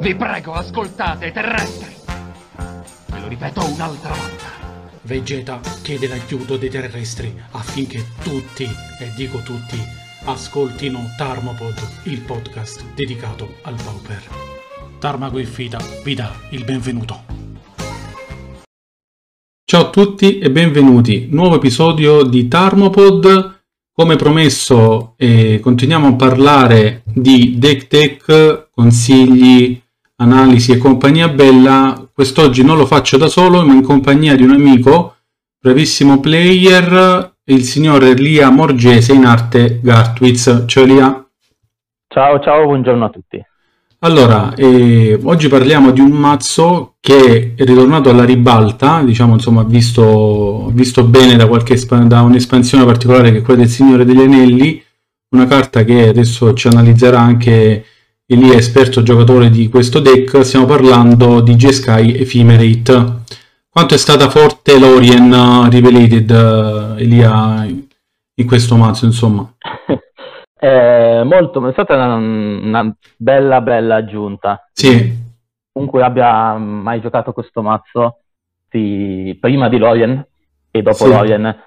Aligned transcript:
Vi 0.00 0.14
prego, 0.14 0.52
ascoltate, 0.52 1.32
terrestri. 1.32 1.92
Ve 3.06 3.20
lo 3.20 3.26
ripeto 3.26 3.64
un'altra 3.64 4.10
volta. 4.10 4.46
Vegeta 5.02 5.60
chiede 5.82 6.06
l'aiuto 6.06 6.56
dei 6.56 6.70
terrestri 6.70 7.34
affinché 7.50 8.04
tutti, 8.22 8.62
e 8.62 9.12
dico 9.16 9.38
tutti, 9.38 9.76
ascoltino 10.24 11.00
Tarmopod, 11.16 11.74
il 12.04 12.20
podcast 12.20 12.84
dedicato 12.94 13.54
al 13.62 13.74
Pauper. 13.74 14.22
Tarmago 15.00 15.40
Infida 15.40 15.80
vi 16.04 16.14
dà 16.14 16.32
il 16.50 16.64
benvenuto. 16.64 17.24
Ciao 19.64 19.80
a 19.80 19.90
tutti 19.90 20.38
e 20.38 20.48
benvenuti. 20.52 21.26
Nuovo 21.28 21.56
episodio 21.56 22.22
di 22.22 22.46
Tarmopod. 22.46 23.62
Come 23.92 24.14
promesso, 24.14 25.14
eh, 25.16 25.58
continuiamo 25.60 26.06
a 26.06 26.14
parlare 26.14 27.02
di 27.04 27.58
deck 27.58 27.88
tech, 27.88 28.68
consigli, 28.70 29.86
analisi 30.20 30.72
e 30.72 30.78
compagnia 30.78 31.28
bella. 31.28 32.08
Quest'oggi 32.12 32.64
non 32.64 32.76
lo 32.76 32.86
faccio 32.86 33.16
da 33.16 33.28
solo, 33.28 33.64
ma 33.64 33.72
in 33.72 33.82
compagnia 33.82 34.34
di 34.34 34.42
un 34.42 34.50
amico, 34.50 35.16
bravissimo 35.60 36.20
player, 36.20 37.34
il 37.44 37.62
signor 37.62 38.04
Elia 38.04 38.50
Morgese 38.50 39.12
in 39.12 39.24
arte 39.24 39.80
Gartwitz. 39.82 40.64
Ciao 40.66 40.84
Elia. 40.84 41.26
Ciao, 42.08 42.40
ciao, 42.40 42.64
buongiorno 42.64 43.04
a 43.04 43.10
tutti. 43.10 43.42
Allora, 44.00 44.54
eh, 44.54 45.18
oggi 45.24 45.48
parliamo 45.48 45.90
di 45.90 46.00
un 46.00 46.10
mazzo 46.10 46.94
che 47.00 47.54
è 47.56 47.64
ritornato 47.64 48.10
alla 48.10 48.24
ribalta, 48.24 49.02
diciamo, 49.02 49.34
insomma, 49.34 49.64
visto, 49.64 50.70
visto 50.72 51.04
bene 51.04 51.36
da, 51.36 51.48
qualche, 51.48 51.76
da 52.06 52.22
un'espansione 52.22 52.84
particolare 52.84 53.32
che 53.32 53.38
è 53.38 53.42
quella 53.42 53.62
del 53.62 53.68
Signore 53.68 54.04
degli 54.04 54.20
Anelli, 54.20 54.80
una 55.30 55.46
carta 55.46 55.82
che 55.82 56.08
adesso 56.08 56.54
ci 56.54 56.68
analizzerà 56.68 57.18
anche 57.18 57.84
Elia, 58.30 58.56
esperto 58.56 59.02
giocatore 59.02 59.48
di 59.48 59.70
questo 59.70 60.00
deck, 60.00 60.44
stiamo 60.44 60.66
parlando 60.66 61.40
di 61.40 61.54
Jeskai 61.54 62.14
Ephemerate. 62.14 63.22
Quanto 63.70 63.94
è 63.94 63.96
stata 63.96 64.28
forte 64.28 64.78
l'Orien 64.78 65.70
Revelated, 65.70 66.30
Elia, 66.98 67.64
in 67.64 68.46
questo 68.46 68.76
mazzo, 68.76 69.06
insomma? 69.06 69.50
è 70.52 71.22
molto, 71.24 71.66
è 71.66 71.72
stata 71.72 71.94
una, 71.94 72.16
una, 72.16 72.96
bella, 73.16 73.62
bella 73.62 73.94
aggiunta. 73.94 74.68
Sì. 74.74 75.10
Comunque 75.72 76.02
abbia 76.02 76.52
mai 76.58 77.00
giocato 77.00 77.32
questo 77.32 77.62
mazzo, 77.62 78.18
si, 78.68 79.38
prima 79.40 79.70
di 79.70 79.78
Lorien 79.78 80.22
e 80.70 80.82
dopo 80.82 81.06
sì. 81.06 81.08
Lorien 81.08 81.62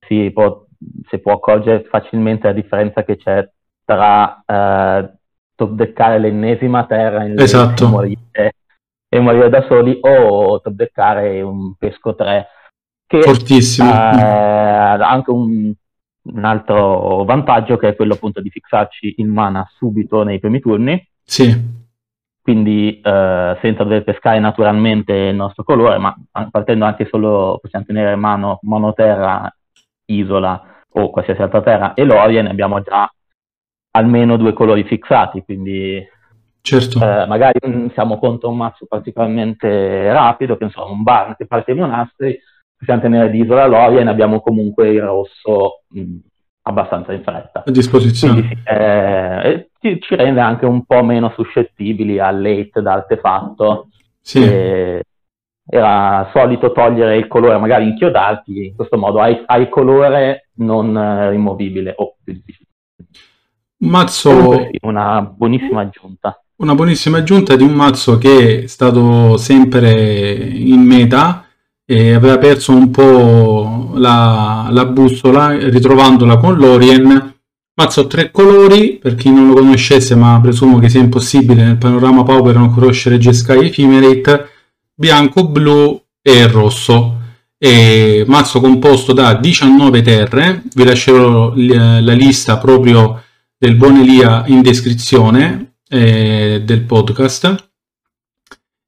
si 0.00 0.30
può, 0.32 0.64
si 1.10 1.18
può, 1.18 1.34
accorgere 1.34 1.84
facilmente 1.84 2.46
la 2.46 2.54
differenza 2.54 3.04
che 3.04 3.18
c'è 3.18 3.46
tra 3.84 4.42
eh, 4.46 5.15
top 5.56 5.70
deckare 5.70 6.20
l'ennesima 6.20 6.86
terra 6.86 7.24
in 7.24 7.38
esatto. 7.40 7.84
e, 7.84 7.88
morire, 7.88 8.54
e 9.08 9.18
morire 9.18 9.48
da 9.48 9.66
soli 9.66 9.98
o 10.00 10.60
top 10.60 10.72
deckare 10.72 11.40
un 11.42 11.74
pesco 11.74 12.14
3 12.14 12.46
che 13.06 13.22
Fortissimo. 13.22 13.90
ha 13.90 14.20
eh, 14.20 15.02
anche 15.02 15.30
un 15.30 15.74
un 16.26 16.44
altro 16.44 17.24
vantaggio 17.24 17.76
che 17.76 17.88
è 17.88 17.96
quello 17.96 18.14
appunto 18.14 18.40
di 18.40 18.50
fissarci 18.50 19.14
in 19.18 19.28
mana 19.28 19.68
subito 19.76 20.22
nei 20.22 20.40
primi 20.40 20.60
turni. 20.60 21.06
Sì. 21.22 21.74
Quindi 22.42 23.00
eh, 23.00 23.58
senza 23.60 23.82
dover 23.82 24.04
pescare 24.04 24.38
naturalmente 24.38 25.12
il 25.12 25.34
nostro 25.34 25.64
colore, 25.64 25.98
ma 25.98 26.14
partendo 26.50 26.84
anche 26.84 27.06
solo, 27.10 27.58
possiamo 27.60 27.84
tenere 27.84 28.12
in 28.12 28.20
mano 28.20 28.60
monoterra, 28.62 29.52
isola 30.06 30.82
o 30.92 31.10
qualsiasi 31.10 31.42
altra 31.42 31.62
terra 31.62 31.94
e 31.94 32.04
l'Orien 32.04 32.46
abbiamo 32.46 32.80
già 32.80 33.10
almeno 33.96 34.36
due 34.36 34.52
colori 34.52 34.84
fissati, 34.84 35.42
quindi 35.42 36.06
certo. 36.60 36.98
eh, 36.98 37.26
magari 37.26 37.58
siamo 37.94 38.18
contro 38.18 38.50
un 38.50 38.58
mazzo 38.58 38.86
particolarmente 38.86 40.12
rapido, 40.12 40.56
che 40.56 40.64
insomma 40.64 40.90
un 40.90 41.02
bar 41.02 41.36
che 41.36 41.46
parte 41.46 41.72
ai 41.72 41.78
monasteri, 41.78 42.38
possiamo 42.76 43.00
tenere 43.00 43.30
di 43.30 43.40
isola 43.40 43.66
Lorien, 43.66 44.08
abbiamo 44.08 44.40
comunque 44.40 44.90
il 44.90 45.00
rosso 45.00 45.82
mh, 45.88 46.16
abbastanza 46.62 47.12
in 47.14 47.22
fretta. 47.22 47.64
A 47.64 47.70
disposizione. 47.70 48.40
Quindi, 48.40 48.62
eh, 48.64 49.68
ci, 49.80 49.98
ci, 50.00 50.14
rende 50.14 50.40
anche 50.40 50.66
un 50.66 50.84
po' 50.84 51.02
meno 51.02 51.32
suscettibili 51.34 52.18
al 52.18 52.40
late 52.40 52.82
da 52.82 52.92
artefatto. 52.92 53.88
Sì. 54.20 54.42
Eh, 54.42 55.02
era 55.68 56.30
solito 56.32 56.70
togliere 56.70 57.16
il 57.16 57.26
colore, 57.26 57.58
magari 57.58 57.88
inchiodarti, 57.88 58.66
in 58.66 58.76
questo 58.76 58.96
modo 58.96 59.20
hai, 59.20 59.42
hai 59.46 59.68
colore 59.68 60.50
non 60.58 60.96
eh, 60.96 61.30
rimovibile 61.30 61.92
o 61.96 62.14
più 62.22 62.34
difficile. 62.34 62.65
Mazzo... 63.78 64.68
Una 64.80 65.20
buonissima 65.20 65.82
aggiunta. 65.82 66.40
Una 66.56 66.74
buonissima 66.74 67.18
aggiunta 67.18 67.54
di 67.54 67.64
un 67.64 67.72
mazzo 67.72 68.16
che 68.16 68.62
è 68.62 68.66
stato 68.66 69.36
sempre 69.36 69.92
in 69.92 70.80
meta 70.80 71.44
e 71.84 72.14
aveva 72.14 72.38
perso 72.38 72.72
un 72.72 72.90
po' 72.90 73.92
la, 73.96 74.68
la 74.70 74.86
bussola 74.86 75.50
ritrovandola 75.50 76.38
con 76.38 76.56
l'Orien. 76.56 77.34
Mazzo 77.74 78.06
tre 78.06 78.30
colori, 78.30 78.94
per 78.94 79.16
chi 79.16 79.30
non 79.30 79.48
lo 79.48 79.54
conoscesse, 79.54 80.14
ma 80.14 80.38
presumo 80.40 80.78
che 80.78 80.88
sia 80.88 81.00
impossibile 81.00 81.62
nel 81.62 81.76
panorama 81.76 82.22
Pauper 82.22 82.54
non 82.54 82.72
conoscere 82.72 83.18
G-Sky 83.18 83.66
Ephemerate, 83.66 84.48
bianco, 84.94 85.46
blu 85.46 86.02
e 86.22 86.46
rosso. 86.46 87.20
E 87.58 88.24
mazzo 88.26 88.60
composto 88.60 89.12
da 89.12 89.34
19 89.34 90.00
terre, 90.00 90.62
vi 90.74 90.84
lascerò 90.84 91.52
la 91.54 92.12
lista 92.14 92.56
proprio 92.56 93.20
del 93.58 93.76
buon 93.76 93.96
Elia 93.96 94.44
in 94.46 94.62
descrizione 94.62 95.76
eh, 95.88 96.62
del 96.64 96.82
podcast. 96.82 97.70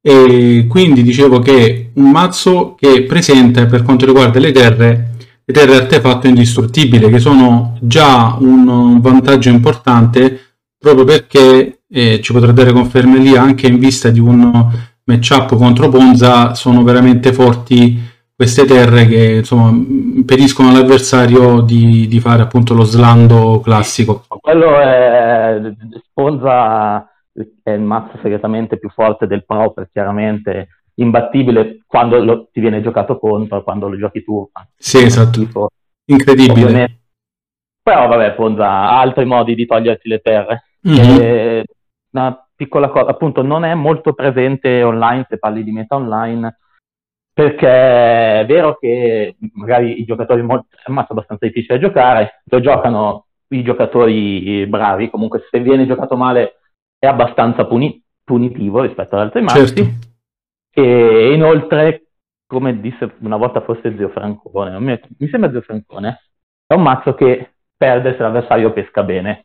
E 0.00 0.66
quindi 0.68 1.02
dicevo 1.02 1.40
che 1.40 1.90
un 1.94 2.10
mazzo 2.10 2.74
che 2.74 3.02
presenta 3.04 3.66
per 3.66 3.82
quanto 3.82 4.06
riguarda 4.06 4.38
le 4.38 4.52
terre 4.52 5.08
le 5.48 5.54
terre 5.54 5.76
artefatto 5.76 6.26
indistruttibile 6.26 7.08
che 7.08 7.18
sono 7.18 7.78
già 7.80 8.36
un 8.38 9.00
vantaggio 9.00 9.48
importante 9.48 10.56
proprio 10.76 11.04
perché 11.04 11.80
eh, 11.88 12.20
ci 12.22 12.32
potrà 12.34 12.52
dare 12.52 12.70
conferme 12.70 13.18
lì 13.18 13.34
anche 13.34 13.66
in 13.66 13.78
vista 13.78 14.10
di 14.10 14.20
un 14.20 14.70
matchup 15.04 15.56
contro 15.56 15.88
Ponza 15.88 16.54
sono 16.54 16.82
veramente 16.82 17.32
forti 17.32 17.98
queste 18.36 18.66
terre 18.66 19.08
che 19.08 19.36
insomma 19.36 19.70
impediscono 19.70 20.68
all'avversario 20.68 21.62
di, 21.62 22.06
di 22.08 22.20
fare 22.20 22.42
appunto 22.42 22.74
lo 22.74 22.84
slando 22.84 23.60
classico 23.64 24.24
quello 24.40 24.78
è 24.78 25.72
Ponza 26.12 27.10
è 27.62 27.70
il 27.70 27.80
mazzo 27.80 28.18
segretamente 28.22 28.78
più 28.78 28.88
forte 28.90 29.26
del 29.26 29.44
Pauper, 29.44 29.88
chiaramente 29.92 30.68
imbattibile 30.94 31.84
quando 31.86 32.22
lo, 32.22 32.48
ti 32.50 32.60
viene 32.60 32.82
giocato 32.82 33.18
contro, 33.18 33.62
quando 33.62 33.88
lo 33.88 33.96
giochi 33.96 34.24
tu. 34.24 34.50
Sì, 34.76 35.04
esatto. 35.04 35.38
Tipo, 35.38 35.68
Incredibile. 36.06 36.64
Ovviamente. 36.64 37.00
Però 37.82 38.06
vabbè, 38.06 38.34
Ponza 38.34 38.66
ha 38.66 39.00
altri 39.00 39.24
modi 39.24 39.54
di 39.54 39.66
toglierti 39.66 40.08
le 40.08 40.18
terre. 40.18 40.62
Mm-hmm. 40.86 41.62
una 42.10 42.48
piccola 42.54 42.88
cosa, 42.88 43.10
appunto, 43.10 43.42
non 43.42 43.64
è 43.64 43.74
molto 43.74 44.12
presente 44.12 44.82
online 44.82 45.26
se 45.28 45.38
parli 45.38 45.64
di 45.64 45.72
meta 45.72 45.96
online, 45.96 46.58
perché 47.32 48.40
è 48.40 48.44
vero 48.46 48.76
che 48.76 49.36
magari 49.54 50.00
i 50.00 50.04
giocatori 50.04 50.42
molto, 50.42 50.66
è 50.76 50.88
un 50.88 50.94
mazzo 50.94 51.12
abbastanza 51.12 51.46
difficile 51.46 51.78
da 51.78 51.86
giocare, 51.86 52.42
lo 52.44 52.60
giocano 52.60 53.26
i 53.48 53.62
giocatori 53.62 54.66
bravi, 54.66 55.10
comunque 55.10 55.46
se 55.50 55.60
viene 55.60 55.86
giocato 55.86 56.16
male 56.16 56.58
è 56.98 57.06
abbastanza 57.06 57.66
puni- 57.66 58.02
punitivo 58.24 58.82
rispetto 58.82 59.16
ad 59.16 59.22
altri 59.22 59.42
mazzi. 59.42 59.74
Certo. 59.74 60.06
E 60.70 61.32
inoltre, 61.32 62.10
come 62.46 62.80
disse 62.80 63.14
una 63.20 63.36
volta 63.36 63.62
forse 63.62 63.96
Zio 63.96 64.08
Francone, 64.10 64.78
mi, 64.78 65.00
mi 65.18 65.28
sembra 65.28 65.50
Zio 65.50 65.62
Francone, 65.62 66.20
è 66.66 66.74
un 66.74 66.82
mazzo 66.82 67.14
che 67.14 67.54
perde 67.76 68.12
se 68.12 68.18
l'avversario 68.18 68.72
pesca 68.72 69.02
bene. 69.02 69.44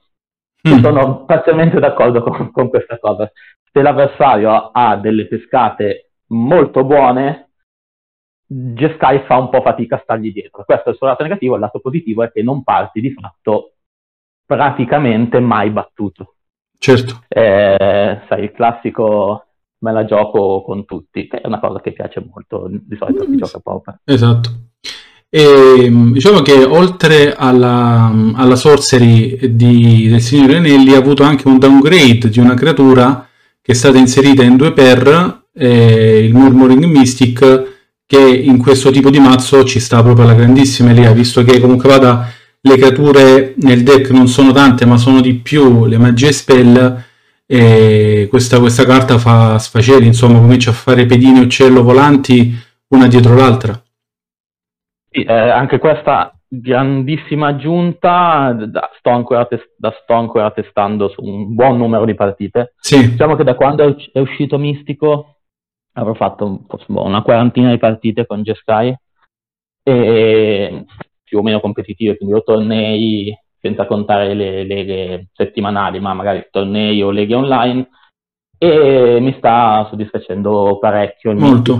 Mm. 0.68 0.80
Sono 0.80 1.25
parzialmente 1.25 1.80
d'accordo 1.80 2.24
con, 2.24 2.52
con, 2.52 2.69
questa 2.69 2.97
cosa. 2.97 3.31
Se 3.72 3.81
l'avversario 3.81 4.72
ha 4.72 4.95
delle 4.98 5.27
pescate 5.27 6.12
molto 6.27 6.83
buone, 6.83 7.51
Jeskai 8.45 9.24
fa 9.25 9.38
un 9.38 9.50
po' 9.50 9.62
fatica 9.62 9.95
a 9.95 10.01
stargli 10.04 10.31
dietro. 10.31 10.63
Questo 10.63 10.88
è 10.88 10.89
il 10.92 10.98
suo 10.98 11.07
lato 11.07 11.24
negativo, 11.24 11.56
il 11.56 11.62
lato 11.62 11.80
positivo 11.80 12.24
è 12.24 12.31
che 12.31 12.44
non 12.44 12.63
parti 12.63 13.01
di 13.01 13.12
fatto 13.12 13.73
praticamente 14.45 15.40
mai 15.40 15.69
battuto. 15.69 16.36
Certo. 16.78 17.24
Eh, 17.28 18.22
sai, 18.28 18.44
il 18.44 18.51
classico 18.51 19.45
me 19.80 19.92
la 19.92 20.06
gioco 20.06 20.63
con 20.63 20.86
tutti, 20.86 21.28
che 21.28 21.42
è 21.42 21.48
una 21.48 21.60
cosa 21.60 21.81
che 21.81 21.92
piace 21.92 22.25
molto 22.31 22.69
di 22.69 22.95
solito 22.98 23.25
chi 23.25 23.36
gioca 23.36 23.60
Pauper. 23.60 24.00
Esatto. 24.04 24.50
E, 25.30 25.90
diciamo 26.12 26.42
che 26.42 26.63
oltre 26.63 27.34
alla, 27.36 28.13
alla 28.36 28.56
sorcery 28.56 29.56
di, 29.56 30.07
del 30.07 30.22
signore 30.22 30.57
Anelli 30.57 30.94
ha 30.94 31.00
avuto 31.00 31.24
anche 31.24 31.48
un 31.48 31.57
downgrade 31.57 32.30
di 32.30 32.39
una 32.39 32.54
creatura 32.54 33.28
che 33.62 33.72
è 33.72 33.75
stata 33.75 33.98
inserita 33.98 34.44
in 34.44 34.57
2 34.57 34.74
per 34.74 35.46
eh, 35.54 36.25
il 36.25 36.34
Murmuring 36.34 36.86
Mystic 36.86 37.72
che 38.06 38.19
in 38.19 38.60
questo 38.60 38.92
tipo 38.92 39.10
di 39.10 39.19
mazzo 39.19 39.63
ci 39.63 39.80
sta 39.80 40.04
proprio 40.04 40.25
alla 40.25 40.36
grandissima 40.36 40.92
Elia 40.92 41.12
visto 41.13 41.44
che 41.44 41.60
comunque 41.60 41.89
vada 41.89 42.28
le 42.65 42.77
creature 42.77 43.54
nel 43.57 43.83
deck 43.83 44.10
non 44.12 44.27
sono 44.27 44.51
tante 44.51 44.86
ma 44.86 44.98
sono 44.98 45.19
di 45.19 45.33
più 45.36 45.86
le 45.86 45.98
magie 45.98 46.31
spell 46.31 47.04
e 47.45 48.27
questa, 48.30 48.60
questa 48.60 48.86
carta 48.86 49.18
fa 49.18 49.60
sfaceli, 49.60 50.07
insomma, 50.07 50.39
comincia 50.39 50.71
a 50.71 50.74
fare 50.74 51.06
pedine 51.06 51.42
uccello 51.42 51.83
volanti 51.83 52.51
una 52.88 53.07
dietro 53.07 53.36
l'altra. 53.36 53.80
Sì, 55.10 55.24
eh, 55.24 55.33
anche 55.33 55.77
questa 55.77 56.33
grandissima 56.48 57.48
aggiunta, 57.48 58.54
da, 58.54 58.89
sto 58.98 59.10
ancora, 59.10 59.45
test- 59.45 59.74
da, 59.77 59.94
sto 60.01 60.13
ancora 60.13 60.51
testando 60.51 61.10
su 61.10 61.21
un 61.21 61.54
buon 61.54 61.77
numero 61.77 62.06
di 62.06 62.15
partite. 62.15 62.74
Sì. 62.80 63.12
Diciamo 63.12 63.36
che 63.36 63.44
da 63.44 63.56
quando 63.56 63.95
è, 64.12 64.19
uscito 64.19 64.57
Mistico 64.57 65.42
avrò 65.94 66.13
fatto 66.13 66.65
una 66.88 67.21
quarantina 67.21 67.69
di 67.71 67.77
partite 67.77 68.25
con 68.25 68.42
Jeskai 68.42 68.95
e 69.83 70.86
più 71.33 71.39
o 71.39 71.41
meno 71.41 71.59
competitive, 71.59 72.15
quindi 72.15 72.35
o 72.35 72.44
tornei 72.44 73.35
senza 73.59 73.88
contare 73.88 74.35
le 74.35 74.63
leghe 74.65 75.30
settimanali, 75.33 76.00
ma 76.00 76.13
magari 76.13 76.47
tornei 76.51 77.01
o 77.01 77.09
leghe 77.09 77.33
online 77.33 77.89
e 78.59 79.18
mi 79.19 79.33
sta 79.38 79.88
soddisfacendo 79.89 80.77
parecchio 80.80 81.31
il 81.31 81.38
Molto. 81.38 81.80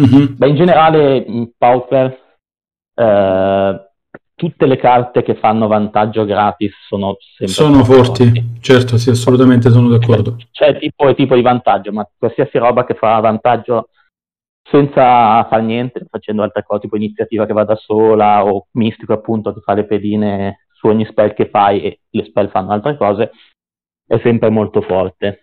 Mm-hmm. 0.00 0.36
Beh, 0.36 0.48
in 0.48 0.56
generale 0.56 1.16
in 1.18 1.50
Pauper 1.58 2.18
eh, 2.94 3.90
tutte 4.34 4.66
le 4.66 4.76
carte 4.76 5.22
che 5.22 5.34
fanno 5.34 5.66
vantaggio 5.66 6.24
gratis 6.24 6.72
sono 6.88 7.16
sempre 7.36 7.54
sono 7.54 7.84
forti. 7.84 8.56
Certo, 8.60 8.96
sì, 8.96 9.10
assolutamente 9.10 9.68
sono 9.68 9.88
d'accordo. 9.88 10.36
C'è 10.50 10.78
tipo 10.78 11.08
e 11.08 11.14
tipo 11.14 11.34
di 11.34 11.42
vantaggio, 11.42 11.92
ma 11.92 12.08
qualsiasi 12.16 12.56
roba 12.56 12.86
che 12.86 12.94
fa 12.94 13.18
vantaggio 13.20 13.88
senza 14.70 15.44
fare 15.44 15.62
niente, 15.62 16.06
facendo 16.08 16.42
altre 16.42 16.62
cose, 16.62 16.82
tipo 16.82 16.96
iniziativa 16.96 17.46
che 17.46 17.52
va 17.52 17.64
da 17.64 17.76
sola 17.76 18.44
o 18.44 18.68
mistico 18.72 19.12
appunto 19.12 19.52
che 19.52 19.60
fa 19.60 19.74
le 19.74 19.84
pedine 19.84 20.66
su 20.72 20.86
ogni 20.86 21.04
spell 21.06 21.34
che 21.34 21.48
fai 21.48 21.82
e 21.82 22.00
le 22.10 22.24
spell 22.24 22.50
fanno 22.50 22.72
altre 22.72 22.96
cose, 22.96 23.32
è 24.06 24.18
sempre 24.22 24.50
molto 24.50 24.80
forte. 24.82 25.40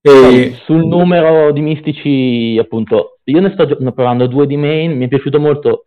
E... 0.00 0.52
Sul 0.64 0.86
numero 0.86 1.50
di 1.52 1.60
mistici, 1.60 2.58
appunto, 2.58 3.18
io 3.24 3.40
ne 3.40 3.52
sto 3.52 3.66
provando 3.92 4.26
due 4.26 4.46
di 4.46 4.56
main, 4.56 4.96
mi 4.96 5.06
è 5.06 5.08
piaciuto 5.08 5.40
molto 5.40 5.84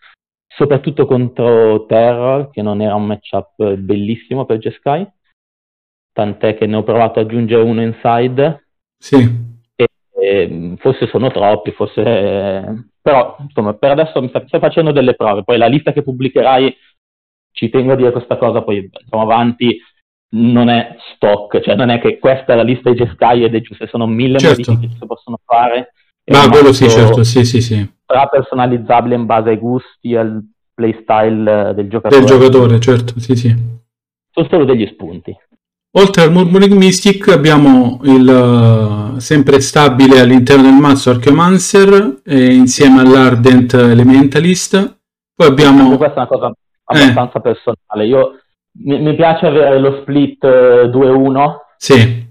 soprattutto 0.47 1.05
contro 1.05 1.85
Terror, 1.85 2.49
che 2.49 2.63
non 2.63 2.81
era 2.81 2.95
un 2.95 3.05
matchup 3.05 3.75
bellissimo 3.75 4.45
per 4.45 4.57
Jeskai, 4.57 5.07
tant'è 6.11 6.57
che 6.57 6.65
ne 6.65 6.77
ho 6.77 6.83
provato 6.83 7.19
ad 7.19 7.27
aggiungere 7.27 7.61
uno 7.61 7.83
inside. 7.83 8.65
Sì. 8.97 9.55
E, 10.19 10.27
e, 10.27 10.75
forse 10.77 11.07
sono 11.07 11.29
troppi, 11.31 11.71
forse... 11.71 12.89
però 13.01 13.37
insomma 13.39 13.73
per 13.73 13.91
adesso 13.91 14.21
mi 14.21 14.29
sta, 14.29 14.43
sto 14.45 14.59
facendo 14.59 14.91
delle 14.91 15.15
prove, 15.15 15.43
poi 15.43 15.57
la 15.57 15.67
lista 15.67 15.91
che 15.91 16.03
pubblicherai, 16.03 16.75
ci 17.51 17.69
tengo 17.69 17.93
a 17.93 17.95
dire 17.95 18.11
questa 18.11 18.37
cosa, 18.37 18.61
poi 18.61 18.89
andiamo 18.91 19.23
avanti, 19.23 19.79
non 20.29 20.69
è 20.69 20.95
stock, 21.15 21.61
cioè 21.61 21.75
non 21.75 21.89
è 21.89 21.99
che 21.99 22.19
questa 22.19 22.53
è 22.53 22.55
la 22.55 22.63
lista 22.63 22.89
di 22.89 22.97
Jeskai 22.97 23.43
ed 23.43 23.55
è 23.55 23.61
giusta, 23.61 23.87
sono 23.87 24.07
mille 24.07 24.37
certo. 24.39 24.71
modifiche 24.71 24.93
che 24.93 24.99
si 24.99 25.05
possono 25.05 25.39
fare. 25.43 25.93
Ma 26.25 26.49
quello 26.49 26.73
sì, 26.73 26.89
certo, 26.89 27.23
sì, 27.23 27.45
sì, 27.45 27.61
sì 27.61 27.95
sarà 28.07 28.27
personalizzabile 28.27 29.15
in 29.15 29.25
base 29.25 29.49
ai 29.49 29.57
gusti 29.57 30.13
e 30.13 30.17
al 30.17 30.41
playstyle 30.73 31.73
del 31.75 31.89
giocatore. 31.89 32.21
Del 32.21 32.29
giocatore, 32.29 32.79
certo, 32.79 33.19
sì, 33.19 33.35
sì. 33.35 33.55
Sono 34.31 34.47
solo 34.49 34.65
degli 34.65 34.87
spunti. 34.87 35.35
Oltre 35.91 36.23
al 36.23 36.31
Murmuring 36.31 36.73
Mystic 36.73 37.29
abbiamo 37.29 37.99
il 38.03 38.27
uh, 38.27 39.17
sempre 39.19 39.61
stabile 39.61 40.19
all'interno 40.19 40.63
del 40.63 40.73
mazzo 40.73 41.09
Archeomancer 41.09 42.21
eh, 42.25 42.53
insieme 42.53 43.01
all'Ardent 43.01 43.73
Elementalist. 43.73 44.99
Poi 45.33 45.47
abbiamo... 45.47 45.97
Questa 45.97 46.13
è 46.13 46.17
una 46.17 46.27
cosa 46.27 46.53
abbastanza 46.83 47.37
eh. 47.37 47.41
personale. 47.41 48.05
Io, 48.05 48.39
mi, 48.83 48.99
mi, 48.99 49.15
piace 49.15 49.47
avere 49.47 49.79
lo 49.79 50.01
split 50.01 50.45
2-1. 50.45 51.55
Sì. 51.77 52.25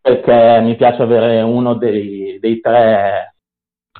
Perché 0.00 0.60
mi 0.62 0.76
piace 0.76 1.02
avere 1.02 1.40
uno 1.42 1.74
dei, 1.74 2.38
dei 2.38 2.60
tre 2.60 3.34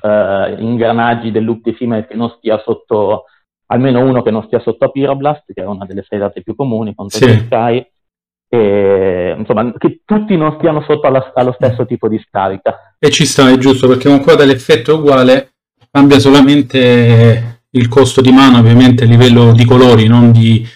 eh, 0.01 0.55
ingranaggi 0.59 1.31
del 1.31 1.43
loop 1.43 1.63
di 1.63 1.73
female 1.73 2.07
che 2.07 2.15
non 2.15 2.29
stia 2.37 2.59
sotto, 2.63 3.25
almeno 3.67 4.03
uno 4.03 4.21
che 4.21 4.31
non 4.31 4.43
stia 4.43 4.59
sotto 4.59 4.85
a 4.85 4.89
Pyroblast, 4.89 5.53
che 5.53 5.61
è 5.61 5.65
una 5.65 5.85
delle 5.85 6.03
date 6.09 6.41
più 6.41 6.55
comuni 6.55 6.95
contro 6.95 7.17
sì. 7.19 7.31
Sky, 7.45 7.85
e 8.53 9.33
insomma 9.37 9.71
che 9.77 10.01
tutti 10.03 10.35
non 10.35 10.55
stiano 10.57 10.81
sotto 10.81 11.07
alla, 11.07 11.31
allo 11.35 11.53
stesso 11.53 11.85
tipo 11.85 12.09
di 12.09 12.19
scarica. 12.19 12.95
E 12.99 13.09
ci 13.09 13.25
sta, 13.25 13.49
è 13.49 13.57
giusto, 13.57 13.87
perché 13.87 14.09
con 14.09 14.21
qua 14.21 14.35
l'effetto 14.43 14.91
è 14.91 14.93
uguale, 14.93 15.53
cambia 15.89 16.19
solamente 16.19 17.61
il 17.69 17.87
costo 17.87 18.19
di 18.19 18.33
mana, 18.33 18.59
ovviamente 18.59 19.05
a 19.05 19.07
livello 19.07 19.53
di 19.53 19.63
colori, 19.63 20.07
non 20.07 20.33
di, 20.33 20.67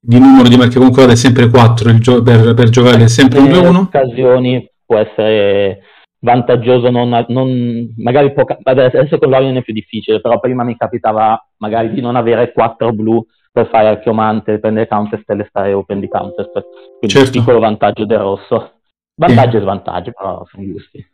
di 0.00 0.18
numero 0.18 0.48
di 0.48 0.56
perché 0.56 0.78
comunque 0.78 1.06
è 1.06 1.14
sempre 1.14 1.48
4 1.48 1.98
gio- 1.98 2.22
per, 2.24 2.54
per, 2.54 2.70
giocare 2.70 3.04
è 3.04 3.08
sempre 3.08 3.38
un 3.38 3.50
2-1. 3.50 3.68
In 3.68 3.76
occasioni 3.76 4.70
può 4.84 4.98
essere 4.98 5.78
vantaggioso 6.18 6.90
non, 6.90 7.24
non 7.28 7.94
magari 7.98 8.32
poca, 8.32 8.58
adesso 8.64 9.18
con 9.18 9.30
l'Orion 9.30 9.58
è 9.58 9.62
più 9.62 9.72
difficile, 9.72 10.20
però 10.20 10.40
prima 10.40 10.64
mi 10.64 10.76
capitava 10.76 11.40
magari 11.58 11.92
di 11.92 12.00
non 12.00 12.16
avere 12.16 12.52
quattro 12.52 12.92
blu 12.92 13.24
per 13.52 13.68
fare 13.68 13.88
archiomante, 13.88 14.58
prendere 14.58 14.88
counterspell 14.88 15.40
e 15.40 15.46
stare 15.48 15.72
open 15.74 16.00
di 16.00 16.08
counterspell. 16.08 16.64
Quindi 16.98 17.14
certo. 17.16 17.38
piccolo 17.38 17.58
vantaggio 17.60 18.06
del 18.06 18.18
rosso. 18.18 18.72
Vantaggio 19.14 19.58
e 19.58 19.60
svantaggio, 19.60 20.12
però 20.12 20.44
sono 20.50 20.64
giusti. 20.64 21.06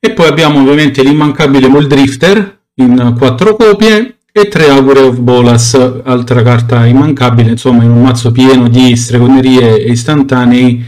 E 0.00 0.12
poi 0.12 0.26
abbiamo 0.26 0.60
ovviamente 0.60 1.02
l'immancabile 1.02 1.68
Muldrifter 1.68 2.60
in 2.76 3.14
quattro 3.18 3.54
copie 3.54 4.16
e 4.32 4.48
tre 4.48 4.70
Augure 4.70 5.00
of 5.00 5.18
Bolas, 5.18 5.74
altra 6.04 6.42
carta 6.42 6.86
immancabile, 6.86 7.50
insomma 7.50 7.84
in 7.84 7.90
un 7.90 8.02
mazzo 8.02 8.32
pieno 8.32 8.68
di 8.68 8.96
stregonerie 8.96 9.76
istantanei 9.76 10.82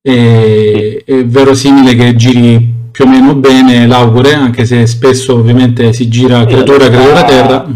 e, 0.00 1.02
è 1.04 1.24
verosimile 1.26 1.94
che 1.94 2.16
giri 2.16 2.76
più 2.90 3.04
o 3.04 3.08
meno 3.08 3.36
bene 3.36 3.86
l'augure, 3.86 4.32
anche 4.32 4.64
se 4.64 4.86
spesso 4.86 5.34
ovviamente 5.34 5.92
si 5.92 6.08
gira 6.08 6.44
creatura, 6.46 6.88
creatura, 6.88 7.24
terra. 7.24 7.66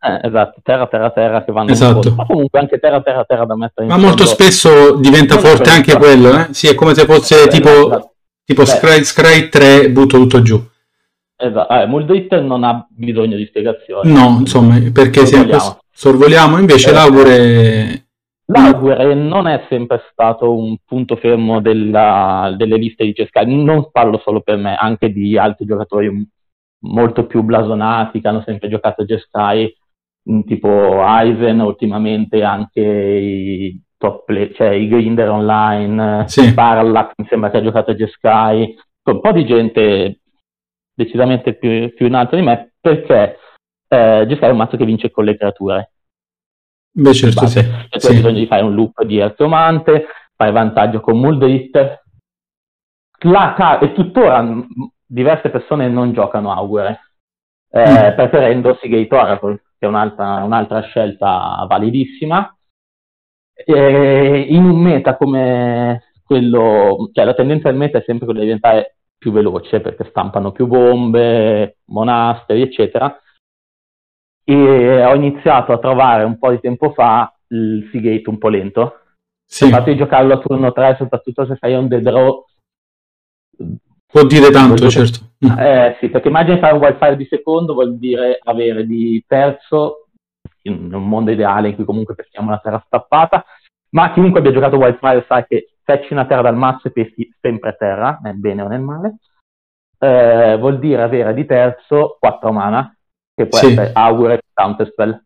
Eh, 0.00 0.20
esatto, 0.28 0.60
terra, 0.62 0.86
terra, 0.86 1.10
terra 1.10 1.44
che 1.44 1.50
vanno 1.50 1.70
esatto. 1.70 2.14
ma 2.14 2.24
comunque 2.24 2.60
anche 2.60 2.78
terra, 2.78 3.00
terra, 3.00 3.24
terra 3.24 3.44
da 3.44 3.56
mettere 3.56 3.86
in 3.86 3.92
Ma 3.92 3.98
molto 3.98 4.26
spesso 4.26 4.94
diventa 4.96 5.34
non 5.34 5.42
forte 5.42 5.70
anche 5.70 5.96
quello, 5.96 6.38
eh? 6.38 6.46
Sì, 6.50 6.68
è 6.68 6.74
come 6.74 6.94
se 6.94 7.04
fosse 7.04 7.44
eh, 7.44 7.48
tipo, 7.48 7.68
esatto. 7.68 8.12
tipo 8.44 8.64
Scry, 8.64 9.02
Scry 9.02 9.48
3, 9.48 9.90
butto 9.90 10.18
tutto 10.18 10.40
giù. 10.42 10.64
Esatto, 11.36 11.72
eh, 11.72 11.86
Muldritter 11.86 12.42
non 12.42 12.62
ha 12.62 12.86
bisogno 12.88 13.36
di 13.36 13.46
spiegazioni. 13.46 14.12
No, 14.12 14.36
insomma, 14.38 14.78
perché 14.92 15.26
sorvoliamo, 15.26 15.78
sorvoliamo 15.90 16.58
invece 16.58 16.90
eh, 16.90 16.92
l'augure 16.92 18.08
L'Augure 18.50 19.14
non 19.14 19.46
è 19.46 19.66
sempre 19.68 20.00
stato 20.10 20.56
un 20.56 20.76
punto 20.82 21.16
fermo 21.16 21.60
della, 21.60 22.54
delle 22.56 22.78
liste 22.78 23.04
di 23.04 23.12
Cescai, 23.12 23.62
non 23.62 23.90
parlo 23.90 24.18
solo 24.24 24.40
per 24.40 24.56
me, 24.56 24.74
anche 24.74 25.12
di 25.12 25.36
altri 25.36 25.66
giocatori 25.66 26.26
molto 26.84 27.26
più 27.26 27.42
blasonati 27.42 28.22
che 28.22 28.28
hanno 28.28 28.42
sempre 28.46 28.70
giocato 28.70 29.02
a 29.02 29.04
Jeskai, 29.04 29.70
tipo 30.46 31.02
Aizen, 31.02 31.60
ultimamente 31.60 32.42
anche 32.42 32.80
i 32.80 33.82
top 33.96 34.24
play, 34.24 34.52
cioè 34.54 34.70
i 34.70 34.88
Grinder 34.88 35.30
online, 35.30 36.24
sì. 36.28 36.52
Parallax 36.54 37.12
mi 37.16 37.26
sembra 37.28 37.50
che 37.50 37.58
ha 37.58 37.62
giocato 37.62 37.90
a 37.90 37.94
Jeskai, 37.94 38.76
un 39.04 39.20
po' 39.20 39.32
di 39.32 39.46
gente 39.46 40.20
decisamente 40.94 41.54
più, 41.54 41.92
più 41.94 42.06
in 42.06 42.14
alto 42.14 42.36
di 42.36 42.42
me, 42.42 42.72
perché 42.80 43.38
eh, 43.88 44.24
Jeskai 44.26 44.48
è 44.48 44.52
un 44.52 44.58
mazzo 44.58 44.76
che 44.76 44.84
vince 44.84 45.10
con 45.10 45.24
le 45.24 45.36
creature 45.36 45.92
Beh, 46.98 47.14
certo, 47.14 47.46
sì. 47.46 47.60
Cioè, 47.60 48.00
sì. 48.00 48.06
hai 48.08 48.14
bisogno 48.14 48.38
di 48.38 48.46
fare 48.46 48.62
un 48.62 48.74
loop 48.74 49.04
di 49.04 49.20
archeomante, 49.20 50.06
fai 50.34 50.50
vantaggio 50.50 51.00
con 51.00 51.18
Muldrit. 51.18 52.02
La, 53.20 53.78
e 53.78 53.92
tuttora 53.92 54.44
diverse 55.06 55.50
persone 55.50 55.88
non 55.88 56.12
giocano 56.12 56.52
Augure, 56.52 57.14
eh, 57.70 58.10
mm. 58.10 58.14
preferendo 58.14 58.76
Seagate 58.80 59.14
Oracle, 59.14 59.62
che 59.78 59.86
è 59.86 59.88
un'altra, 59.88 60.42
un'altra 60.44 60.80
scelta 60.82 61.64
validissima. 61.68 62.56
E 63.54 64.46
in 64.48 64.64
un 64.64 64.80
meta 64.80 65.16
come 65.16 66.12
quello, 66.24 67.10
cioè 67.12 67.24
la 67.24 67.34
tendenza 67.34 67.68
del 67.68 67.78
meta 67.78 67.98
è 67.98 68.02
sempre 68.04 68.24
quella 68.24 68.40
di 68.40 68.46
diventare 68.46 68.96
più 69.16 69.32
veloce 69.32 69.80
perché 69.80 70.04
stampano 70.10 70.52
più 70.52 70.66
bombe, 70.66 71.78
monasteri, 71.86 72.62
eccetera 72.62 73.20
e 74.48 75.04
ho 75.04 75.14
iniziato 75.14 75.72
a 75.72 75.78
trovare 75.78 76.24
un 76.24 76.38
po' 76.38 76.50
di 76.50 76.60
tempo 76.60 76.92
fa 76.92 77.30
il 77.48 77.86
Seagate 77.92 78.30
un 78.30 78.38
po' 78.38 78.48
lento. 78.48 79.00
Sì. 79.44 79.64
Il 79.64 79.70
fatto 79.72 79.90
di 79.90 79.96
giocarlo 79.96 80.32
a 80.32 80.38
turno 80.38 80.72
3, 80.72 80.96
soprattutto 80.98 81.44
se 81.44 81.56
fai 81.56 81.74
un 81.74 81.86
dead 81.86 82.00
draw, 82.00 82.46
può 84.10 84.24
dire 84.24 84.50
tanto, 84.50 84.88
certo. 84.88 85.20
Eh, 85.38 85.96
sì, 86.00 86.08
perché 86.08 86.28
immagini 86.28 86.58
fare 86.58 86.74
un 86.74 86.80
wildfire 86.80 87.16
di 87.16 87.26
secondo 87.26 87.74
vuol 87.74 87.96
dire 87.98 88.40
avere 88.42 88.86
di 88.86 89.22
terzo, 89.26 90.08
in 90.62 90.92
un 90.92 91.08
mondo 91.08 91.30
ideale 91.30 91.68
in 91.68 91.74
cui 91.74 91.84
comunque 91.84 92.14
peschiamo 92.14 92.48
una 92.48 92.58
terra 92.58 92.82
stappata, 92.84 93.44
ma 93.90 94.12
chiunque 94.12 94.40
abbia 94.40 94.52
giocato 94.52 94.76
wildfire 94.76 95.24
sa 95.28 95.44
che 95.44 95.74
fecci 95.82 96.12
una 96.12 96.26
terra 96.26 96.42
dal 96.42 96.56
mazzo 96.56 96.88
e 96.88 96.92
peschi 96.92 97.32
sempre 97.40 97.76
terra, 97.78 98.18
nel 98.22 98.38
bene 98.38 98.62
o 98.62 98.68
nel 98.68 98.80
male, 98.80 99.16
eh, 99.98 100.56
vuol 100.58 100.78
dire 100.78 101.02
avere 101.02 101.34
di 101.34 101.44
terzo 101.44 102.16
4 102.18 102.52
mana, 102.52 102.94
che 103.34 103.46
può 103.46 103.58
sì. 103.58 103.66
essere 103.66 103.90
Augure 103.92 104.34
e 104.34 104.40
Counterspell. 104.52 105.22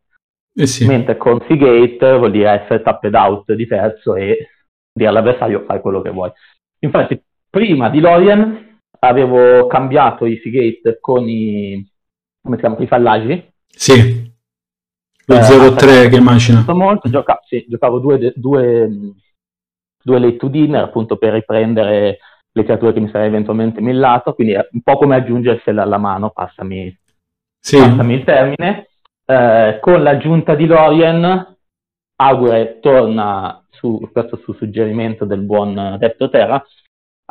Eh 0.54 0.66
sì. 0.66 0.86
Mentre 0.86 1.16
con 1.16 1.42
Seagate 1.46 2.18
vuol 2.18 2.30
dire 2.30 2.62
essere 2.62 2.82
tapped 2.82 3.14
out 3.14 3.52
di 3.54 3.66
terzo 3.66 4.14
e 4.16 4.48
dire 4.92 5.08
all'avversario 5.08 5.64
fai 5.64 5.80
quello 5.80 6.02
che 6.02 6.10
vuoi. 6.10 6.30
Infatti 6.80 7.20
prima 7.48 7.88
di 7.88 8.00
Lorien 8.00 8.71
avevo 9.04 9.66
cambiato 9.66 10.26
i 10.26 10.40
Seagate 10.42 10.98
con 11.00 11.28
i, 11.28 11.86
come 12.40 12.56
si 12.56 12.60
chiama, 12.60 12.76
i 12.78 12.86
fallaggi. 12.86 13.52
Sì, 13.66 14.32
lo 15.26 15.36
eh, 15.36 15.74
03 15.74 16.08
che 16.08 16.16
immagino. 16.16 16.64
Molto, 16.74 17.08
gioca- 17.08 17.40
sì, 17.44 17.64
giocavo 17.68 17.98
due, 17.98 18.32
due, 18.34 18.90
due 20.02 20.18
late 20.18 20.36
to 20.36 20.48
dinner 20.48 20.84
appunto 20.84 21.16
per 21.16 21.32
riprendere 21.32 22.18
le 22.54 22.64
creature 22.64 22.92
che 22.92 23.00
mi 23.00 23.10
sarei 23.10 23.28
eventualmente 23.28 23.80
millato, 23.80 24.34
quindi 24.34 24.52
è 24.52 24.68
un 24.70 24.82
po' 24.82 24.96
come 24.96 25.16
aggiungersele 25.16 25.80
alla 25.80 25.98
mano, 25.98 26.30
passami, 26.30 26.96
sì. 27.58 27.78
passami 27.78 28.14
il 28.14 28.24
termine. 28.24 28.88
Eh, 29.24 29.78
con 29.80 30.02
l'aggiunta 30.02 30.54
di 30.54 30.66
Lorien, 30.66 31.56
Augure 32.16 32.78
torna 32.80 33.64
su, 33.70 34.08
questo 34.12 34.36
su 34.44 34.52
suggerimento 34.52 35.24
del 35.24 35.40
buon 35.40 35.96
Detto 35.98 36.28
Terra, 36.28 36.62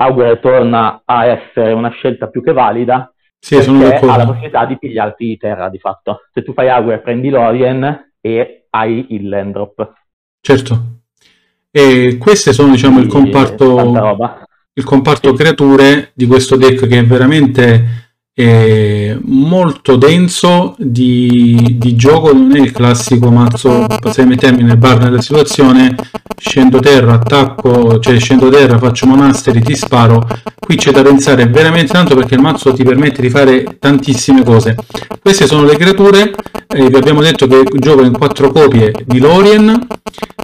Augure 0.02 0.40
torna 0.40 1.02
a 1.06 1.26
essere 1.26 1.74
una 1.74 1.90
scelta 1.90 2.28
più 2.28 2.44
che 2.44 2.54
valida 2.54 3.12
sì, 3.40 3.56
ha 3.56 4.18
la 4.18 4.26
possibilità 4.26 4.66
di 4.66 4.78
pigliarti 4.78 5.38
terra 5.38 5.70
di 5.70 5.80
fatto. 5.80 6.22
Se 6.32 6.44
tu 6.44 6.54
fai 6.54 6.70
Augure 6.70 7.00
prendi 7.00 7.30
Lorien 7.30 8.12
e 8.22 8.66
hai 8.70 9.08
il 9.10 9.28
land 9.28 9.54
drop. 9.54 9.94
Certo. 10.40 10.86
E 11.72 12.18
queste 12.20 12.54
sono 12.54 12.72
diciamo 12.72 13.00
il 13.00 13.08
comparto, 13.08 14.38
il 14.74 14.84
comparto 14.84 15.34
creature 15.34 16.12
di 16.14 16.28
questo 16.28 16.56
deck 16.56 16.88
che 16.88 17.00
è 17.00 17.06
veramente 17.06 18.11
è 18.34 19.18
molto 19.24 19.98
denso 19.98 20.76
di, 20.78 21.76
di, 21.78 21.96
gioco, 21.96 22.32
non 22.32 22.56
è 22.56 22.60
il 22.60 22.72
classico 22.72 23.30
mazzo, 23.30 23.86
passami 24.00 24.38
termine, 24.38 24.78
bar 24.78 25.00
nella 25.00 25.22
situazione, 25.22 25.96
scendo 26.38 26.80
terra, 26.80 27.16
attacco, 27.16 28.00
cioè 28.00 28.18
scendo 28.20 28.50
terra, 28.50 28.78
faccio 28.78 29.06
monasteri, 29.06 29.62
ti 29.62 29.76
sparo. 29.76 30.26
Qui 30.58 30.76
c'è 30.78 30.92
da 30.92 31.02
pensare 31.02 31.48
veramente 31.48 31.92
tanto 31.92 32.16
perché 32.16 32.36
il 32.36 32.42
mazzo 32.42 32.72
ti 32.72 32.84
permette 32.84 33.22
di 33.22 33.30
fare 33.30 33.78
tantissime 33.78 34.44
cose. 34.44 34.78
Queste 35.22 35.46
sono 35.46 35.66
le 35.66 35.76
creature, 35.76 36.34
eh, 36.68 36.88
vi 36.88 36.96
abbiamo 36.96 37.22
detto 37.22 37.48
che 37.48 37.64
gioco 37.80 38.04
in 38.04 38.14
quattro 38.14 38.50
copie 38.50 38.94
di 39.06 39.20
Lorien, 39.20 39.88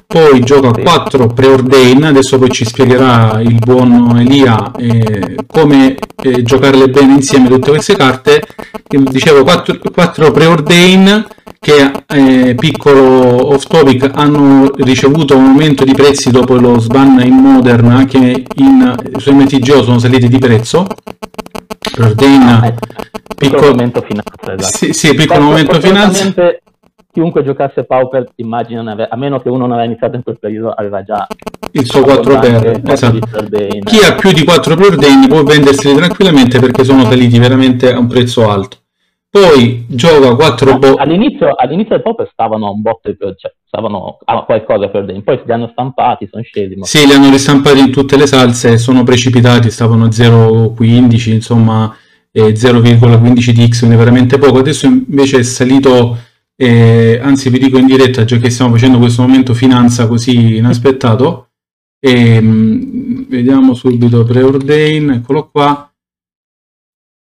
poi 0.05 0.39
gioca 0.41 0.71
4 0.71 1.27
preordain, 1.27 2.03
adesso 2.03 2.37
poi 2.37 2.49
ci 2.49 2.65
spiegherà 2.65 3.41
il 3.41 3.55
buon 3.55 4.17
Elia 4.17 4.71
eh, 4.77 5.35
come 5.47 5.95
eh, 6.23 6.43
giocarle 6.43 6.89
bene 6.89 7.13
insieme 7.13 7.49
tutte 7.49 7.71
queste 7.77 7.95
carte. 7.95 8.43
Dicevo 8.87 9.43
4, 9.43 9.79
4 9.93 10.31
preordain 10.31 11.25
che 11.59 11.91
eh, 12.07 12.55
piccolo 12.55 13.53
off 13.53 13.65
topic 13.67 14.11
hanno 14.13 14.71
ricevuto 14.77 15.35
un 15.35 15.45
aumento 15.45 15.83
di 15.83 15.93
prezzi 15.93 16.29
dopo 16.29 16.55
lo 16.55 16.79
sban 16.79 17.19
in 17.25 17.33
modern 17.33 17.89
anche 17.89 18.43
in, 18.55 18.95
su 19.17 19.33
MTGO 19.33 19.83
sono 19.83 19.97
saliti 19.97 20.27
di 20.27 20.37
prezzo 20.37 20.85
preordain 21.91 22.41
ah, 22.41 22.73
piccolo 23.35 23.69
aumento 23.69 24.01
finanza 24.01 24.53
esatto. 24.55 24.77
sì, 24.77 24.93
sì 24.93 25.13
piccolo 25.15 25.45
aumento 25.45 25.79
finanza 25.79 26.31
chiunque 27.17 27.43
giocasse 27.43 27.83
Pauper 27.83 28.29
immagino, 28.35 28.81
a 28.81 29.15
meno 29.15 29.39
che 29.39 29.49
uno 29.49 29.61
non 29.61 29.71
aveva 29.71 29.87
iniziato 29.87 30.17
in 30.17 30.21
quel 30.21 30.37
periodo, 30.37 30.69
aveva 30.69 31.01
già 31.01 31.25
il 31.71 31.83
suo 31.83 32.03
4 32.03 32.37
per 32.37 32.81
esatto. 32.85 33.17
chi 33.83 33.97
ha 34.05 34.13
più 34.13 34.31
di 34.31 34.43
4 34.43 34.75
preordini 34.75 35.27
può 35.27 35.41
venderseli 35.41 35.95
tranquillamente 35.95 36.59
perché 36.59 36.83
sono 36.83 37.05
saliti 37.05 37.39
veramente 37.39 37.91
a 37.91 37.97
un 37.97 38.05
prezzo 38.05 38.47
alto. 38.47 38.77
Poi 39.31 39.85
gioca 39.89 40.35
4 40.35 40.77
bo- 40.77 40.93
all'inizio, 40.93 41.55
all'inizio 41.55 41.95
del 41.95 42.03
Pauper 42.03 42.29
stavano 42.31 42.67
a 42.67 42.69
un 42.69 42.81
botto 42.81 43.09
cioè 43.09 43.51
stavano 43.65 44.19
a 44.23 44.43
qualcosa 44.43 44.87
per 44.87 45.01
ordini 45.01 45.21
poi 45.23 45.41
li 45.43 45.51
hanno 45.51 45.69
stampati 45.71 46.27
sono 46.31 46.41
scesi 46.43 46.75
ma... 46.75 46.85
sì 46.85 47.05
li 47.05 47.11
hanno 47.11 47.29
ristampati 47.29 47.79
in 47.79 47.91
tutte 47.91 48.15
le 48.15 48.25
salse 48.25 48.77
sono 48.77 49.03
precipitati 49.03 49.69
stavano 49.69 50.05
a 50.05 50.07
0,15 50.07 51.31
insomma 51.31 51.93
0,15 52.33 53.49
di 53.49 53.67
X 53.67 53.79
quindi 53.79 53.97
veramente 53.97 54.37
poco. 54.37 54.59
Adesso 54.59 54.85
invece 54.85 55.39
è 55.39 55.43
salito 55.43 56.17
e, 56.59 57.19
anzi, 57.21 57.51
vi 57.51 57.59
dico 57.59 57.77
in 57.77 57.85
diretta, 57.85 58.25
già 58.25 58.37
che 58.37 58.49
stiamo 58.49 58.71
facendo 58.71 58.97
questo 58.97 59.21
momento 59.21 59.53
finanza 59.53 60.07
così 60.07 60.55
inaspettato. 60.55 61.51
E, 61.99 62.41
mh, 62.41 63.27
vediamo 63.29 63.75
subito 63.75 64.23
preordain, 64.23 65.11
eccolo 65.11 65.49
qua. 65.49 65.91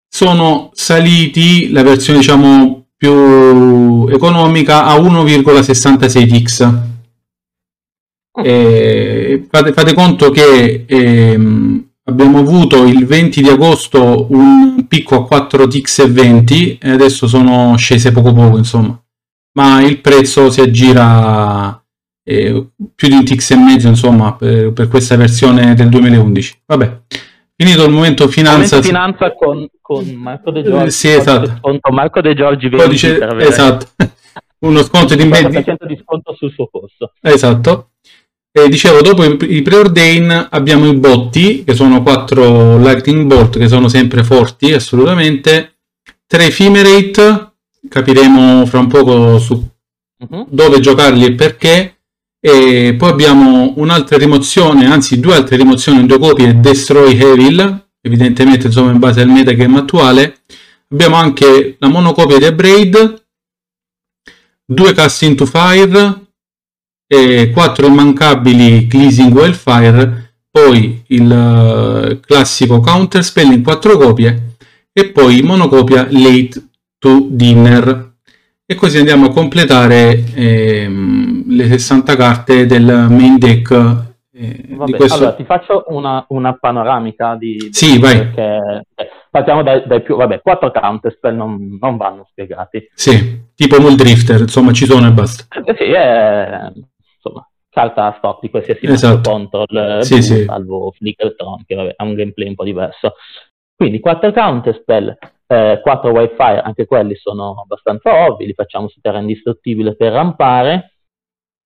Sono 0.09 0.71
saliti 0.75 1.73
la 1.73 1.83
versione 1.83 2.21
diciamo 2.21 2.87
più 2.97 4.07
economica 4.09 4.85
a 4.85 4.97
1,66x. 4.97 6.85
E 8.45 9.47
fate, 9.51 9.73
fate, 9.73 9.93
conto 9.93 10.31
che 10.31 10.85
ehm, 10.87 11.89
abbiamo 12.05 12.39
avuto 12.39 12.85
il 12.85 13.07
20 13.07 13.43
di 13.43 13.49
agosto 13.49 14.27
un 14.31 14.87
picco 14.87 15.27
a 15.27 15.37
4x 15.37 16.03
e 16.03 16.07
20 16.11 16.79
e 16.79 16.91
adesso 16.91 17.27
sono 17.27 17.77
scese 17.77 18.13
poco 18.13 18.33
poco 18.35 18.59
insomma 18.59 19.01
ma 19.57 19.83
il 19.83 20.01
prezzo 20.01 20.51
si 20.51 20.61
aggira 20.61 21.83
eh, 22.23 22.69
più 22.95 23.09
di 23.09 23.15
un 23.15 23.25
tix 23.25 23.51
e 23.51 23.57
mezzo 23.57 23.89
insomma 23.89 24.35
per, 24.35 24.73
per, 24.73 24.89
questa 24.89 25.17
versione 25.17 25.75
del 25.75 25.89
2011 25.89 26.63
vabbè 26.67 27.01
finito 27.57 27.85
il 27.85 27.93
momento 27.93 28.29
finanza 28.29 28.77
momento 28.77 28.89
finanza 28.89 29.33
con, 29.33 29.67
con 29.81 30.05
Marco 30.15 30.51
De 30.51 30.63
Giorgi. 30.63 30.91
sì, 30.91 31.09
esatto. 31.09 31.57
sconto 31.59 31.93
Marco 31.93 32.21
De 32.21 32.35
Giorgi 32.35 32.69
Codice, 32.69 33.19
esatto. 33.39 33.87
Uno 34.59 34.83
sconto 34.83 35.15
di 35.15 35.25
mezzo 35.25 35.49
di 35.87 36.01
sconto 36.03 36.35
sul 36.35 36.51
suo 36.51 36.69
costo 36.71 37.13
esatto. 37.21 37.91
E 38.51 38.69
dicevo 38.69 39.03
dopo 39.03 39.23
i, 39.23 39.61
preordain 39.61 40.49
abbiamo 40.51 40.87
i 40.87 40.95
botti 40.95 41.63
che 41.63 41.75
sono 41.75 42.03
quattro 42.03 42.79
lightning 42.79 43.27
bolt 43.27 43.59
che 43.59 43.69
sono 43.69 43.89
sempre 43.89 44.25
forti 44.25 44.73
assolutamente. 44.73 45.77
Tre 46.27 46.47
ephemerate 46.47 47.46
capiremo 47.89 48.67
fra 48.67 48.79
un 48.79 48.87
poco 48.87 49.39
su 49.39 49.55
uh-huh. 50.19 50.47
dove 50.51 50.81
giocarli 50.81 51.25
e 51.25 51.33
perché. 51.33 51.97
E 52.39 52.95
poi 52.97 53.11
abbiamo 53.11 53.73
un'altra 53.77 54.17
rimozione, 54.19 54.87
anzi 54.87 55.19
due 55.19 55.35
altre 55.35 55.57
rimozioni 55.57 56.01
in 56.01 56.07
due 56.07 56.19
copie, 56.19 56.61
Destroy 56.61 57.19
Evil, 57.19 57.89
evidentemente 58.01 58.67
insomma 58.67 58.93
in 58.93 58.99
base 58.99 59.21
al 59.21 59.29
metagame 59.29 59.79
attuale. 59.79 60.43
Abbiamo 60.89 61.17
anche 61.17 61.77
la 61.81 61.89
monocopia 61.89 62.39
di 62.39 62.45
Abrade, 62.45 63.27
due 64.65 64.93
Cast 64.93 65.23
into 65.23 65.45
Fire, 65.45 66.27
e 67.09 67.51
quattro 67.51 67.87
immancabili 67.87 68.87
Cleasing 68.87 69.33
Wildfire, 69.33 70.35
poi 70.51 71.03
il 71.09 71.31
uh, 71.31 72.21
classico 72.21 72.81
Counterspell 72.81 73.53
in 73.53 73.63
quattro 73.63 73.97
copie 73.97 74.57
e 74.93 75.11
poi 75.11 75.43
monocopia 75.43 76.07
Late 76.11 76.66
to 76.99 77.27
Dinner 77.31 78.15
e 78.65 78.75
così 78.75 78.99
andiamo 78.99 79.27
a 79.27 79.33
completare 79.33 80.25
ehm, 80.35 81.45
le 81.49 81.67
60 81.67 82.17
carte 82.17 82.67
del 82.67 83.07
main 83.09 83.39
deck 83.39 84.05
eh, 84.39 84.65
Vabbè, 84.69 84.97
questo... 84.97 85.17
allora 85.17 85.35
ti 85.35 85.45
faccio 85.45 85.85
una, 85.89 86.23
una 86.29 86.53
panoramica 86.59 87.37
di, 87.37 87.57
di 87.57 87.69
sì, 87.73 87.99
vai. 87.99 88.19
Perché, 88.19 88.85
eh, 88.95 89.09
partiamo 89.31 89.63
dai, 89.63 89.83
dai, 89.87 90.03
più 90.03 90.17
vabbè, 90.17 90.43
quattro 90.43 90.71
counterspell 90.71 91.35
non, 91.35 91.79
non 91.81 91.97
vanno 91.97 92.27
spiegati 92.29 92.87
sì, 92.95 93.49
tipo 93.55 93.81
Muldrifter 93.81 94.41
insomma 94.41 94.73
ci 94.73 94.85
sono 94.85 95.07
e 95.07 95.13
basta 95.13 95.47
eh, 95.65 95.75
sì, 95.75 95.85
è 95.85 96.71
insomma 97.17 97.49
carta 97.71 98.15
stop 98.19 98.41
di 98.43 98.51
qualsiasi 98.51 98.85
esatto. 98.87 99.31
control 99.31 100.05
sì, 100.05 100.23
sì. 100.23 100.45
salvo 100.45 100.91
Flickertron 100.91 101.65
che 101.67 101.75
vabbè, 101.75 101.95
ha 101.97 102.05
un 102.05 102.15
gameplay 102.15 102.49
un 102.49 102.55
po' 102.55 102.65
diverso 102.65 103.15
quindi 103.75 104.01
quattro 104.01 104.33
counterspell 104.33 105.17
eh, 105.47 105.81
4 105.83 106.11
Wi-Fi, 106.11 106.61
anche 106.63 106.87
quelli 106.87 107.15
sono 107.15 107.61
abbastanza 107.63 108.27
ovvi, 108.27 108.47
li 108.47 108.55
facciamo 108.55 108.89
su 108.89 109.01
terra 109.01 109.21
indistruttibile 109.21 109.95
per 109.95 110.13
rampare. 110.13 110.93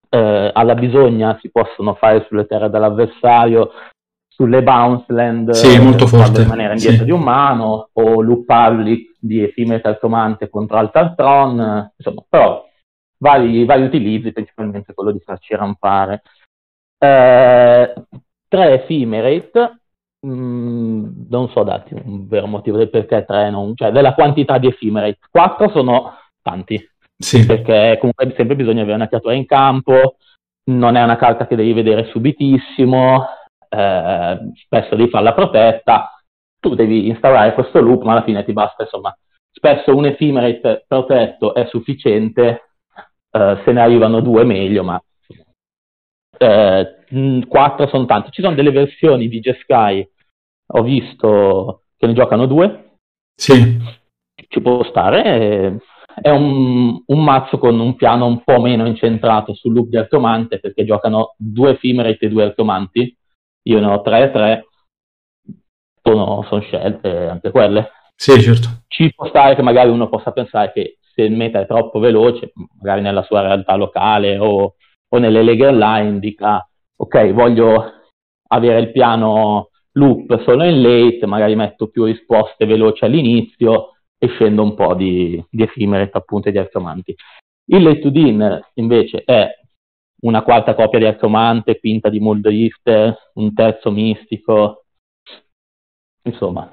Eh, 0.09 0.51
alla 0.53 0.75
bisogna 0.75 1.39
si 1.41 1.51
possono 1.51 1.95
fare 1.95 2.25
sulle 2.27 2.47
terre 2.47 2.69
dell'avversario, 2.69 3.71
sulle 4.29 4.63
bounce 4.63 5.13
land 5.13 5.51
sì, 5.51 5.79
molto 5.79 6.07
forte. 6.07 6.43
rimanere 6.43 6.73
indietro 6.73 6.99
sì. 6.99 7.05
di 7.05 7.11
un 7.11 7.23
mano, 7.23 7.91
o 7.93 8.21
lupparli 8.21 9.15
di 9.19 9.43
effimere 9.43 9.83
calcomante 9.83 10.49
contro 10.49 10.79
Altartron, 10.79 11.93
insomma, 11.97 12.25
però 12.29 12.67
vari, 13.19 13.65
vari 13.65 13.83
utilizzi, 13.83 14.33
principalmente 14.33 14.95
quello 14.95 15.13
di 15.13 15.21
farci 15.21 15.55
rampare. 15.55 16.23
Eh, 16.99 17.95
tre 18.49 18.73
Ephemerate, 18.73 19.80
Mm, 20.27 21.29
non 21.31 21.49
so 21.49 21.63
darti 21.63 21.95
un 21.95 22.29
vero 22.29 22.47
motivo 22.47 22.77
del 22.77 22.91
perché 22.91 23.25
3, 23.25 23.51
non, 23.51 23.75
cioè 23.75 23.91
della 23.91 24.15
quantità 24.15 24.59
di 24.59 24.67
effimeri. 24.67 25.17
4 25.31 25.71
sono 25.71 26.13
tanti, 26.43 26.79
sì. 27.17 27.47
perché 27.47 27.97
comunque 27.99 28.35
sempre 28.37 28.57
bisogna 28.57 28.83
avere 28.83 28.97
una 28.97 29.09
creatura 29.09 29.35
in 29.35 29.47
campo, 29.47 30.17
non 30.71 30.97
è 30.97 31.03
una 31.03 31.17
carta 31.17 31.47
che 31.47 31.57
devi 31.57 31.73
vedere 31.73 32.05
subitissimo, 32.11 33.27
eh, 33.69 34.39
spesso 34.65 34.95
devi 34.95 35.09
farla 35.09 35.33
protetta, 35.33 36.23
tu 36.61 36.75
devi 36.75 37.09
instaurare 37.09 37.55
questo 37.55 37.81
loop, 37.81 38.03
ma 38.03 38.13
alla 38.13 38.25
fine 38.25 38.45
ti 38.45 38.53
basta, 38.53 38.83
insomma, 38.83 39.17
spesso 39.51 39.97
un 39.97 40.05
ephemerate 40.05 40.85
protetto 40.87 41.55
è 41.55 41.67
sufficiente, 41.67 42.73
eh, 43.31 43.63
se 43.65 43.73
ne 43.73 43.81
arrivano 43.81 44.21
due 44.21 44.45
meglio, 44.45 44.85
ma 44.85 45.03
eh, 46.37 47.00
4 47.47 47.89
sono 47.89 48.07
tanti. 48.07 48.31
Ci 48.31 48.43
sono 48.43 48.55
delle 48.55 48.71
versioni 48.71 49.29
di 49.29 49.41
Jeskai 49.41 50.09
ho 50.73 50.83
visto 50.83 51.83
che 51.97 52.07
ne 52.07 52.13
giocano 52.13 52.47
due. 52.47 52.97
Sì. 53.35 53.79
Ci 54.49 54.61
può 54.61 54.83
stare. 54.85 55.79
È 56.15 56.31
un, 56.31 57.03
un, 57.05 57.25
mazzo 57.25 57.59
con 57.59 57.79
un 57.79 57.97
piano 57.97 58.27
un 58.27 58.43
po' 58.43 58.61
meno 58.61 58.87
incentrato 58.87 59.55
sul 59.55 59.73
loop 59.73 59.89
di 59.89 59.97
Arcomante 59.97 60.61
perché 60.61 60.85
giocano 60.85 61.35
due 61.37 61.71
Ephemerate 61.71 62.27
e 62.27 62.29
due 62.29 62.45
Arcomanti. 62.45 63.17
Io 63.65 63.81
ne 63.81 63.87
ho 63.87 64.03
tre 64.03 64.25
e 64.25 64.31
tre. 64.31 64.67
Sono, 66.03 66.45
sono 66.49 66.61
scelte 66.63 67.29
anche 67.29 67.51
quelle. 67.51 67.91
Sì, 68.15 68.41
certo. 68.41 68.83
Ci 68.87 69.13
può 69.15 69.27
stare 69.29 69.55
che 69.55 69.63
magari 69.63 69.91
uno 69.91 70.09
possa 70.09 70.33
pensare 70.33 70.73
che 70.73 70.99
se 71.15 71.23
il 71.23 71.33
meta 71.33 71.61
è 71.61 71.67
troppo 71.67 71.99
veloce, 71.99 72.53
magari 72.81 73.01
nella 73.01 73.23
sua 73.23 73.41
realtà 73.41 73.75
locale 73.75 74.39
o, 74.39 74.75
o 75.09 75.19
nelle 75.19 75.43
leghe 75.43 75.67
online, 75.67 76.19
dica 76.19 76.70
ok, 77.01 77.33
voglio 77.33 77.93
avere 78.49 78.81
il 78.81 78.93
piano 78.93 79.71
loop 79.93 80.43
solo 80.43 80.65
in 80.65 80.83
late, 80.83 81.27
magari 81.27 81.57
metto 81.57 81.89
più 81.89 82.05
risposte 82.05 82.67
veloci 82.67 83.05
all'inizio 83.05 83.95
e 84.19 84.29
scendo 84.29 84.63
un 84.63 84.75
po' 84.75 84.95
di, 84.95 85.43
di 85.49 85.63
effimere 85.63 86.11
appunto 86.13 86.49
e 86.49 86.53
di 86.53 86.59
arcomanti. 86.59 87.15
Il 87.71 87.83
late 87.83 88.01
to 88.01 88.11
din 88.11 88.61
invece 88.75 89.23
è 89.25 89.49
una 90.23 90.43
quarta 90.43 90.75
copia 90.75 90.99
di 90.99 91.07
arcomante, 91.07 91.79
quinta 91.79 92.11
di 92.11 92.21
Muldrifter, 92.21 93.17
un 93.35 93.55
terzo 93.55 93.91
mistico, 93.91 94.85
insomma, 96.25 96.71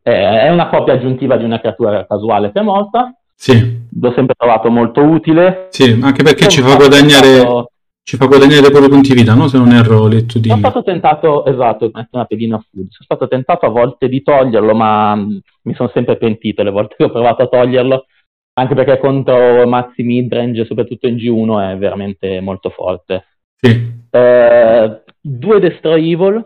è 0.00 0.48
una 0.48 0.68
copia 0.70 0.94
aggiuntiva 0.94 1.36
di 1.36 1.44
una 1.44 1.60
creatura 1.60 2.06
casuale 2.06 2.50
che 2.50 2.60
è 2.60 2.62
morta. 2.62 3.12
Sì. 3.34 3.86
L'ho 4.00 4.12
sempre 4.14 4.34
trovato 4.36 4.70
molto 4.70 5.02
utile. 5.02 5.68
Sì, 5.70 5.98
anche 6.02 6.22
perché 6.22 6.48
ci 6.48 6.62
fa 6.62 6.76
guadagnare 6.76 7.34
stato... 7.34 7.72
ci 8.08 8.16
fa 8.16 8.24
guadagnare 8.24 8.70
pure 8.70 8.88
punti 8.88 9.12
vita, 9.12 9.34
no? 9.34 9.48
Se 9.48 9.58
non 9.58 9.70
erro 9.70 10.06
letto 10.06 10.38
di... 10.38 10.48
Sono 10.48 10.60
stato 10.60 10.82
tentato, 10.82 11.44
esatto, 11.44 11.90
una 12.10 12.24
pedina 12.24 12.56
food. 12.56 12.86
Sono 12.88 13.04
stato 13.04 13.28
tentato 13.28 13.66
a 13.66 13.68
volte 13.68 14.08
di 14.08 14.22
toglierlo, 14.22 14.74
ma 14.74 15.14
mi 15.14 15.74
sono 15.74 15.90
sempre 15.92 16.16
pentito 16.16 16.62
le 16.62 16.70
volte 16.70 16.94
che 16.96 17.04
ho 17.04 17.10
provato 17.10 17.42
a 17.42 17.48
toglierlo, 17.48 18.06
anche 18.54 18.74
perché 18.74 18.98
contro 18.98 19.68
mazzi 19.68 20.02
midrange, 20.02 20.64
soprattutto 20.64 21.06
in 21.06 21.16
G1, 21.16 21.74
è 21.74 21.76
veramente 21.76 22.40
molto 22.40 22.70
forte. 22.70 23.26
Sì. 23.60 23.68
Eh, 24.08 25.02
due 25.20 25.60
Destroy 25.60 26.10
Evil. 26.10 26.42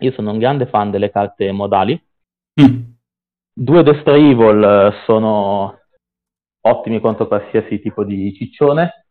Io 0.00 0.12
sono 0.12 0.30
un 0.30 0.38
grande 0.38 0.66
fan 0.66 0.92
delle 0.92 1.10
carte 1.10 1.50
modali 1.50 2.00
Mm. 2.60 2.80
Due 3.52 3.82
Destroy 3.82 4.30
Evil 4.30 4.62
eh, 4.62 5.04
sono 5.06 5.78
ottimi 6.60 7.00
contro 7.00 7.26
qualsiasi 7.26 7.80
tipo 7.80 8.04
di 8.04 8.32
ciccione, 8.34 9.07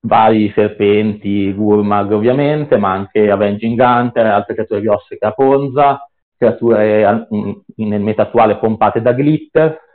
vari 0.00 0.50
serpenti, 0.54 1.52
Gurmag 1.52 2.12
ovviamente, 2.12 2.76
ma 2.76 2.92
anche 2.92 3.30
Avenging 3.30 3.78
Hunter, 3.78 4.26
altre 4.26 4.54
creature 4.54 4.80
grosse 4.80 5.18
che 5.18 5.26
ha 5.26 5.32
Ponza, 5.32 6.08
creature 6.36 7.26
nel 7.76 8.00
meta 8.00 8.22
attuale 8.22 8.58
pompate 8.58 9.02
da 9.02 9.12
glitter. 9.12 9.86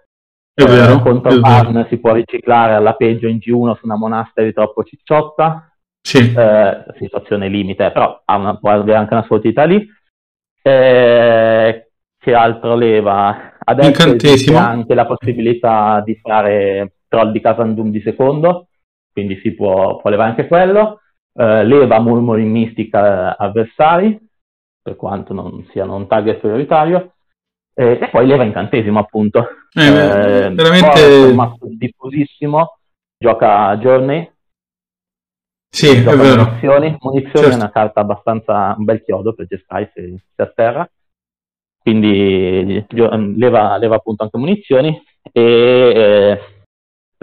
È 0.55 0.65
vero, 0.65 1.00
contro 1.00 1.39
Barn 1.39 1.88
si 1.89 1.98
può 1.98 2.13
riciclare 2.13 2.74
alla 2.74 2.93
peggio 2.93 3.27
in 3.27 3.38
G1 3.38 3.75
su 3.75 3.86
una 3.86 3.98
monasteri 3.98 4.53
troppo 4.53 4.83
cicciotta. 4.83 5.67
Sì. 6.00 6.33
Eh, 6.33 6.86
situazione 6.98 7.48
limite, 7.48 7.91
però 7.91 8.22
ha 8.24 8.36
una, 8.36 8.57
può 8.57 8.69
avere 8.69 8.98
anche 8.98 9.13
una 9.13 9.24
sua 9.24 9.38
utilità 9.38 9.63
lì. 9.63 9.88
Eh, 10.62 11.88
che 12.19 12.33
altro 12.33 12.75
leva? 12.75 13.53
Adesso 13.57 14.15
c'è 14.15 14.55
anche 14.55 14.93
la 14.93 15.05
possibilità 15.05 16.01
di 16.05 16.15
fare 16.15 16.98
troll 17.07 17.31
di 17.31 17.41
Casandum 17.41 17.89
di 17.89 18.01
secondo, 18.01 18.67
quindi 19.13 19.39
si 19.39 19.53
può, 19.53 19.98
può 19.98 20.10
levare 20.10 20.32
anche 20.32 20.48
quello. 20.48 21.00
Uh, 21.32 21.63
leva 21.63 22.00
Murmuring 22.00 22.51
Mistica 22.51 23.38
avversari, 23.38 24.20
per 24.82 24.96
quanto 24.96 25.34
non 25.34 25.65
siano 25.72 25.96
un 25.96 26.08
target 26.08 26.39
prioritario, 26.39 27.13
e, 27.74 28.00
e 28.01 28.10
poi 28.10 28.27
leva 28.27 28.43
incantesimo 28.43 29.00
appunto. 29.00 29.48
Eh, 29.74 29.86
eh, 29.86 30.50
veramente... 30.51 31.33
un 31.33 31.77
diffusissimo, 31.77 32.77
gioca 33.18 33.75
Journey, 33.77 34.31
sì, 35.70 36.03
gioca 36.03 36.11
è 36.11 36.18
vero. 36.18 36.44
munizioni, 36.44 36.98
munizioni 37.00 37.31
certo. 37.31 37.50
è 37.50 37.55
una 37.55 37.72
carta 37.72 38.01
abbastanza 38.01 38.75
un 38.77 38.83
bel 38.83 39.03
chiodo 39.03 39.33
per 39.33 39.48
Jeskai 39.48 39.90
se, 39.92 40.24
se 40.35 40.42
a 40.42 40.51
terra 40.53 40.87
quindi 41.83 42.85
leva, 43.35 43.77
leva 43.77 43.96
appunto 43.96 44.24
anche 44.24 44.37
munizioni 44.37 44.98
e 45.31 45.42
eh, 45.42 46.40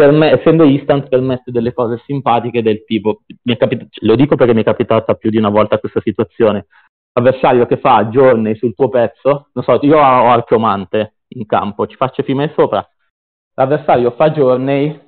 per 0.00 0.12
me, 0.12 0.30
essendo 0.30 0.64
instant 0.64 1.08
permette 1.10 1.50
delle 1.50 1.74
cose 1.74 2.00
simpatiche 2.06 2.62
del 2.62 2.84
tipo, 2.86 3.20
capita- 3.58 3.84
lo 4.00 4.16
dico 4.16 4.34
perché 4.34 4.54
mi 4.54 4.62
è 4.62 4.64
capitata 4.64 5.12
più 5.12 5.28
di 5.28 5.36
una 5.36 5.50
volta 5.50 5.78
questa 5.78 6.00
situazione, 6.00 6.68
avversario 7.12 7.66
che 7.66 7.76
fa 7.76 8.08
giorni 8.08 8.56
sul 8.56 8.74
tuo 8.74 8.88
pezzo, 8.88 9.48
non 9.52 9.62
so, 9.62 9.78
io 9.82 9.98
ho 9.98 10.30
archeomante 10.30 11.16
in 11.34 11.44
campo, 11.44 11.86
ci 11.86 11.96
faccio 11.96 12.22
fime 12.22 12.50
sopra, 12.56 12.82
l'avversario 13.56 14.12
fa 14.12 14.30
giorni 14.30 14.98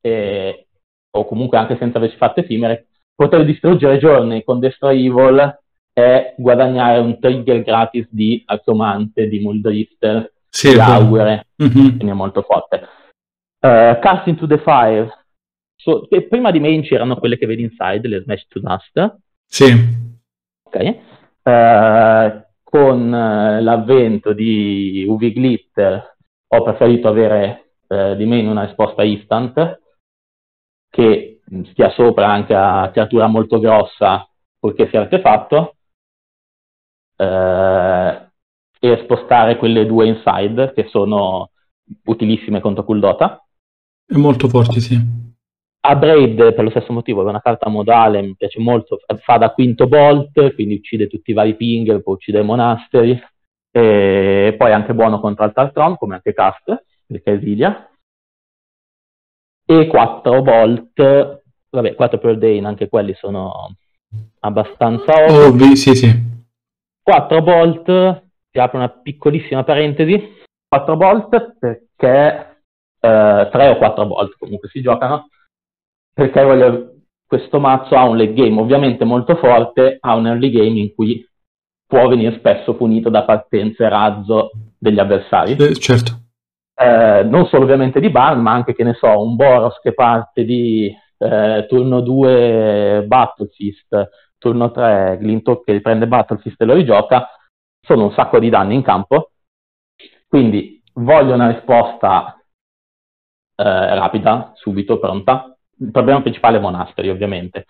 e, 0.00 0.66
o 1.10 1.24
comunque 1.24 1.58
anche 1.58 1.76
senza 1.76 1.98
averci 1.98 2.16
fatto 2.16 2.38
effimere, 2.38 2.86
poter 3.16 3.44
distruggere 3.44 3.98
giorni 3.98 4.44
con 4.44 4.60
Destroy 4.60 5.06
Evil 5.06 5.58
è 5.92 6.36
guadagnare 6.38 7.00
un 7.00 7.18
trigger 7.18 7.64
gratis 7.64 8.06
di 8.10 8.44
Arcomante, 8.46 9.26
di 9.26 9.40
Muldrifter, 9.40 10.32
sì, 10.48 10.72
di 10.72 10.78
Augure, 10.78 11.48
quindi 11.56 11.98
è 11.98 12.12
molto 12.12 12.42
forte. 12.42 13.05
Uh, 13.60 13.98
Cast 14.00 14.26
into 14.26 14.46
the 14.46 14.58
Fire, 14.58 15.08
so, 15.76 16.06
prima 16.28 16.50
di 16.50 16.60
main 16.60 16.82
c'erano 16.82 17.16
quelle 17.16 17.36
che 17.36 17.46
vedi 17.46 17.62
inside, 17.62 18.06
le 18.06 18.22
Smash 18.22 18.46
to 18.48 18.60
Dust. 18.60 19.16
Sì. 19.44 19.72
Ok. 20.62 20.98
Uh, 21.42 22.44
con 22.62 23.06
uh, 23.06 23.62
l'avvento 23.62 24.32
di 24.32 25.04
UV 25.08 25.20
Glitter 25.20 26.16
ho 26.48 26.62
preferito 26.62 27.08
avere 27.08 27.74
uh, 27.86 28.14
di 28.14 28.24
meno 28.24 28.50
una 28.50 28.64
risposta 28.64 29.04
instant 29.04 29.80
che 30.90 31.40
stia 31.70 31.90
sopra 31.90 32.28
anche 32.28 32.54
a 32.54 32.90
creatura 32.90 33.26
molto 33.26 33.58
grossa 33.60 34.28
purché 34.58 34.88
sia 34.88 35.00
artefatto 35.00 35.76
eh, 37.16 38.30
e 38.78 39.00
spostare 39.02 39.56
quelle 39.56 39.86
due 39.86 40.06
inside 40.06 40.72
che 40.72 40.88
sono 40.88 41.50
utilissime 42.04 42.60
contro 42.60 42.84
Kuldota. 42.84 43.45
È 44.06 44.16
molto 44.16 44.48
forti, 44.48 44.80
sì. 44.80 44.96
A 45.80 45.94
Braid 45.94 46.54
per 46.54 46.64
lo 46.64 46.70
stesso 46.70 46.92
motivo 46.92 47.20
è 47.20 47.28
una 47.28 47.40
carta 47.40 47.68
modale, 47.68 48.22
mi 48.22 48.34
piace 48.36 48.60
molto, 48.60 48.98
fa 49.18 49.36
da 49.36 49.50
quinto 49.50 49.86
bolt, 49.86 50.54
quindi 50.54 50.74
uccide 50.74 51.06
tutti 51.06 51.30
i 51.30 51.34
vari 51.34 51.54
ping, 51.54 52.02
può 52.02 52.14
uccidere 52.14 52.42
i 52.42 52.46
monasteri, 52.46 53.20
e 53.70 54.54
poi 54.56 54.70
è 54.70 54.72
anche 54.72 54.94
buono 54.94 55.20
contro 55.20 55.44
Altartron, 55.44 55.96
come 55.96 56.14
anche 56.14 56.32
Cast, 56.32 56.84
perché 57.06 57.32
esilia. 57.32 57.88
E 59.64 59.86
4 59.86 60.42
bolt, 60.42 61.42
vabbè, 61.70 61.94
4 61.94 62.18
per 62.18 62.38
Dane, 62.38 62.66
anche 62.66 62.88
quelli 62.88 63.14
sono 63.14 63.76
abbastanza 64.40 65.24
ovvi. 65.24 65.64
Ovvi, 65.64 65.76
sì, 65.76 65.94
sì. 65.94 66.10
4 67.02 67.42
volt, 67.42 67.84
ti 68.50 68.58
apro 68.58 68.78
una 68.78 68.88
piccolissima 68.88 69.62
parentesi, 69.62 70.20
4 70.66 70.96
volt 70.96 71.56
perché 71.58 72.55
eh, 73.00 73.48
3 73.50 73.68
o 73.68 73.76
4 73.76 74.06
volt 74.06 74.36
comunque 74.38 74.68
si 74.68 74.80
giocano, 74.80 75.28
perché 76.12 76.42
voglio, 76.42 76.94
questo 77.26 77.60
mazzo 77.60 77.96
ha 77.96 78.04
un 78.04 78.16
late 78.16 78.32
game 78.32 78.60
ovviamente 78.60 79.04
molto 79.04 79.36
forte, 79.36 79.98
ha 80.00 80.14
un 80.14 80.26
early 80.26 80.50
game 80.50 80.78
in 80.78 80.94
cui 80.94 81.26
può 81.86 82.08
venire 82.08 82.36
spesso 82.38 82.74
punito 82.74 83.10
da 83.10 83.24
partenze 83.24 83.88
razzo 83.88 84.50
degli 84.78 84.98
avversari. 84.98 85.52
Eh, 85.56 85.74
certo. 85.74 86.24
Eh, 86.74 87.22
non 87.24 87.46
solo 87.46 87.64
ovviamente 87.64 88.00
di 88.00 88.10
Barn, 88.10 88.40
ma 88.40 88.52
anche 88.52 88.74
che 88.74 88.84
ne 88.84 88.94
so, 88.94 89.20
un 89.20 89.36
Boros 89.36 89.80
che 89.80 89.94
parte 89.94 90.44
di 90.44 90.94
eh, 91.18 91.66
turno 91.68 92.00
2 92.00 93.04
Battlefist, 93.06 94.10
turno 94.38 94.70
3 94.70 95.16
Glintok 95.20 95.64
che 95.64 95.72
riprende 95.72 96.06
Battlefist 96.06 96.60
e 96.60 96.64
lo 96.64 96.74
rigioca, 96.74 97.28
sono 97.80 98.04
un 98.04 98.12
sacco 98.12 98.38
di 98.38 98.50
danni 98.50 98.74
in 98.74 98.82
campo, 98.82 99.30
quindi 100.28 100.82
voglio 100.94 101.34
una 101.34 101.50
risposta 101.50 102.35
eh, 103.56 103.94
rapida, 103.94 104.52
subito, 104.54 104.98
pronta. 104.98 105.56
Il 105.78 105.90
problema 105.90 106.22
principale 106.22 106.58
è 106.58 106.60
Monasteri, 106.60 107.10
ovviamente. 107.10 107.66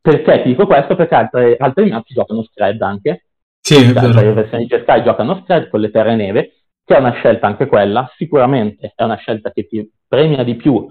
Perché 0.00 0.42
ti 0.42 0.48
dico 0.50 0.66
questo? 0.66 0.94
Perché 0.94 1.14
altre, 1.14 1.56
altri 1.56 1.90
mazzi 1.90 2.14
giocano 2.14 2.42
Scred 2.44 2.80
anche. 2.80 3.26
Sì, 3.60 3.74
cioè, 3.74 4.04
altre 4.04 4.32
versioni 4.32 4.66
di 4.66 4.78
Sky 4.80 5.02
giocano 5.02 5.42
Scred 5.44 5.68
con 5.68 5.80
le 5.80 5.90
terre 5.90 6.16
neve, 6.16 6.62
che 6.84 6.96
è 6.96 6.98
una 6.98 7.12
scelta 7.12 7.46
anche 7.46 7.66
quella, 7.66 8.10
sicuramente 8.16 8.92
è 8.94 9.02
una 9.02 9.16
scelta 9.16 9.50
che 9.52 9.66
ti 9.66 9.90
premia 10.08 10.42
di 10.42 10.56
più 10.56 10.88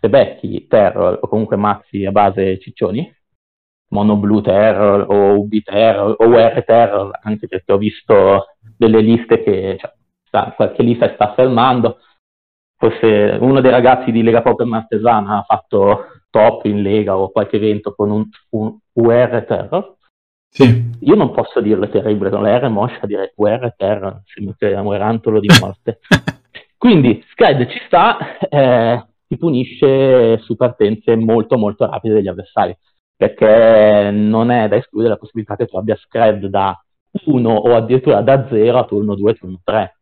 se 0.00 0.08
becchi 0.08 0.66
terror 0.66 1.18
o 1.20 1.28
comunque 1.28 1.56
mazzi 1.56 2.04
a 2.04 2.12
base 2.12 2.58
ciccioni, 2.58 3.12
mono 3.90 4.16
blue 4.16 4.42
terror 4.42 5.06
o 5.08 5.38
UB 5.40 5.62
terror 5.62 6.16
o 6.18 6.26
UR 6.26 6.64
terror, 6.64 7.18
anche 7.22 7.48
perché 7.48 7.72
ho 7.72 7.78
visto 7.78 8.46
delle 8.76 9.00
liste 9.00 9.42
che 9.42 9.76
cioè, 9.78 9.92
sta, 10.26 10.52
qualche 10.54 10.82
lista 10.82 11.12
sta 11.14 11.34
fermando. 11.34 11.98
Forse 12.78 13.36
uno 13.40 13.60
dei 13.60 13.72
ragazzi 13.72 14.12
di 14.12 14.22
Lega 14.22 14.40
Poker 14.40 14.64
Martesana 14.64 15.38
ha 15.38 15.42
fatto 15.42 16.06
top 16.30 16.64
in 16.66 16.80
Lega 16.80 17.18
o 17.18 17.30
qualche 17.30 17.56
evento 17.56 17.92
con 17.92 18.10
un, 18.10 18.24
un 18.50 18.78
UR 18.92 19.44
terror. 19.48 19.96
Sì. 20.48 20.90
Io 21.00 21.14
non 21.16 21.32
posso 21.32 21.60
dirle 21.60 21.90
terribile, 21.90 22.30
con 22.30 22.42
la 22.42 22.56
R 22.56 22.68
moscia 22.68 23.04
direi 23.06 23.32
guerra 23.34 23.66
e 23.66 23.74
terra, 23.76 24.22
sembra 24.24 24.54
che 24.56 24.72
è 24.72 24.78
un 24.78 24.94
erantolo 24.94 25.40
di 25.40 25.48
morte. 25.60 25.98
Quindi 26.78 27.22
Scred 27.32 27.68
ci 27.68 27.80
sta, 27.86 28.38
eh, 28.38 29.04
ti 29.26 29.36
punisce 29.36 30.38
su 30.38 30.54
partenze 30.54 31.16
molto 31.16 31.58
molto 31.58 31.84
rapide 31.90 32.14
degli 32.14 32.28
avversari, 32.28 32.76
perché 33.16 34.10
non 34.12 34.52
è 34.52 34.68
da 34.68 34.76
escludere 34.76 35.14
la 35.14 35.18
possibilità 35.18 35.56
che 35.56 35.66
tu 35.66 35.76
abbia 35.76 35.96
Scred 35.96 36.46
da 36.46 36.80
1 37.24 37.50
o 37.52 37.74
addirittura 37.74 38.20
da 38.20 38.46
0 38.48 38.78
a 38.78 38.84
turno 38.84 39.16
2, 39.16 39.34
turno 39.34 39.60
3. 39.64 39.97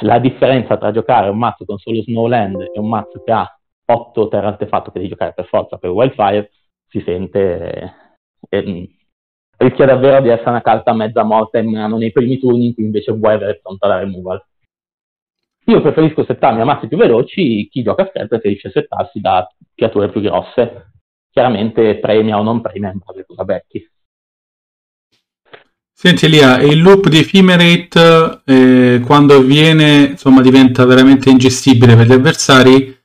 La 0.00 0.18
differenza 0.18 0.76
tra 0.78 0.90
giocare 0.90 1.28
un 1.28 1.38
mazzo 1.38 1.64
con 1.64 1.78
solo 1.78 2.02
Snowland 2.02 2.70
e 2.74 2.78
un 2.78 2.88
mazzo 2.88 3.22
che 3.22 3.32
ha 3.32 3.58
8 3.84 4.28
terra 4.28 4.48
artefatto 4.48 4.90
che 4.90 4.98
devi 4.98 5.10
giocare 5.10 5.32
per 5.32 5.46
forza 5.46 5.76
per 5.76 5.90
Wildfire 5.90 6.50
si 6.88 7.00
sente 7.04 7.94
eh, 8.48 8.88
rischia 9.58 9.86
davvero 9.86 10.20
di 10.20 10.28
essere 10.28 10.50
una 10.50 10.62
carta 10.62 10.92
mezza 10.92 11.22
morta 11.22 11.58
in 11.58 11.70
mano 11.70 11.96
nei 11.96 12.12
primi 12.12 12.38
turni 12.38 12.66
in 12.66 12.74
cui 12.74 12.84
invece 12.84 13.12
vuoi 13.12 13.34
avere 13.34 13.60
pronta 13.62 13.86
la 13.86 13.98
removal. 13.98 14.44
Io 15.68 15.80
preferisco 15.80 16.24
settarmi 16.24 16.60
a 16.60 16.64
mazzi 16.64 16.86
più 16.86 16.96
veloci, 16.96 17.68
chi 17.68 17.82
gioca 17.82 18.02
a 18.02 18.06
scherzo 18.06 18.28
preferisce 18.28 18.70
settarsi 18.70 19.20
da 19.20 19.48
creature 19.74 20.10
più 20.10 20.20
grosse. 20.20 20.92
Chiaramente 21.30 21.98
premia 21.98 22.38
o 22.38 22.42
non 22.42 22.60
premia 22.60 22.92
in 22.92 23.00
base 23.04 23.20
a 23.20 23.24
cosa 23.24 23.44
becchi. 23.44 23.90
Senti 26.06 26.26
Elia, 26.26 26.60
il 26.60 26.80
loop 26.80 27.08
di 27.08 27.18
Ephemerate 27.18 28.42
eh, 28.44 29.00
quando 29.04 29.38
avviene 29.38 30.10
insomma 30.10 30.40
diventa 30.40 30.84
veramente 30.84 31.30
ingestibile 31.30 31.96
per 31.96 32.06
gli 32.06 32.12
avversari. 32.12 32.96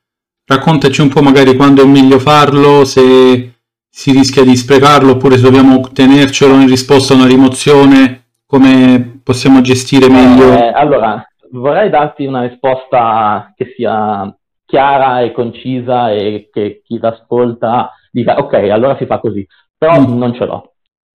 Raccontaci 0.45 1.01
un 1.01 1.09
po' 1.09 1.23
magari 1.23 1.55
quando 1.55 1.81
è 1.81 1.85
meglio 1.87 2.19
farlo, 2.19 2.85
se 2.85 3.53
si 3.89 4.11
rischia 4.11 4.43
di 4.43 4.55
sprecarlo 4.55 5.13
oppure 5.13 5.37
se 5.37 5.41
dobbiamo 5.41 5.79
tenercelo 5.91 6.53
in 6.59 6.67
risposta 6.67 7.13
a 7.13 7.15
una 7.15 7.25
rimozione, 7.25 8.25
come 8.45 9.21
possiamo 9.23 9.61
gestire 9.61 10.07
meglio? 10.07 10.53
Eh, 10.53 10.71
allora, 10.71 11.27
vorrei 11.53 11.89
darti 11.89 12.25
una 12.25 12.43
risposta 12.43 13.51
che 13.57 13.73
sia 13.75 14.31
chiara 14.63 15.21
e 15.21 15.31
concisa 15.31 16.11
e 16.11 16.51
che 16.53 16.83
chi 16.85 16.99
l'ascolta 16.99 17.93
dica 18.11 18.37
ok, 18.37 18.53
allora 18.69 18.95
si 18.97 19.07
fa 19.07 19.17
così, 19.17 19.43
però 19.75 19.99
mm. 19.99 20.15
non 20.19 20.35
ce 20.35 20.45
l'ho. 20.45 20.70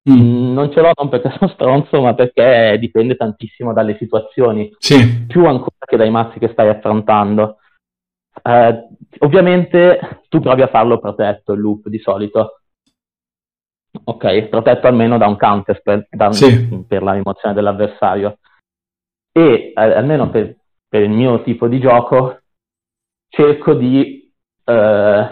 Mm. 0.09 0.53
Non 0.53 0.71
ce 0.73 0.81
l'ho 0.81 0.93
non 0.95 1.09
perché 1.09 1.31
sono 1.39 1.51
stronzo, 1.51 2.01
ma 2.01 2.15
perché 2.15 2.77
dipende 2.79 3.17
tantissimo 3.17 3.73
dalle 3.73 3.97
situazioni, 3.97 4.75
sì. 4.79 5.25
più 5.27 5.47
ancora 5.47 5.85
che 5.85 5.97
dai 5.97 6.11
mazzi 6.11 6.39
che 6.39 6.49
stai 6.53 6.69
affrontando. 6.69 7.59
Eh, 8.43 8.89
ovviamente 9.21 10.23
tu 10.29 10.41
provi 10.41 10.63
a 10.63 10.69
farlo 10.69 10.99
protetto 10.99 11.53
il 11.55 11.61
loop 11.61 11.89
di 11.89 11.99
solito, 11.99 12.61
ok, 14.05 14.43
protetto 14.45 14.87
almeno 14.87 15.19
da 15.19 15.27
un 15.27 15.37
counter 15.37 15.81
per, 15.83 16.07
da, 16.11 16.33
sì. 16.33 16.85
per 16.87 17.03
la 17.03 17.13
rimozione 17.13 17.55
dell'avversario 17.55 18.39
e 19.33 19.73
eh, 19.75 19.81
almeno 19.83 20.31
per, 20.31 20.57
per, 20.89 21.03
il 21.03 21.11
mio 21.11 21.43
tipo 21.43 21.67
di 21.67 21.81
gioco 21.81 22.41
cerco 23.29 23.75
di 23.75 24.33
eh, 24.65 25.31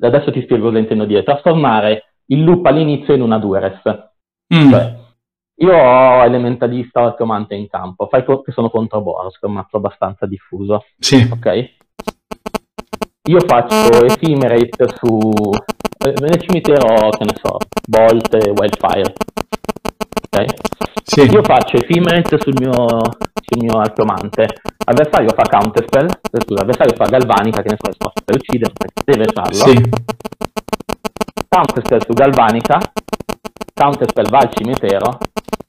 adesso 0.00 0.30
ti 0.30 0.42
spiego 0.42 0.66
cosa 0.66 0.78
intendo 0.78 1.04
dire 1.04 1.22
trasformare 1.22 2.11
il 2.32 2.44
loop 2.44 2.64
all'inizio 2.66 3.14
in 3.14 3.22
una 3.22 3.38
Dures 3.38 3.82
mm. 4.54 4.70
cioè 4.70 5.00
io 5.54 5.76
ho 5.76 6.24
elementalista 6.24 7.02
o 7.02 7.06
arcomante 7.06 7.54
in 7.54 7.68
campo 7.68 8.08
fai 8.08 8.24
co- 8.24 8.42
che 8.42 8.52
sono 8.52 8.70
contro 8.70 9.00
Boros 9.00 9.38
che 9.38 9.46
è 9.46 9.48
un 9.48 9.54
mazzo 9.54 9.76
abbastanza 9.76 10.26
diffuso 10.26 10.84
sì. 10.98 11.28
ok 11.30 11.74
io 13.28 13.40
faccio 13.46 14.04
ephemerate 14.04 14.86
su 14.96 15.30
nel 16.20 16.40
cimitero 16.40 17.10
che 17.10 17.24
ne 17.24 17.38
so 17.40 17.58
Bolt 17.86 18.34
e 18.34 18.50
Wildfire 18.50 19.12
ok 20.30 20.70
sì. 21.04 21.22
Io 21.22 21.42
faccio 21.42 21.76
Ephemerate 21.76 22.38
sul 22.40 22.54
mio, 22.58 22.72
sul 22.72 23.60
mio 23.60 23.78
arcomante, 23.80 24.46
l'avversario 24.86 25.28
fa 25.30 25.42
Counterspell, 25.42 26.06
scusa, 26.06 26.60
l'avversario 26.60 26.94
fa 26.96 27.04
Galvanica, 27.04 27.60
che 27.60 27.70
ne 27.70 27.76
so, 27.78 27.88
risposta 27.88 28.22
per 28.24 28.36
uccidere, 28.36 28.72
deve 29.04 29.24
farlo. 29.30 29.52
Sì. 29.52 29.90
Counterspell 31.52 32.00
su 32.00 32.14
Galvanica, 32.14 32.80
Counterspell 33.74 34.30
va 34.30 34.38
al 34.38 34.54
cimitero, 34.54 35.18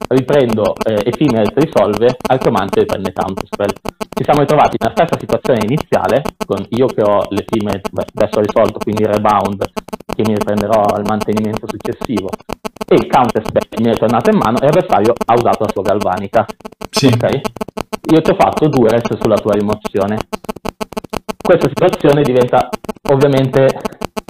riprendo 0.08 0.72
eh, 0.82 1.02
Ephemerate 1.04 1.60
risolve, 1.60 2.16
arcomante 2.26 2.86
prende 2.86 3.12
Counterspell. 3.12 3.68
Ci 4.16 4.24
siamo 4.24 4.40
ritrovati 4.40 4.78
nella 4.80 4.94
stessa 4.96 5.20
situazione 5.20 5.60
iniziale, 5.60 6.22
con 6.46 6.64
io 6.70 6.86
che 6.86 7.02
ho 7.02 7.26
l'Ephemerate, 7.28 7.90
adesso 8.14 8.40
risolto, 8.40 8.78
quindi 8.78 9.04
rebound, 9.04 9.60
che 10.16 10.22
mi 10.24 10.32
riprenderò 10.32 10.80
al 10.80 11.04
mantenimento 11.04 11.68
successivo, 11.68 12.30
e 12.88 12.94
il 12.94 13.06
counter 13.06 13.44
spell 13.44 13.84
mi 13.84 13.92
è 13.92 13.98
tornato 13.98 14.30
in 14.30 14.38
mano 14.38 14.56
e 14.60 14.64
l'avversario 14.64 15.12
ha 15.12 15.34
usato 15.34 15.64
la 15.64 15.70
sua 15.70 15.82
galvanica. 15.82 16.46
Sì. 16.88 17.12
Okay? 17.12 17.42
Io 18.08 18.22
ti 18.22 18.30
ho 18.30 18.36
fatto 18.38 18.68
due 18.68 18.88
rest 18.88 19.20
sulla 19.20 19.36
tua 19.36 19.52
rimozione. 19.52 20.16
Questa 21.36 21.68
situazione 21.68 22.22
diventa 22.22 22.70
ovviamente 23.10 23.68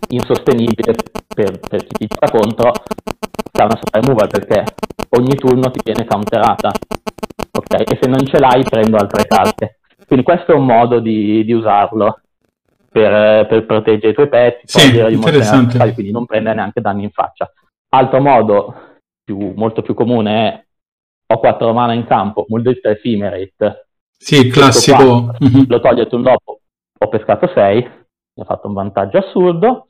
insostenibile 0.09 0.95
per, 1.27 1.59
per 1.61 1.85
chi 1.85 1.95
ti 1.99 2.07
gioca 2.07 2.31
contro, 2.31 2.73
c'è 3.51 3.65
una 3.65 3.77
sorta 3.77 4.01
removal 4.01 4.29
perché 4.29 4.65
ogni 5.11 5.35
turno 5.37 5.71
ti 5.71 5.81
viene 5.83 6.05
counterata. 6.05 6.73
Ok? 7.53 7.93
E 7.93 7.99
se 8.01 8.09
non 8.09 8.25
ce 8.27 8.39
l'hai 8.39 8.65
prendo 8.65 8.97
altre 8.97 9.27
carte. 9.27 9.79
Quindi 10.07 10.25
questo 10.25 10.53
è 10.53 10.55
un 10.55 10.67
modo 10.67 11.01
di, 11.01 11.45
di 11.45 11.53
usarlo. 11.53 12.21
Per, 12.95 13.47
per, 13.49 13.67
proteggere 13.67 14.13
i 14.13 14.15
tuoi 14.15 14.29
pezzi, 14.29 14.79
sì, 14.79 14.97
interessante. 15.11 15.79
quindi 15.95 16.13
non 16.13 16.27
prendere 16.27 16.55
neanche 16.55 16.81
danni 16.81 17.03
in 17.03 17.11
faccia. 17.11 17.51
Altro 17.89 18.21
modo 18.21 18.75
più, 19.25 19.53
molto 19.57 19.83
più 19.83 19.95
comune 19.95 20.49
è 20.49 20.65
ho 21.27 21.39
4 21.39 21.73
mana 21.73 21.95
in 21.95 22.07
campo, 22.07 22.45
Mulder 22.49 22.79
Ephemerate. 22.83 23.89
Sì, 24.17 24.49
classico. 24.49 24.97
Qua, 25.25 25.37
mhm. 25.41 25.65
lo 25.69 25.81
toglie 25.81 26.03
il 26.03 26.09
turno 26.09 26.31
dopo, 26.31 26.61
ho 26.99 27.09
pescato 27.09 27.51
6, 27.53 27.83
mi 27.83 28.43
ha 28.43 28.45
fatto 28.45 28.69
un 28.69 28.75
vantaggio 28.75 29.19
assurdo. 29.19 29.89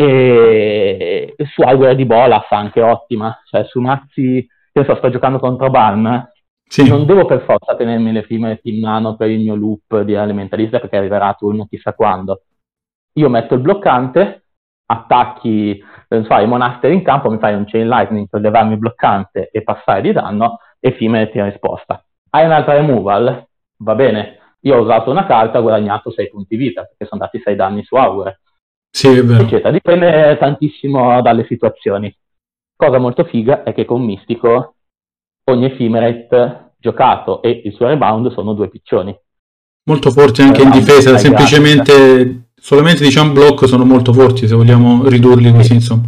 E 0.00 1.34
su 1.52 1.62
Augura 1.62 1.92
di 1.92 2.04
Bola 2.04 2.44
fa 2.48 2.56
anche 2.56 2.80
ottima, 2.80 3.36
cioè 3.46 3.64
su 3.64 3.80
mazzi, 3.80 4.46
io 4.72 4.84
so, 4.84 4.94
sto 4.94 5.10
giocando 5.10 5.40
contro 5.40 5.70
Balm, 5.70 6.30
sì. 6.62 6.88
non 6.88 7.04
devo 7.04 7.24
per 7.24 7.40
forza 7.40 7.74
tenermi 7.74 8.12
le 8.12 8.22
prime 8.22 8.60
in 8.62 8.78
mano 8.78 9.16
per 9.16 9.28
il 9.28 9.40
mio 9.40 9.56
loop 9.56 10.02
di 10.02 10.12
elementalista 10.12 10.78
perché 10.78 10.98
arriverà 10.98 11.26
a 11.26 11.34
turno 11.34 11.66
chissà 11.66 11.94
quando. 11.94 12.42
Io 13.14 13.28
metto 13.28 13.54
il 13.54 13.60
bloccante, 13.60 14.44
attacchi 14.86 15.82
non 16.10 16.24
so, 16.24 16.38
i 16.38 16.46
monasteri 16.46 16.94
in 16.94 17.02
campo, 17.02 17.28
mi 17.28 17.38
fai 17.38 17.54
un 17.54 17.64
chain 17.66 17.88
lightning 17.88 18.28
per 18.28 18.40
levarmi 18.40 18.74
il 18.74 18.78
bloccante 18.78 19.50
e 19.50 19.62
passare 19.62 20.00
di 20.00 20.12
danno, 20.12 20.60
e 20.78 20.90
effimere 20.90 21.28
in 21.34 21.44
risposta. 21.44 22.00
Hai 22.30 22.44
un'altra 22.44 22.74
removal? 22.74 23.46
Va 23.78 23.94
bene, 23.96 24.38
io 24.60 24.76
ho 24.76 24.82
usato 24.82 25.10
una 25.10 25.26
carta, 25.26 25.58
ho 25.58 25.62
guadagnato 25.62 26.12
6 26.12 26.30
punti 26.30 26.54
vita, 26.54 26.82
perché 26.82 27.04
sono 27.06 27.20
dati 27.20 27.40
6 27.40 27.56
danni 27.56 27.82
su 27.82 27.96
Aure. 27.96 28.40
Sì. 28.90 29.08
Eccetera. 29.08 29.70
Dipende 29.70 30.36
tantissimo 30.38 31.20
dalle 31.22 31.44
situazioni. 31.46 32.14
Cosa 32.76 32.98
molto 32.98 33.24
figa 33.24 33.62
è 33.62 33.72
che 33.74 33.84
con 33.84 34.04
Mistico 34.04 34.74
ogni 35.44 35.66
Ephemerate 35.66 36.74
giocato 36.78 37.42
e 37.42 37.62
il 37.64 37.72
suo 37.72 37.88
rebound 37.88 38.32
sono 38.32 38.54
due 38.54 38.68
piccioni. 38.68 39.16
Molto 39.84 40.10
forti 40.10 40.42
anche 40.42 40.62
in 40.62 40.70
difesa, 40.70 41.16
semplicemente 41.16 42.50
solamente 42.60 43.04
diciamo 43.04 43.32
blocco 43.32 43.66
sono 43.66 43.84
molto 43.84 44.12
forti 44.12 44.46
se 44.46 44.54
vogliamo 44.54 45.08
ridurli 45.08 45.52
così 45.52 45.74
insomma. 45.74 46.06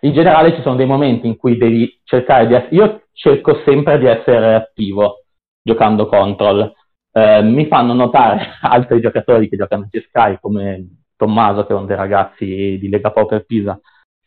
In 0.00 0.12
generale 0.12 0.54
ci 0.54 0.62
sono 0.62 0.76
dei 0.76 0.86
momenti 0.86 1.26
in 1.26 1.36
cui 1.36 1.56
devi 1.56 2.00
cercare 2.04 2.46
di 2.46 2.54
essere, 2.54 2.74
io 2.74 3.02
cerco 3.12 3.60
sempre 3.64 3.98
di 3.98 4.06
essere 4.06 4.54
attivo 4.54 5.24
giocando 5.62 6.06
control. 6.06 6.72
Eh, 7.12 7.42
mi 7.42 7.66
fanno 7.66 7.92
notare 7.92 8.56
altri 8.62 9.00
giocatori 9.00 9.48
che 9.48 9.56
giocano 9.56 9.88
a 9.90 10.00
Sky 10.08 10.38
come 10.40 10.86
Tommaso 11.16 11.64
che 11.64 11.72
è 11.72 11.76
uno 11.76 11.86
dei 11.86 11.96
ragazzi 11.96 12.44
di 12.44 12.88
Lega 12.88 13.10
Poker 13.10 13.44
Pisa 13.44 13.78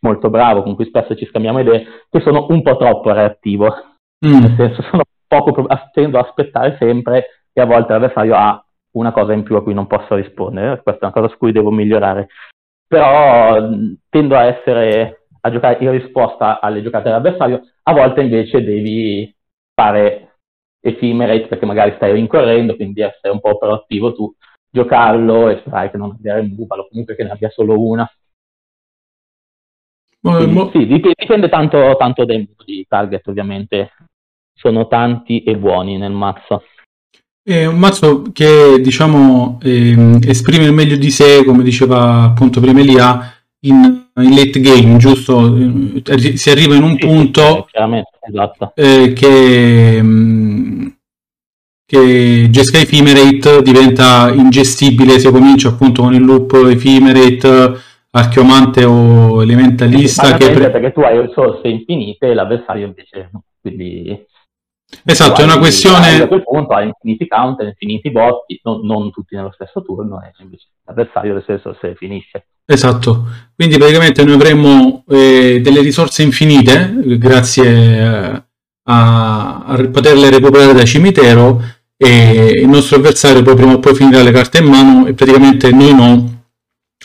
molto 0.02 0.30
bravo 0.30 0.64
con 0.64 0.76
cui 0.76 0.86
spesso 0.86 1.16
ci 1.16 1.26
scambiamo 1.26 1.60
idee 1.60 1.86
che 2.10 2.22
sono 2.22 2.46
un 2.50 2.62
po' 2.62 2.78
troppo 2.78 3.12
reattivo 3.12 3.68
mm. 4.26 4.40
nel 4.40 4.56
senso 4.56 4.82
sono 4.84 5.04
poco 5.28 5.68
tendo 5.94 6.18
a 6.18 6.22
aspettare 6.22 6.76
sempre 6.80 7.26
e 7.54 7.62
a 7.62 7.66
volte 7.66 7.94
l'avversario 7.94 8.36
ha 8.36 8.64
una 8.92 9.12
cosa 9.12 9.34
in 9.34 9.44
più 9.44 9.56
a 9.56 9.64
cui 9.64 9.74
non 9.74 9.88
posso 9.88 10.16
rispondere, 10.16 10.82
questa 10.82 11.02
è 11.02 11.06
una 11.06 11.14
cosa 11.14 11.28
su 11.28 11.38
cui 11.38 11.52
devo 11.52 11.72
migliorare. 11.72 12.28
Però 12.88 13.70
tendo 14.10 14.36
a 14.36 14.46
essere 14.46 15.28
a 15.42 15.52
giocare 15.52 15.78
in 15.84 15.92
risposta 15.92 16.60
alle 16.60 16.82
giocate 16.82 17.06
dell'avversario, 17.06 17.62
a 17.84 17.94
volte 17.94 18.22
invece 18.22 18.64
devi 18.64 19.34
fare 19.74 20.38
ephemerate 20.82 21.48
perché 21.48 21.66
magari 21.66 21.94
stai 21.96 22.14
rincorrendo, 22.14 22.76
quindi 22.76 23.02
essere 23.02 23.32
un 23.32 23.40
po' 23.40 23.58
proattivo 23.58 24.14
tu, 24.14 24.34
giocarlo 24.70 25.50
e 25.50 25.62
che 25.64 25.98
non 25.98 26.12
abbia 26.12 26.36
removal 26.36 26.80
o 26.80 26.88
comunque 26.90 27.16
che 27.16 27.24
ne 27.24 27.32
abbia 27.32 27.50
solo 27.50 27.80
una. 27.80 28.10
Quindi, 30.22 30.70
sì, 30.74 30.86
dipende 30.86 31.50
tanto, 31.50 31.96
tanto 31.98 32.26
dai 32.26 32.48
di 32.66 32.86
target, 32.88 33.28
ovviamente. 33.28 33.92
Sono 34.54 34.88
tanti 34.88 35.44
e 35.44 35.56
buoni 35.56 35.98
nel 35.98 36.12
mazzo. 36.12 36.64
È 37.42 37.66
un 37.66 37.80
mazzo 37.80 38.24
che 38.34 38.80
diciamo 38.82 39.58
eh, 39.64 40.20
esprime 40.28 40.66
il 40.66 40.74
meglio 40.74 40.98
di 40.98 41.10
sé, 41.10 41.46
come 41.46 41.64
diceva 41.64 42.24
appunto 42.24 42.60
prima 42.60 42.82
Elia, 42.82 43.34
in, 43.62 44.08
in 44.16 44.36
late 44.36 44.60
game, 44.60 44.98
giusto? 44.98 45.56
Eh, 45.56 46.38
si 46.38 46.50
arriva 46.50 46.76
in 46.76 46.84
un 46.84 46.98
punto 46.98 47.68
esatto. 48.22 48.74
eh, 48.76 49.14
che, 49.14 50.00
mm, 50.02 50.88
che 51.90 52.50
Jeskai 52.52 52.84
Ephemerate 52.84 53.64
diventa 53.64 54.32
ingestibile 54.32 55.18
se 55.18 55.32
comincia 55.32 55.70
appunto 55.70 56.04
con 56.04 56.14
il 56.14 56.24
loop 56.24 56.54
Ephemerate, 56.54 57.74
Archeomante 58.12 58.84
o 58.84 59.42
Elementalista. 59.42 60.38
Che 60.38 60.52
pre... 60.52 60.70
perché 60.70 60.92
tu 60.92 61.00
hai 61.00 61.20
risorse 61.20 61.68
infinite 61.68 62.28
e 62.28 62.36
l'avversario 62.36 62.86
invece 62.86 63.30
no. 63.32 63.42
Quindi 63.60 64.28
Esatto, 65.04 65.42
è 65.42 65.46
una 65.46 65.58
questione... 65.58 66.22
A 66.22 66.28
quel 66.28 66.44
punto 66.44 66.74
hai 66.74 66.86
infiniti 66.86 67.28
counter, 67.28 67.66
infiniti 67.66 68.12
botti, 68.12 68.60
non, 68.64 68.86
non, 68.86 69.12
tutti 69.12 69.36
nello 69.36 69.52
stesso 69.52 69.82
turno, 69.82 70.22
e 70.22 70.32
invece 70.44 70.68
l'avversario 70.86 71.34
le 71.34 71.44
risorse 71.48 71.96
finisce. 71.96 72.46
Esatto, 72.66 73.26
quindi 73.56 73.78
praticamente 73.78 74.24
noi 74.24 74.36
avremmo 74.36 75.04
eh, 75.10 75.60
delle 75.60 75.82
risorse 75.82 76.22
infinite, 76.22 77.18
grazie 77.18 77.66
eh, 77.66 78.44
a, 78.84 79.64
a, 79.66 79.90
poterle 79.92 80.30
recuperare 80.30 80.74
dal 80.74 80.86
cimitero, 80.86 81.62
e 82.02 82.54
il 82.56 82.70
nostro 82.70 82.96
avversario 82.96 83.42
poi 83.42 83.56
prima 83.56 83.74
o 83.74 83.80
poi 83.80 83.94
finirà 83.94 84.24
le 84.24 84.32
carte 84.32 84.60
in 84.60 84.70
mano 84.70 85.06
e 85.06 85.14
praticamente 85.14 85.70
noi 85.72 85.94
no, 85.94 86.44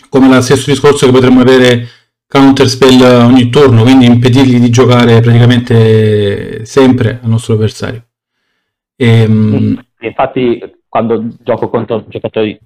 come 0.09 0.29
lo 0.29 0.41
stesso 0.41 0.71
discorso 0.71 1.07
che 1.07 1.13
potremmo 1.13 1.41
avere 1.41 1.87
counter 2.29 2.69
spell 2.69 3.03
ogni 3.03 3.51
turno, 3.51 3.83
quindi 3.83 4.07
impedirgli 4.07 4.61
di 4.61 4.71
giocare 4.71 5.21
praticamente 5.21 6.65
sempre 6.65 7.19
al 7.21 7.29
nostro 7.29 7.55
avversario. 7.55 8.05
E, 8.97 9.23
ehm, 9.23 9.85
Infatti, 9.99 10.61
quando 10.89 11.27
gioco 11.43 11.69
contro 11.69 12.05
giocatori 12.07 12.59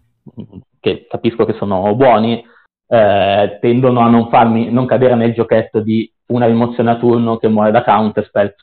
che 0.80 1.06
capisco 1.08 1.46
che 1.46 1.54
sono 1.54 1.94
buoni, 1.94 2.44
eh, 2.88 3.58
tendono 3.60 4.00
a 4.00 4.08
non, 4.08 4.28
farmi, 4.28 4.70
non 4.70 4.86
cadere 4.86 5.14
nel 5.14 5.32
giochetto 5.32 5.80
di 5.80 6.10
una 6.26 6.46
rimozione 6.46 6.90
a 6.90 6.98
turno 6.98 7.38
che 7.38 7.48
muore 7.48 7.70
da 7.70 7.84
counter 7.84 8.26
spell. 8.26 8.54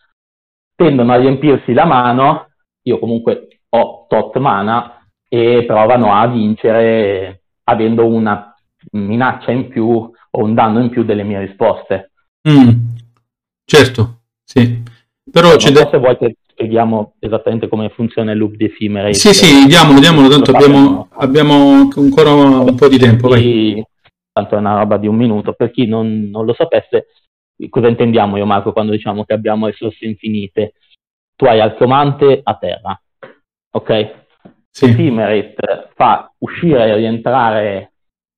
Tendono 0.75 1.13
a 1.13 1.17
riempirsi 1.17 1.73
la 1.73 1.86
mano, 1.86 2.49
io 2.84 2.99
comunque 2.99 3.55
ho 3.76 4.06
tot 4.08 4.38
mana, 4.38 4.96
e 5.28 5.64
provano 5.66 6.14
a 6.14 6.28
vincere 6.28 7.42
avendo 7.64 8.06
una 8.06 8.56
minaccia 8.92 9.52
in 9.52 9.68
più 9.68 9.86
o 9.88 10.44
un 10.44 10.54
danno 10.54 10.82
in 10.82 10.90
più 10.90 11.04
delle 11.04 11.24
mie 11.24 11.40
risposte. 11.40 12.12
Mm, 12.48 12.70
certo, 13.66 14.22
sì. 14.44 14.84
Però 15.30 15.50
non 15.50 15.58
c'è 15.58 15.72
da... 15.72 15.90
se 15.90 15.98
vuoi 15.98 16.18
che 16.18 16.38
spieghiamo 16.48 17.16
esattamente 17.20 17.68
come 17.68 17.90
funziona 17.90 18.32
il 18.32 18.38
loop 18.38 18.56
di 18.56 18.66
effimere. 18.66 19.14
Sì, 19.14 19.34
sì, 19.34 19.66
diamolo, 19.68 20.00
diamolo, 20.00 20.30
tanto 20.30 20.52
abbiamo, 20.52 21.08
abbiamo, 21.12 21.90
ancora 21.96 22.32
un 22.32 22.76
po' 22.76 22.88
di 22.88 22.98
tempo. 22.98 23.28
Vai. 23.28 23.84
Tanto 24.32 24.56
è 24.56 24.60
una 24.60 24.78
roba 24.78 24.98
di 24.98 25.08
un 25.08 25.16
minuto. 25.16 25.54
Per 25.54 25.72
chi 25.72 25.86
non, 25.86 26.30
non 26.30 26.46
lo 26.46 26.54
sapesse, 26.54 27.08
cosa 27.70 27.88
intendiamo 27.88 28.38
io 28.38 28.46
Marco 28.46 28.72
quando 28.74 28.92
diciamo 28.92 29.24
che 29.24 29.34
abbiamo 29.34 29.68
risorse 29.68 30.06
infinite? 30.06 30.74
Tu 31.36 31.46
hai 31.46 31.60
Archeomante 31.60 32.42
a 32.44 32.56
terra, 32.56 33.02
ok? 33.76 34.24
Sì. 34.70 34.86
Ephemerate 34.86 35.90
fa 35.96 36.32
uscire 36.40 36.86
e 36.86 36.96
rientrare 36.96 37.94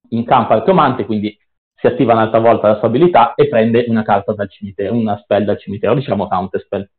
in 0.10 0.26
campo 0.26 0.54
Archeomante, 0.54 1.06
quindi 1.06 1.36
si 1.74 1.88
attiva 1.88 2.14
un'altra 2.14 2.40
volta 2.40 2.70
la 2.70 2.78
sua 2.78 2.88
abilità 2.88 3.36
e 3.36 3.48
prende 3.48 3.86
una 3.88 4.04
carta 4.04 4.34
dal 4.34 4.50
cimitero, 4.50 4.96
una 4.96 5.18
spell 5.18 5.46
dal 5.46 5.60
cimitero, 5.60 5.94
diciamo 5.94 6.28
counterspell. 6.28 6.90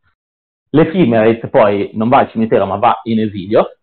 L'Ephemerate 0.70 1.48
poi 1.48 1.90
non 1.94 2.08
va 2.08 2.18
al 2.18 2.30
cimitero 2.30 2.66
ma 2.66 2.76
va 2.76 3.00
in 3.04 3.20
esilio 3.20 3.78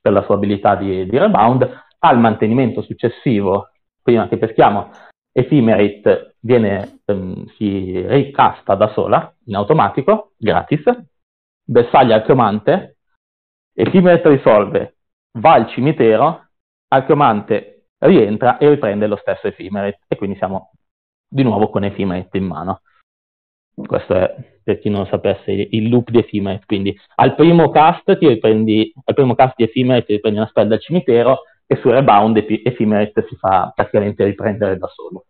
per 0.00 0.12
la 0.12 0.22
sua 0.24 0.34
abilità 0.34 0.74
di, 0.74 1.08
di 1.08 1.18
rebound, 1.18 1.82
al 2.00 2.18
mantenimento 2.18 2.82
successivo, 2.82 3.70
prima 4.02 4.28
che 4.28 4.36
peschiamo, 4.36 4.90
Ephemerate 5.32 6.36
viene, 6.40 7.00
um, 7.06 7.46
si 7.56 8.04
ricasta 8.06 8.74
da 8.74 8.92
sola, 8.92 9.34
in 9.46 9.54
automatico, 9.54 10.32
gratis, 10.36 10.82
bersaglio 11.64 12.14
archeomante, 13.74 13.82
Ephemerate 13.82 14.28
risolve, 14.28 14.96
va 15.38 15.52
al 15.54 15.68
cimitero, 15.68 16.48
archeomante 16.88 17.86
rientra 17.98 18.58
e 18.58 18.68
riprende 18.68 19.06
lo 19.06 19.16
stesso 19.16 19.48
Ephemerate 19.48 20.00
e 20.08 20.16
quindi 20.16 20.36
siamo 20.36 20.72
di 21.28 21.42
nuovo 21.42 21.70
con 21.70 21.84
Ephemerate 21.84 22.38
in 22.38 22.44
mano. 22.44 22.80
Questo 23.74 24.14
è 24.14 24.34
per 24.62 24.78
chi 24.78 24.88
non 24.88 25.06
sapesse 25.06 25.50
il 25.50 25.88
loop 25.88 26.10
di 26.10 26.18
Ephemerate, 26.18 26.64
quindi 26.66 26.96
al 27.16 27.34
primo 27.34 27.70
cast 27.70 28.16
ti 28.18 28.28
riprendi, 28.28 28.92
al 29.04 29.14
primo 29.14 29.34
cast 29.34 29.54
di 29.56 29.64
Ephemerate 29.64 30.06
ti 30.06 30.12
riprendi 30.12 30.38
una 30.38 30.48
spell 30.48 30.68
dal 30.68 30.80
cimitero 30.80 31.40
e 31.66 31.76
sul 31.76 31.92
rebound 31.92 32.36
Ephemerate 32.36 33.26
si 33.28 33.34
fa 33.36 33.72
praticamente 33.74 34.24
riprendere 34.24 34.76
da 34.76 34.86
solo. 34.86 35.24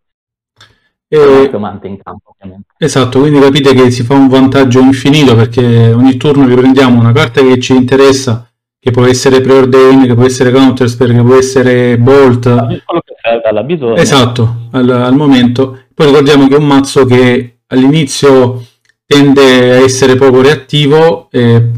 E... 1.09 1.51
in 1.53 1.99
campo, 2.03 2.35
ovviamente. 2.37 2.69
Esatto, 2.79 3.21
quindi 3.21 3.38
capite 3.38 3.75
che 3.75 3.90
si 3.90 4.03
fa 4.03 4.14
un 4.14 4.29
vantaggio 4.29 4.81
infinito 4.81 5.35
perché 5.35 5.93
ogni 5.93 6.17
turno 6.17 6.47
riprendiamo 6.47 6.99
una 6.99 7.12
carta 7.12 7.40
che 7.43 7.59
ci 7.61 7.75
interessa 7.75 8.49
che 8.85 8.90
può 8.90 9.07
essere 9.07 9.40
preordain, 9.40 10.05
che 10.05 10.14
può 10.14 10.25
essere 10.25 10.53
counterspell, 10.53 11.14
che 11.14 11.23
può 11.23 11.37
essere 11.37 11.97
bolt. 11.97 12.43
Quello 12.43 13.03
che 13.03 13.14
serve 13.19 13.49
alla 13.49 13.62
bisogna. 13.62 13.99
Esatto, 13.99 14.69
al, 14.73 14.87
al, 14.90 15.14
momento. 15.14 15.85
Poi 15.95 16.09
ricordiamo 16.09 16.47
che 16.49 16.55
è 16.55 16.59
un 16.59 16.67
mazzo 16.67 17.07
che 17.07 17.61
all'inizio 17.69 18.62
tende 19.07 19.73
a 19.73 19.77
essere 19.77 20.17
poco 20.17 20.43
reattivo 20.43 21.29
e, 21.31 21.71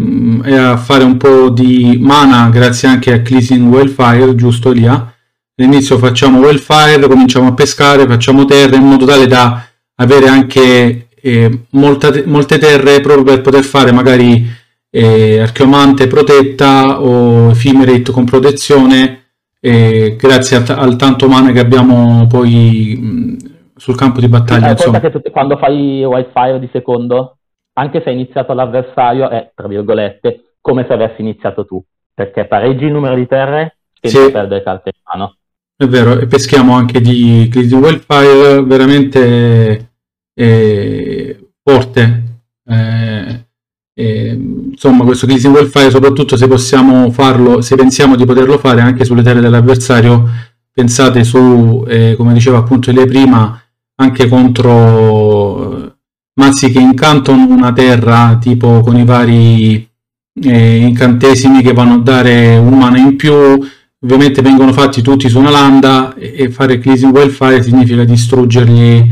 e 0.45 0.57
a 0.57 0.77
fare 0.77 1.05
un 1.05 1.17
po' 1.17 1.49
di 1.51 1.97
mana 2.01 2.49
grazie 2.49 2.89
anche 2.89 3.13
a 3.13 3.23
Cleasing 3.23 3.73
Wildfire, 3.73 4.35
giusto 4.35 4.73
Elia? 4.73 5.16
All'inizio 5.59 5.97
facciamo 5.97 6.41
Wildfire, 6.41 7.09
cominciamo 7.09 7.49
a 7.49 7.55
pescare, 7.55 8.07
facciamo 8.07 8.45
terre 8.45 8.77
in 8.77 8.85
modo 8.85 9.07
tale 9.07 9.27
da 9.27 9.67
avere 9.95 10.29
anche 10.29 11.09
eh, 11.15 11.61
molta, 11.71 12.11
molte 12.27 12.59
terre 12.59 13.01
proprio 13.01 13.25
per 13.25 13.41
poter 13.41 13.65
fare 13.65 13.91
magari 13.91 14.45
eh, 14.91 15.41
archeomante 15.41 16.09
protetta 16.09 17.01
o 17.01 17.51
ephemerate 17.53 18.13
con 18.13 18.27
protezione 18.27 19.31
eh, 19.59 20.17
grazie 20.19 20.59
al, 20.59 20.65
al, 20.79 20.97
tanto 20.97 21.27
mana 21.27 21.53
che 21.53 21.61
abbiamo 21.61 22.27
poi 22.27 22.99
mh, 23.01 23.37
sul 23.77 23.97
campo 23.97 24.21
di 24.21 24.29
battaglia. 24.29 24.77
Sì, 24.77 24.91
che 24.91 25.11
tu, 25.11 25.23
quando 25.31 25.57
fai 25.57 26.05
wildfire 26.05 26.59
di 26.59 26.69
secondo, 26.71 27.39
anche 27.73 28.03
se 28.03 28.11
hai 28.11 28.15
iniziato 28.15 28.53
l'avversario, 28.53 29.31
è 29.31 29.53
tra 29.55 29.67
virgolette 29.69 30.57
come 30.61 30.85
se 30.87 30.93
avessi 30.93 31.23
iniziato 31.23 31.65
tu, 31.65 31.83
perché 32.13 32.45
pareggi 32.45 32.85
il 32.85 32.93
numero 32.93 33.15
di 33.15 33.27
terre 33.27 33.79
e 33.99 34.09
sì. 34.11 34.31
perdere 34.31 34.63
carte 34.63 34.91
in 34.95 35.01
mano. 35.05 35.37
È 35.79 35.87
vero, 35.87 36.19
e 36.19 36.27
peschiamo 36.27 36.73
anche 36.75 37.03
di, 37.03 37.51
di 37.51 37.75
wildfire 37.75 38.63
veramente 38.63 39.91
eh, 40.33 41.51
forte. 41.63 42.23
Eh, 42.65 43.45
e, 43.93 44.29
insomma, 44.71 45.05
questo 45.05 45.27
cleansing 45.27 45.55
wildfire, 45.55 45.91
soprattutto 45.91 46.37
se 46.37 46.49
possiamo 46.49 47.11
farlo, 47.11 47.61
se 47.61 47.77
pensiamo 47.77 48.17
di 48.17 48.25
poterlo 48.25 48.57
fare 48.57 48.81
anche 48.81 49.05
sulle 49.05 49.23
terre 49.23 49.41
dell'avversario, 49.41 50.27
pensate 50.73 51.25
su, 51.25 51.85
eh, 51.87 52.15
come 52.17 52.33
diceva 52.33 52.57
appunto 52.57 52.91
lei 52.91 53.07
prima, 53.07 53.61
anche 53.97 54.29
contro 54.29 55.85
eh, 55.85 55.93
mazzi 56.41 56.71
che 56.71 56.81
incantano 56.81 57.47
una 57.49 57.75
terra, 57.75 58.39
tipo 58.41 58.81
con 58.81 58.97
i 58.97 59.05
vari 59.05 59.87
eh, 60.43 60.77
incantesimi 60.77 61.61
che 61.61 61.75
vanno 61.75 61.95
a 61.95 62.03
dare 62.03 62.57
un 62.57 62.79
mana 62.79 62.97
in 62.99 63.17
più, 63.17 63.59
ovviamente 64.03 64.43
vengono 64.43 64.73
fatti 64.73 65.03
tutti 65.03 65.29
su 65.29 65.39
una 65.39 65.51
landa 65.51 66.15
e, 66.15 66.49
fare 66.51 66.79
cleansing 66.79 67.15
wildfire 67.15 67.63
significa 67.63 68.05
distruggergli 68.05 69.05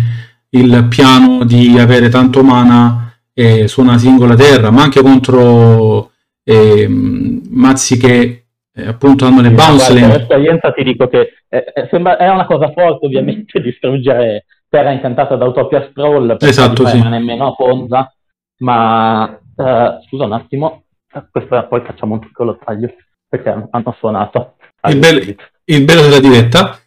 il 0.50 0.86
piano 0.88 1.44
di 1.44 1.78
avere 1.78 2.08
tanto 2.08 2.42
mana 2.42 3.12
eh, 3.32 3.66
su 3.66 3.80
una 3.80 3.98
singola 3.98 4.34
terra, 4.34 4.70
ma 4.70 4.82
anche 4.82 5.02
contro 5.02 6.12
eh, 6.44 6.86
mazzi 6.88 7.98
che 7.98 8.44
eh, 8.72 8.86
appunto 8.86 9.24
hanno 9.24 9.40
le 9.40 9.48
sì, 9.48 9.54
bounce 9.54 9.94
lane. 9.94 10.18
L'esperienza 10.18 10.72
ti 10.72 10.84
dico 10.84 11.08
che 11.08 11.32
è, 11.48 11.56
è, 11.56 11.88
sembra, 11.90 12.16
è, 12.16 12.28
una 12.28 12.46
cosa 12.46 12.70
forte 12.72 13.06
ovviamente 13.06 13.60
distruggere 13.62 14.46
terra 14.68 14.90
incantata 14.90 15.36
da 15.36 15.44
Utopia 15.44 15.88
Scroll 15.90 16.28
perché 16.28 16.48
esatto, 16.48 16.86
sì. 16.86 16.98
non 16.98 17.14
è 17.14 17.18
nemmeno 17.18 17.54
Ponza, 17.54 18.12
ma 18.58 19.24
uh, 19.24 20.02
scusa 20.06 20.24
un 20.24 20.32
attimo, 20.32 20.84
questa, 21.30 21.64
poi 21.64 21.82
facciamo 21.82 22.14
un 22.14 22.20
piccolo 22.20 22.58
taglio 22.62 22.92
perché 23.28 23.68
hanno 23.70 23.94
suonato. 23.98 24.53
Il, 24.88 24.98
be- 24.98 25.36
il 25.64 25.84
bello 25.84 26.02
della 26.02 26.20
diretta 26.20 26.78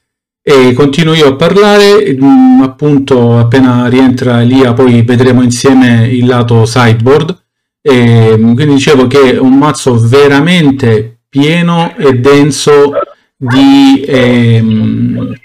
e 0.41 0.71
continuo 0.73 1.13
io 1.13 1.27
a 1.27 1.35
parlare, 1.35 2.13
mm, 2.13 2.61
appunto 2.61 3.37
appena 3.37 3.87
rientra 3.87 4.41
Elia 4.41 4.73
poi 4.73 5.01
vedremo 5.01 5.41
insieme 5.41 6.07
il 6.07 6.25
lato 6.25 6.65
sideboard, 6.65 7.37
e 7.81 8.37
mm, 8.37 8.53
quindi 8.53 8.75
dicevo 8.75 9.07
che 9.07 9.33
è 9.33 9.37
un 9.37 9.57
mazzo 9.57 9.99
veramente 9.99 11.19
pieno 11.27 11.95
e 11.97 12.13
denso 12.13 12.91
di... 13.35 14.05
Ehm, 14.07 15.35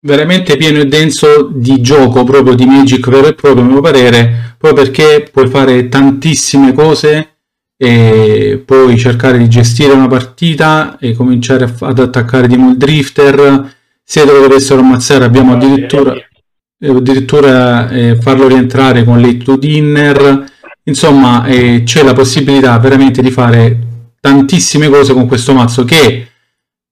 veramente 0.00 0.56
pieno 0.56 0.78
e 0.78 0.86
denso 0.86 1.48
di 1.50 1.80
gioco 1.80 2.24
proprio 2.24 2.54
di 2.54 2.66
Magic 2.66 3.08
vero 3.08 3.28
e 3.28 3.34
proprio 3.34 3.64
a 3.64 3.66
mio 3.66 3.80
parere 3.80 4.54
proprio 4.58 4.84
perché 4.84 5.28
puoi 5.32 5.48
fare 5.48 5.88
tantissime 5.88 6.72
cose 6.72 7.37
e 7.80 8.60
poi 8.66 8.98
cercare 8.98 9.38
di 9.38 9.48
gestire 9.48 9.92
una 9.92 10.08
partita 10.08 10.98
e 10.98 11.14
cominciare 11.14 11.72
ad 11.80 11.98
attaccare 12.00 12.48
di 12.48 12.76
Drifter 12.76 13.72
se 14.02 14.24
lo 14.24 14.40
dovessero 14.40 14.80
ammazzare 14.80 15.24
abbiamo 15.24 15.52
addirittura, 15.52 16.12
addirittura 16.80 17.88
eh, 17.88 18.16
farlo 18.16 18.48
rientrare 18.48 19.04
con 19.04 19.20
late 19.20 19.36
to 19.38 19.56
dinner, 19.56 20.44
insomma 20.84 21.46
eh, 21.46 21.82
c'è 21.84 22.02
la 22.02 22.14
possibilità 22.14 22.76
veramente 22.78 23.22
di 23.22 23.30
fare 23.30 23.78
tantissime 24.20 24.88
cose 24.88 25.12
con 25.12 25.28
questo 25.28 25.54
mazzo 25.54 25.84
che 25.84 26.26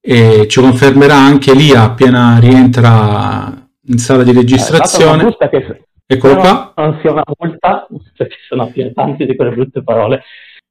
eh, 0.01 0.47
ci 0.47 0.61
confermerà 0.61 1.17
anche 1.17 1.53
lì 1.53 1.73
appena 1.73 2.39
rientra 2.39 3.53
in 3.89 3.99
sala 3.99 4.23
di 4.23 4.33
registrazione. 4.33 5.37
Eh, 5.39 5.49
che... 5.49 5.81
Eccolo 6.07 6.37
qua. 6.37 6.73
Non 6.77 6.99
sia 7.01 7.11
una 7.11 7.25
multa, 7.37 7.89
perché 8.17 8.37
sono 8.49 8.69
più 8.69 8.93
tante 8.93 9.27
di 9.27 9.35
quelle 9.35 9.51
brutte 9.51 9.83
parole. 9.83 10.23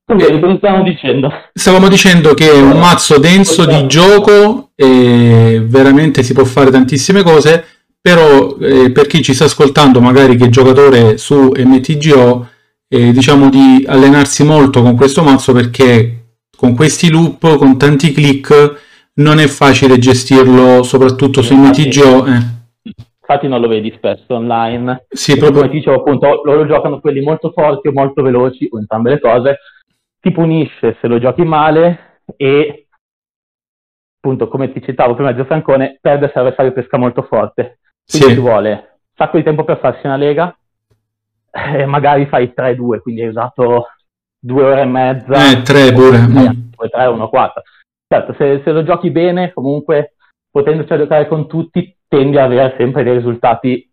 Quindi, 0.06 0.40
cosa 0.40 0.58
stavamo 0.58 0.84
dicendo? 0.84 1.32
Stavamo 1.52 1.88
dicendo 1.88 2.36
che 2.36 2.52
è 2.52 2.62
un 2.62 2.78
mazzo 2.78 3.18
denso 3.18 3.66
di 3.66 3.88
gioco 3.88 4.70
e 4.76 5.64
veramente 5.66 6.22
si 6.22 6.34
può 6.34 6.46
fare 6.46 6.70
tantissime 6.70 7.24
cose, 7.24 7.66
però 8.00 8.56
eh, 8.60 8.92
per 8.92 9.08
chi 9.08 9.24
ci 9.24 9.34
sta 9.34 9.46
ascoltando, 9.46 10.00
magari 10.00 10.36
che 10.36 10.46
è 10.46 10.50
giocatore 10.50 11.18
su 11.18 11.52
MTGO, 11.56 12.48
eh, 12.88 13.12
diciamo 13.12 13.50
di 13.50 13.84
allenarsi 13.88 14.44
molto 14.44 14.84
con 14.84 14.96
questo 14.96 15.24
mazzo 15.24 15.54
perché 15.54 16.26
con 16.56 16.76
questi 16.76 17.10
loop, 17.10 17.58
con 17.58 17.76
tanti 17.80 18.12
click, 18.12 19.10
non 19.16 19.40
è 19.40 19.48
facile 19.48 19.98
gestirlo, 19.98 20.84
soprattutto 20.84 21.42
su 21.42 21.56
MTGO. 21.56 22.26
Eh. 22.28 22.54
Infatti 23.28 23.48
non 23.48 23.60
lo 23.60 23.68
vedi 23.68 23.92
spesso 23.98 24.36
online. 24.36 25.08
Sì, 25.10 25.36
proprio... 25.36 25.62
Come 25.62 25.74
dicevo 25.74 25.98
appunto, 25.98 26.42
loro 26.44 26.68
giocano 26.68 27.00
quelli 27.00 27.22
molto 27.22 27.52
forti 27.56 27.88
o 27.88 27.92
molto 27.92 28.22
veloci, 28.22 28.68
o 28.70 28.78
entrambe 28.78 29.10
le 29.10 29.20
cose, 29.20 29.58
ti 30.26 30.32
punisce 30.32 30.98
se 31.00 31.08
lo 31.08 31.20
giochi 31.20 31.44
male 31.44 32.22
e 32.36 32.88
appunto 34.18 34.48
come 34.48 34.74
ti 34.74 34.82
citavo 34.82 35.14
prima 35.14 35.36
Gio 35.36 35.46
Francone 35.46 36.00
perde 36.02 36.30
se 36.30 36.34
l'avversario 36.36 36.72
pesca 36.72 36.98
molto 36.98 37.22
forte. 37.22 37.78
Quindi 38.10 38.30
sì. 38.30 38.34
ci 38.34 38.40
vuole 38.40 38.72
un 38.72 39.14
sacco 39.16 39.38
di 39.38 39.44
tempo 39.44 39.64
per 39.64 39.78
farsi 39.78 40.08
una 40.08 40.16
lega. 40.16 40.58
E 41.52 41.86
magari 41.86 42.26
fai 42.26 42.52
3-2 42.58 43.02
quindi 43.02 43.22
hai 43.22 43.28
usato 43.28 43.90
due 44.40 44.64
ore 44.64 44.82
e 44.82 44.86
mezza. 44.86 45.52
Eh, 45.52 45.62
tre 45.62 45.94
pure 45.94 46.18
mm. 46.18 46.72
3 46.76 47.06
1 47.06 47.30
4 47.30 47.62
certo 48.08 48.34
se, 48.34 48.62
se, 48.64 48.72
lo 48.72 48.84
giochi 48.84 49.12
bene 49.12 49.54
comunque 49.54 50.16
potendoci 50.50 50.92
a 50.92 50.98
giocare 50.98 51.28
con 51.28 51.48
tutti 51.48 51.96
tendi 52.08 52.38
ad 52.38 52.52
avere 52.52 52.76
sempre 52.78 53.04
dei 53.04 53.14
risultati 53.14 53.90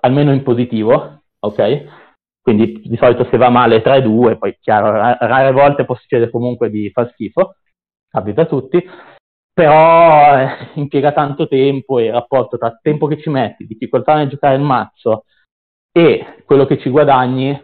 almeno 0.00 0.32
in 0.32 0.42
positivo 0.42 1.22
ok 1.40 2.03
quindi 2.44 2.82
di 2.84 2.96
solito 2.98 3.26
se 3.30 3.38
va 3.38 3.48
male 3.48 3.82
3-2, 3.82 4.36
poi 4.36 4.58
chiaro, 4.60 4.92
rare 4.92 5.50
volte 5.50 5.86
può 5.86 5.94
succedere 5.94 6.30
comunque 6.30 6.68
di 6.68 6.90
far 6.90 7.10
schifo, 7.12 7.56
capita 8.10 8.42
a 8.42 8.46
tutti, 8.46 8.86
però 9.50 10.38
eh, 10.38 10.68
impiega 10.74 11.12
tanto 11.12 11.48
tempo 11.48 11.98
e 11.98 12.04
il 12.04 12.12
rapporto 12.12 12.58
tra 12.58 12.78
tempo 12.82 13.06
che 13.06 13.18
ci 13.18 13.30
metti, 13.30 13.66
difficoltà 13.66 14.16
nel 14.16 14.28
giocare 14.28 14.56
il 14.56 14.60
mazzo 14.60 15.24
e 15.90 16.42
quello 16.44 16.66
che 16.66 16.78
ci 16.78 16.90
guadagni, 16.90 17.58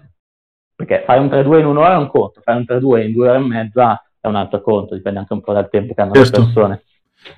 perché 0.74 1.02
fare 1.04 1.20
un 1.20 1.26
3-2 1.26 1.58
in 1.58 1.66
un'ora 1.66 1.96
è 1.96 1.98
un 1.98 2.08
conto, 2.08 2.40
fare 2.42 2.56
un 2.56 2.64
3-2 2.66 3.04
in 3.04 3.12
due 3.12 3.28
ore 3.28 3.36
e 3.36 3.42
mezza 3.42 4.02
è 4.18 4.28
un 4.28 4.36
altro 4.36 4.62
conto, 4.62 4.94
dipende 4.94 5.18
anche 5.18 5.34
un 5.34 5.42
po' 5.42 5.52
dal 5.52 5.68
tempo 5.68 5.92
che 5.92 6.00
hanno 6.00 6.14
certo. 6.14 6.38
le 6.38 6.44
persone. 6.46 6.82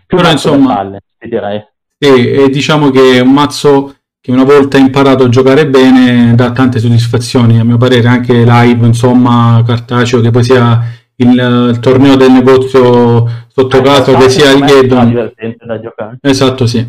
Più 0.07 0.17
però 0.17 0.31
insomma, 0.31 0.77
palle, 0.77 1.01
direi. 1.19 1.67
E, 1.99 2.45
e 2.45 2.49
diciamo 2.51 2.91
che 2.91 3.17
è 3.17 3.21
un 3.21 3.33
mazzo 3.33 3.97
che 4.23 4.31
una 4.31 4.45
volta 4.45 4.79
imparato 4.79 5.25
a 5.25 5.29
giocare 5.29 5.67
bene 5.67 6.33
dà 6.37 6.53
tante 6.53 6.79
soddisfazioni, 6.79 7.59
a 7.59 7.65
mio 7.65 7.77
parere 7.77 8.07
anche 8.07 8.45
live, 8.45 8.87
insomma, 8.87 9.61
cartaceo, 9.67 10.21
che 10.21 10.31
poi 10.31 10.45
sia 10.45 10.81
il, 11.17 11.71
il 11.71 11.79
torneo 11.81 12.15
del 12.15 12.31
negozio 12.31 13.29
sotto 13.49 13.79
eh, 13.79 13.83
casa, 13.83 14.17
che 14.17 14.31
sia 14.31 14.53
il 14.53 14.65
Geddon. 14.65 15.09
divertente 15.09 15.67
da 15.67 15.81
giocare. 15.81 16.19
Esatto, 16.21 16.67
sì. 16.67 16.87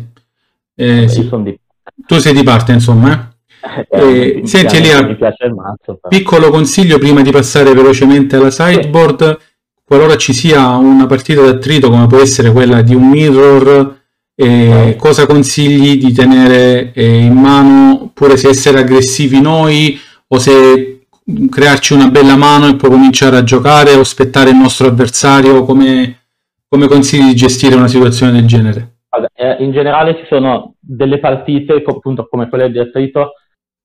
Eh, 0.76 1.08
sì. 1.08 1.28
Di... 1.42 1.58
Tu 2.06 2.18
sei 2.18 2.34
di 2.34 2.44
parte, 2.44 2.70
insomma, 2.70 3.12
eh? 3.12 3.86
Eh, 3.90 4.40
eh 4.42 4.46
senti 4.46 4.76
Elia, 4.76 5.00
mazzo, 5.02 5.98
piccolo 6.08 6.50
consiglio 6.50 6.98
prima 6.98 7.20
di 7.20 7.32
passare 7.32 7.74
velocemente 7.74 8.36
alla 8.36 8.52
sideboard, 8.52 9.38
sì. 9.40 9.44
qualora 9.82 10.16
ci 10.16 10.32
sia 10.32 10.68
una 10.76 11.06
partita 11.06 11.42
d'attrito 11.42 11.90
come 11.90 12.06
può 12.06 12.20
essere 12.20 12.52
quella 12.52 12.80
di 12.80 12.94
un 12.94 13.08
mirror 13.08 14.02
eh, 14.36 14.96
cosa 14.98 15.26
consigli 15.26 15.96
di 15.96 16.12
tenere 16.12 16.92
eh, 16.92 17.18
in 17.24 17.34
mano, 17.34 18.04
oppure 18.04 18.36
se 18.36 18.48
essere 18.48 18.80
aggressivi 18.80 19.40
noi 19.40 19.98
o 20.26 20.38
se 20.38 21.06
crearci 21.48 21.94
una 21.94 22.08
bella 22.08 22.36
mano 22.36 22.68
e 22.68 22.76
poi 22.76 22.90
cominciare 22.90 23.36
a 23.36 23.44
giocare 23.44 23.94
o 23.94 24.00
aspettare 24.00 24.50
il 24.50 24.56
nostro 24.56 24.88
avversario? 24.88 25.64
Come, 25.64 26.26
come 26.68 26.86
consigli 26.86 27.28
di 27.28 27.34
gestire 27.34 27.76
una 27.76 27.88
situazione 27.88 28.32
del 28.32 28.46
genere? 28.46 28.92
Eh, 29.34 29.56
in 29.60 29.70
generale 29.70 30.16
ci 30.16 30.26
sono 30.28 30.74
delle 30.80 31.20
partite, 31.20 31.82
appunto 31.86 32.26
come 32.28 32.48
quelle 32.48 32.70
di 32.70 32.78
attrito, 32.80 33.34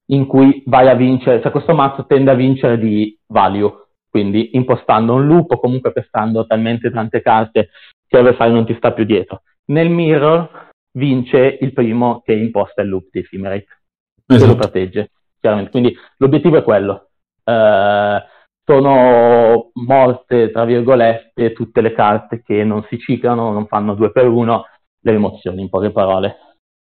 in 0.07 0.25
cui 0.25 0.63
vai 0.65 0.89
a 0.89 0.95
vincere, 0.95 1.41
cioè 1.41 1.51
questo 1.51 1.75
mazzo 1.75 2.05
tende 2.07 2.31
a 2.31 2.35
vincere 2.35 2.79
di 2.79 3.15
value, 3.27 3.71
quindi 4.09 4.49
impostando 4.53 5.13
un 5.13 5.27
loop 5.27 5.51
o 5.51 5.59
comunque 5.59 5.91
pestando 5.91 6.47
talmente 6.47 6.89
tante 6.89 7.21
carte 7.21 7.69
che 8.07 8.17
l'avversario 8.17 8.53
non 8.53 8.65
ti 8.65 8.73
sta 8.75 8.91
più 8.91 9.03
dietro. 9.03 9.43
Nel 9.69 9.89
mirror 9.89 10.69
vince 10.93 11.57
il 11.61 11.73
primo 11.73 12.21
che 12.25 12.33
imposta 12.33 12.81
il 12.81 12.89
loop 12.89 13.07
di 13.11 13.19
Ephemerate, 13.19 13.67
esatto. 14.25 14.51
lo 14.51 14.57
protegge, 14.57 15.11
chiaramente. 15.39 15.71
Quindi 15.71 15.95
l'obiettivo 16.17 16.57
è 16.57 16.63
quello. 16.63 17.09
Uh, 17.43 18.19
sono 18.63 19.71
morte, 19.73 20.51
tra 20.51 20.65
virgolette, 20.65 21.53
tutte 21.53 21.81
le 21.81 21.93
carte 21.93 22.43
che 22.43 22.63
non 22.63 22.85
si 22.89 22.99
ciclano, 22.99 23.51
non 23.51 23.65
fanno 23.67 23.95
due 23.95 24.11
per 24.11 24.27
uno, 24.27 24.65
le 25.01 25.11
rimozioni, 25.11 25.61
in 25.61 25.69
poche 25.69 25.91
parole. 25.91 26.37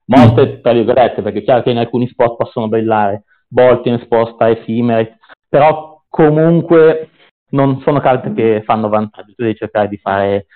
Morte, 0.06 0.58
mm. 0.58 0.62
tra 0.62 0.74
virgolette, 0.74 1.22
perché 1.22 1.39
è 1.39 1.43
chiaro 1.43 1.63
che 1.63 1.72
in 1.72 1.78
alcuni 1.78 2.08
spot 2.08 2.38
possono 2.38 2.67
brillare, 2.67 3.24
Boltin, 3.48 4.00
sposta, 4.00 4.50
Ephemerate, 4.50 5.17
però 5.48 6.04
comunque 6.10 7.10
non 7.50 7.82
sono 7.82 8.00
carte 8.00 8.34
che 8.34 8.62
fanno 8.65 8.89
vantaggio, 8.89 9.34
tu 9.34 9.43
devi 9.43 9.56
cercare 9.56 9.88
di 9.88 9.98
fare 9.98 10.48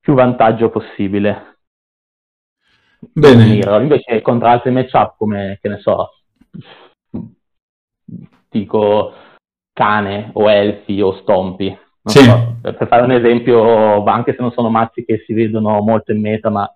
più 0.00 0.14
vantaggio 0.14 0.70
possibile. 0.70 1.53
Bene. 3.12 3.46
Mirror. 3.46 3.82
Invece 3.82 4.20
contro 4.22 4.48
altri 4.48 4.70
matchup 4.70 5.16
come, 5.16 5.58
che 5.60 5.68
ne 5.68 5.78
so, 5.78 6.10
dico 8.48 9.12
cane 9.72 10.30
o 10.34 10.50
elfi 10.50 11.00
o 11.00 11.16
stompi. 11.20 11.76
Sì. 12.04 12.22
So, 12.22 12.56
per 12.60 12.86
fare 12.86 13.02
un 13.02 13.12
esempio, 13.12 14.04
anche 14.04 14.32
se 14.32 14.42
non 14.42 14.52
sono 14.52 14.68
mazzi 14.68 15.04
che 15.04 15.22
si 15.26 15.32
vedono 15.32 15.80
molto 15.80 16.12
in 16.12 16.20
meta, 16.20 16.50
ma 16.50 16.70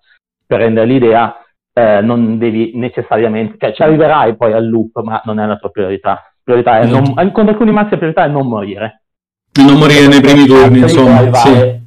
per 0.47 0.61
rendere 0.61 0.87
l'idea, 0.87 1.37
eh, 1.73 2.01
non 2.01 2.38
devi 2.38 2.73
necessariamente, 2.75 3.57
cioè 3.59 3.75
ci 3.75 3.83
arriverai 3.83 4.37
poi 4.37 4.53
al 4.53 4.69
loop, 4.69 5.01
ma 5.03 5.21
non 5.25 5.38
è 5.38 5.47
la 5.47 5.57
tua 5.57 5.71
priorità. 5.71 6.33
priorità 6.43 6.79
è 6.79 6.87
non, 6.87 7.03
esatto. 7.03 7.31
con 7.33 7.49
alcuni 7.49 7.73
mazzi 7.73 7.91
la 7.91 7.97
priorità 7.99 8.25
è 8.25 8.29
non 8.29 8.49
morire. 8.49 9.03
Non 9.59 9.79
morire 9.79 10.09
nei 10.09 10.21
primi 10.21 10.47
turni, 10.47 10.79
insomma. 10.79 11.33
Sì 11.35 11.87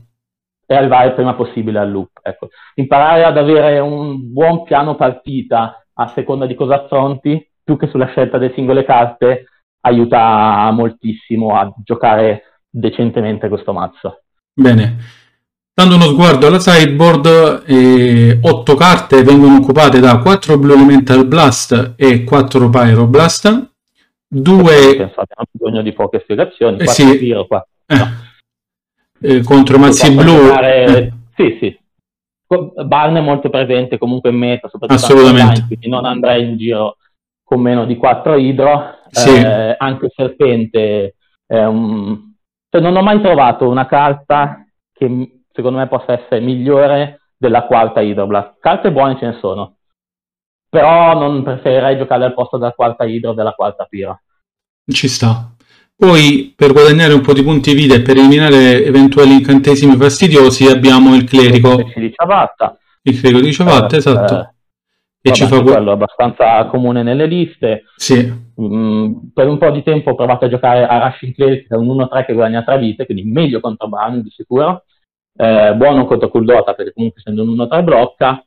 e 0.71 0.75
arrivare 0.75 1.07
il 1.07 1.13
prima 1.15 1.33
possibile 1.33 1.79
al 1.79 1.91
loop. 1.91 2.19
Ecco. 2.21 2.47
Imparare 2.75 3.25
ad 3.25 3.37
avere 3.37 3.79
un 3.79 4.31
buon 4.31 4.63
piano 4.63 4.95
partita 4.95 5.85
a 5.93 6.07
seconda 6.07 6.45
di 6.45 6.55
cosa 6.55 6.83
affronti, 6.83 7.45
più 7.61 7.77
che 7.77 7.87
sulla 7.87 8.07
scelta 8.07 8.37
delle 8.37 8.53
singole 8.53 8.85
carte, 8.85 9.47
aiuta 9.81 10.69
moltissimo 10.71 11.57
a 11.57 11.73
giocare 11.83 12.61
decentemente 12.69 13.49
questo 13.49 13.73
mazzo. 13.73 14.21
Bene. 14.53 14.97
Dando 15.73 15.95
uno 15.95 16.05
sguardo 16.05 16.47
alla 16.47 16.59
sideboard, 16.59 17.63
eh, 17.65 18.39
8 18.41 18.75
carte 18.75 19.23
vengono 19.23 19.57
occupate 19.57 19.99
da 19.99 20.19
4 20.19 20.57
Blue 20.57 20.73
Elemental 20.73 21.27
Blast 21.27 21.95
e 21.97 22.23
4 22.23 22.69
Pyroblast. 22.69 23.71
2... 24.27 24.95
Pensate, 24.95 25.33
hanno 25.35 25.47
bisogno 25.51 25.81
di 25.81 25.91
poche 25.91 26.21
spiegazioni. 26.21 26.77
4 26.77 26.85
eh, 26.85 26.95
sì. 26.95 27.17
Pyro, 27.17 27.45
4. 27.45 27.67
Eh 27.87 28.29
eh, 29.21 29.43
contro 29.43 29.77
Mazzi 29.77 30.13
Blu. 30.13 30.23
Giocare... 30.23 30.85
Eh. 30.85 31.13
Sì, 31.35 31.57
sì. 31.59 31.79
Barn 32.85 33.15
è 33.15 33.21
molto 33.21 33.49
presente 33.49 33.97
comunque 33.97 34.29
in 34.29 34.37
meta, 34.37 34.67
soprattutto 34.67 34.99
Assolutamente. 34.99 35.41
Online, 35.41 35.67
quindi 35.67 35.87
non 35.87 36.05
andrei 36.05 36.45
in 36.45 36.57
giro 36.57 36.97
con 37.43 37.61
meno 37.61 37.85
di 37.85 37.95
4 37.95 38.35
idro. 38.35 38.95
Sì. 39.09 39.35
Eh, 39.35 39.75
anche 39.77 40.11
Serpente 40.13 41.15
è 41.45 41.63
un... 41.63 42.33
cioè, 42.69 42.81
non 42.81 42.95
ho 42.95 43.01
mai 43.01 43.21
trovato 43.21 43.69
una 43.69 43.85
carta 43.85 44.65
che 44.91 45.41
secondo 45.51 45.77
me 45.77 45.87
possa 45.87 46.13
essere 46.13 46.41
migliore 46.41 47.21
della 47.37 47.65
quarta 47.65 48.01
idroblast. 48.01 48.59
Carte 48.59 48.91
buone 48.91 49.17
ce 49.17 49.25
ne 49.27 49.37
sono, 49.39 49.77
però 50.69 51.17
non 51.17 51.43
preferirei 51.43 51.97
giocare 51.97 52.25
al 52.25 52.33
posto 52.33 52.57
della 52.57 52.71
quarta 52.71 53.03
idro 53.03 53.33
della 53.33 53.53
quarta 53.53 53.85
pira. 53.85 54.19
Ci 54.91 55.07
sta. 55.07 55.51
Poi 56.01 56.51
per 56.55 56.73
guadagnare 56.73 57.13
un 57.13 57.21
po' 57.21 57.31
di 57.31 57.43
punti 57.43 57.75
vita 57.75 57.93
e 57.93 58.01
per 58.01 58.17
eliminare 58.17 58.83
eventuali 58.83 59.33
incantesimi 59.33 59.95
fastidiosi 59.97 60.65
abbiamo 60.65 61.13
il 61.13 61.25
clerico. 61.25 61.75
di 61.75 62.11
ciabatta. 62.11 62.75
Il 63.03 63.19
clerico 63.19 63.43
di 63.43 63.53
ciabatta, 63.53 63.93
eh, 63.93 63.97
esatto. 63.99 64.39
Eh, 65.21 65.29
e 65.29 65.31
ci 65.31 65.45
fa 65.45 65.61
quello 65.61 65.91
abbastanza 65.91 66.65
comune 66.65 67.03
nelle 67.03 67.27
liste. 67.27 67.83
Sì. 67.97 68.33
Mm, 68.59 69.13
per 69.31 69.47
un 69.47 69.59
po' 69.59 69.69
di 69.69 69.83
tempo 69.83 70.09
ho 70.09 70.15
provato 70.15 70.45
a 70.45 70.49
giocare 70.49 70.87
a 70.87 71.07
Rushing 71.07 71.35
Cleric, 71.35 71.67
che 71.67 71.75
è 71.75 71.77
un 71.77 71.89
1-3 71.89 72.25
che 72.25 72.33
guadagna 72.33 72.63
3 72.63 72.79
vite, 72.79 73.05
quindi 73.05 73.23
meglio 73.25 73.59
contro 73.59 73.87
Brown 73.87 74.23
di 74.23 74.31
sicuro. 74.31 74.85
Eh, 75.37 75.75
buono 75.75 76.05
contro 76.07 76.29
Kuldota 76.29 76.73
perché 76.73 76.93
comunque 76.93 77.19
essendo 77.19 77.43
un 77.43 77.49
1-3 77.49 77.83
blocca. 77.83 78.43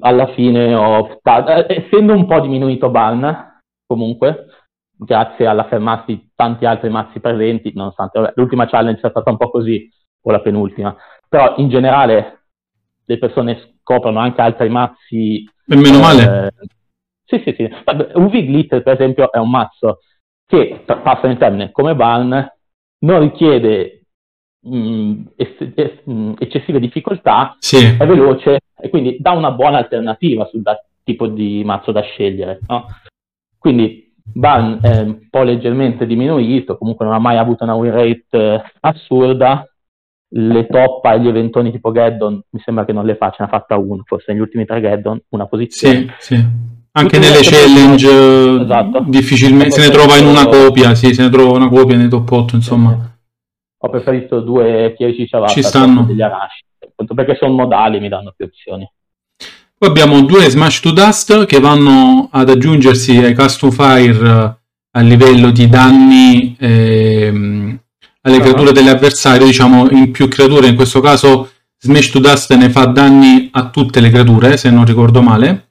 alla 0.00 0.32
fine 0.32 0.74
ho 0.74 0.96
optato, 1.00 1.50
eh, 1.50 1.84
essendo 1.84 2.14
un 2.14 2.26
po' 2.26 2.40
diminuito 2.40 2.88
Barn, 2.88 3.60
comunque, 3.86 4.46
grazie 4.98 5.46
all'affermarsi 5.46 6.30
tanti 6.34 6.66
altri 6.66 6.90
mazzi 6.90 7.20
presenti, 7.20 7.72
nonostante 7.74 8.18
vabbè, 8.18 8.32
l'ultima 8.36 8.68
challenge 8.68 9.00
sia 9.00 9.10
stata 9.10 9.30
un 9.30 9.36
po' 9.36 9.50
così, 9.50 9.88
o 10.22 10.30
la 10.30 10.40
penultima, 10.40 10.96
però 11.28 11.54
in 11.58 11.68
generale 11.68 12.42
le 13.04 13.18
persone 13.18 13.76
scoprono 13.80 14.18
anche 14.18 14.40
altri 14.40 14.68
mazzi. 14.68 15.48
E 15.66 15.76
meno 15.76 16.00
male. 16.00 16.46
Eh, 16.46 16.66
sì, 17.24 17.42
sì, 17.44 17.54
sì. 17.56 17.70
UV 18.14 18.32
Glitter, 18.32 18.82
per 18.82 18.94
esempio, 18.94 19.30
è 19.30 19.38
un 19.38 19.50
mazzo 19.50 20.00
che, 20.46 20.82
passa 20.84 21.28
in 21.28 21.38
termine, 21.38 21.70
come 21.70 21.94
Barn, 21.94 22.52
non 23.00 23.20
richiede 23.20 24.06
mh, 24.60 24.76
mm, 24.76 25.22
ess- 25.36 25.72
ess- 25.74 26.02
mh, 26.04 26.12
mm, 26.12 26.32
eccessive 26.38 26.80
difficoltà, 26.80 27.56
sì. 27.58 27.84
è 27.84 28.06
veloce 28.06 28.60
e 28.80 28.88
quindi 28.88 29.18
dà 29.20 29.32
una 29.32 29.52
buona 29.52 29.78
alternativa 29.78 30.46
sul 30.46 30.62
da- 30.62 30.82
tipo 31.04 31.26
di 31.26 31.62
mazzo 31.64 31.92
da 31.92 32.00
scegliere. 32.02 32.60
No? 32.66 32.86
Quindi 33.58 34.07
Barn 34.32 34.78
è 34.82 35.00
un 35.00 35.28
po' 35.30 35.42
leggermente 35.42 36.06
diminuito, 36.06 36.76
comunque 36.76 37.04
non 37.04 37.14
ha 37.14 37.18
mai 37.18 37.36
avuto 37.38 37.64
una 37.64 37.74
win 37.74 37.92
rate 37.92 38.24
eh, 38.30 38.62
assurda. 38.80 39.66
Le 40.30 40.66
toppa 40.66 41.14
e 41.14 41.20
gli 41.20 41.28
eventoni 41.28 41.70
tipo 41.70 41.90
Geddon 41.90 42.42
mi 42.50 42.60
sembra 42.62 42.84
che 42.84 42.92
non 42.92 43.06
le 43.06 43.16
faccia, 43.16 43.36
ne 43.40 43.46
ha 43.46 43.48
fatta 43.48 43.78
uno, 43.78 44.02
forse 44.04 44.30
negli 44.30 44.42
ultimi 44.42 44.66
tre 44.66 44.80
Geddon, 44.80 45.18
una 45.30 45.46
posizione. 45.46 46.14
Sì, 46.18 46.34
sì. 46.34 46.46
Anche 46.92 47.18
nelle 47.18 47.40
challenge 47.40 48.62
esatto. 48.62 49.04
difficilmente 49.06 49.70
se 49.70 49.88
ne 49.88 49.92
trova 49.92 50.16
in 50.16 50.26
una 50.26 50.46
copia, 50.46 50.94
sì, 50.94 51.14
se 51.14 51.22
ne 51.22 51.30
trova 51.30 51.56
una 51.56 51.68
copia 51.68 51.96
nei 51.96 52.08
top 52.08 52.30
8, 52.30 52.56
insomma. 52.56 53.16
Ho 53.80 53.88
preferito 53.88 54.40
due 54.40 54.92
chierici 54.96 55.26
ciabatta 55.26 55.52
Ci 55.52 55.62
stanno. 55.62 56.02
degli 56.02 56.20
arashi, 56.20 56.64
perché 57.14 57.36
sono 57.36 57.54
modali, 57.54 58.00
mi 58.00 58.08
danno 58.08 58.34
più 58.36 58.46
opzioni. 58.46 58.90
Poi 59.78 59.88
abbiamo 59.88 60.22
due 60.22 60.40
Smash 60.40 60.80
to 60.80 60.90
Dust 60.90 61.46
che 61.46 61.60
vanno 61.60 62.28
ad 62.32 62.48
aggiungersi 62.48 63.16
ai 63.18 63.32
Custom 63.32 63.70
Fire 63.70 64.28
eh, 64.28 64.56
a 64.90 65.00
livello 65.02 65.52
di 65.52 65.68
danni 65.68 66.56
ehm, 66.58 67.78
alle 68.22 68.36
uh-huh. 68.36 68.42
creature 68.42 68.72
dell'avversario, 68.72 69.46
diciamo 69.46 69.88
in 69.90 70.10
più 70.10 70.26
creature, 70.26 70.66
in 70.66 70.74
questo 70.74 70.98
caso 70.98 71.50
Smash 71.78 72.10
to 72.10 72.18
Dust 72.18 72.52
ne 72.56 72.70
fa 72.70 72.86
danni 72.86 73.50
a 73.52 73.70
tutte 73.70 74.00
le 74.00 74.10
creature, 74.10 74.56
se 74.56 74.68
non 74.68 74.84
ricordo 74.84 75.22
male. 75.22 75.68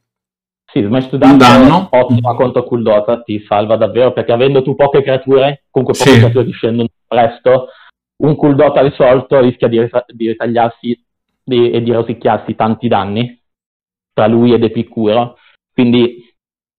Sì, 0.72 0.82
Smash 0.84 1.10
to 1.10 1.18
Dust 1.18 1.32
un 1.34 1.38
danno. 1.38 1.88
ottima 1.92 2.34
contro 2.34 2.64
Kuldota, 2.64 3.22
ti 3.24 3.44
salva 3.46 3.76
davvero, 3.76 4.14
perché 4.14 4.32
avendo 4.32 4.64
tu 4.64 4.74
poche 4.74 5.04
creature, 5.04 5.64
comunque 5.70 5.98
poche 5.98 6.12
sì. 6.12 6.20
creature 6.20 6.46
ti 6.46 6.54
scendono 6.54 6.88
presto, 7.06 7.68
un 8.24 8.38
Kuldota 8.38 8.80
risolto 8.80 9.38
rischia 9.42 9.68
di, 9.68 9.86
di 10.14 10.28
ritagliarsi 10.30 10.98
di, 11.44 11.72
e 11.72 11.84
di 11.84 11.92
rosicchiarsi 11.92 12.56
tanti 12.56 12.88
danni 12.88 13.37
tra 14.18 14.26
lui 14.26 14.52
ed 14.52 14.64
Epicuro, 14.64 15.38
quindi 15.72 16.28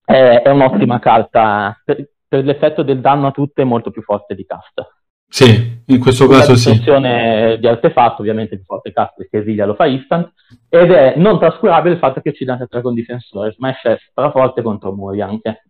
è, 0.04 0.42
è 0.42 0.50
un'ottima 0.50 0.98
carta, 0.98 1.80
per, 1.84 2.10
per, 2.26 2.44
l'effetto 2.44 2.82
del 2.82 3.00
danno 3.00 3.28
a 3.28 3.30
tutte 3.30 3.62
è 3.62 3.64
molto 3.64 3.92
più 3.92 4.02
forte 4.02 4.34
di 4.34 4.44
cast. 4.44 4.96
Sì, 5.30 5.82
in 5.86 6.00
questo 6.00 6.26
Con 6.26 6.36
caso 6.36 6.56
sì. 6.56 6.80
di 6.80 7.68
artefatto, 7.68 8.22
ovviamente 8.22 8.56
di 8.56 8.64
forte 8.64 8.90
cast 8.92 9.14
perché 9.18 9.38
Esiglia 9.38 9.66
lo 9.66 9.74
fa 9.74 9.86
instant, 9.86 10.32
ed 10.68 10.90
è 10.90 11.14
non 11.16 11.38
trascurabile 11.38 11.94
il 11.94 12.00
fatto 12.00 12.20
che 12.20 12.30
uccida 12.30 12.54
anche 12.54 12.66
tre 12.66 12.82
con 12.82 12.94
difensore, 12.94 13.52
Smash 13.52 13.82
è 13.82 13.96
straforte 14.10 14.60
contro 14.60 14.92
muri 14.92 15.20
anche. 15.20 15.62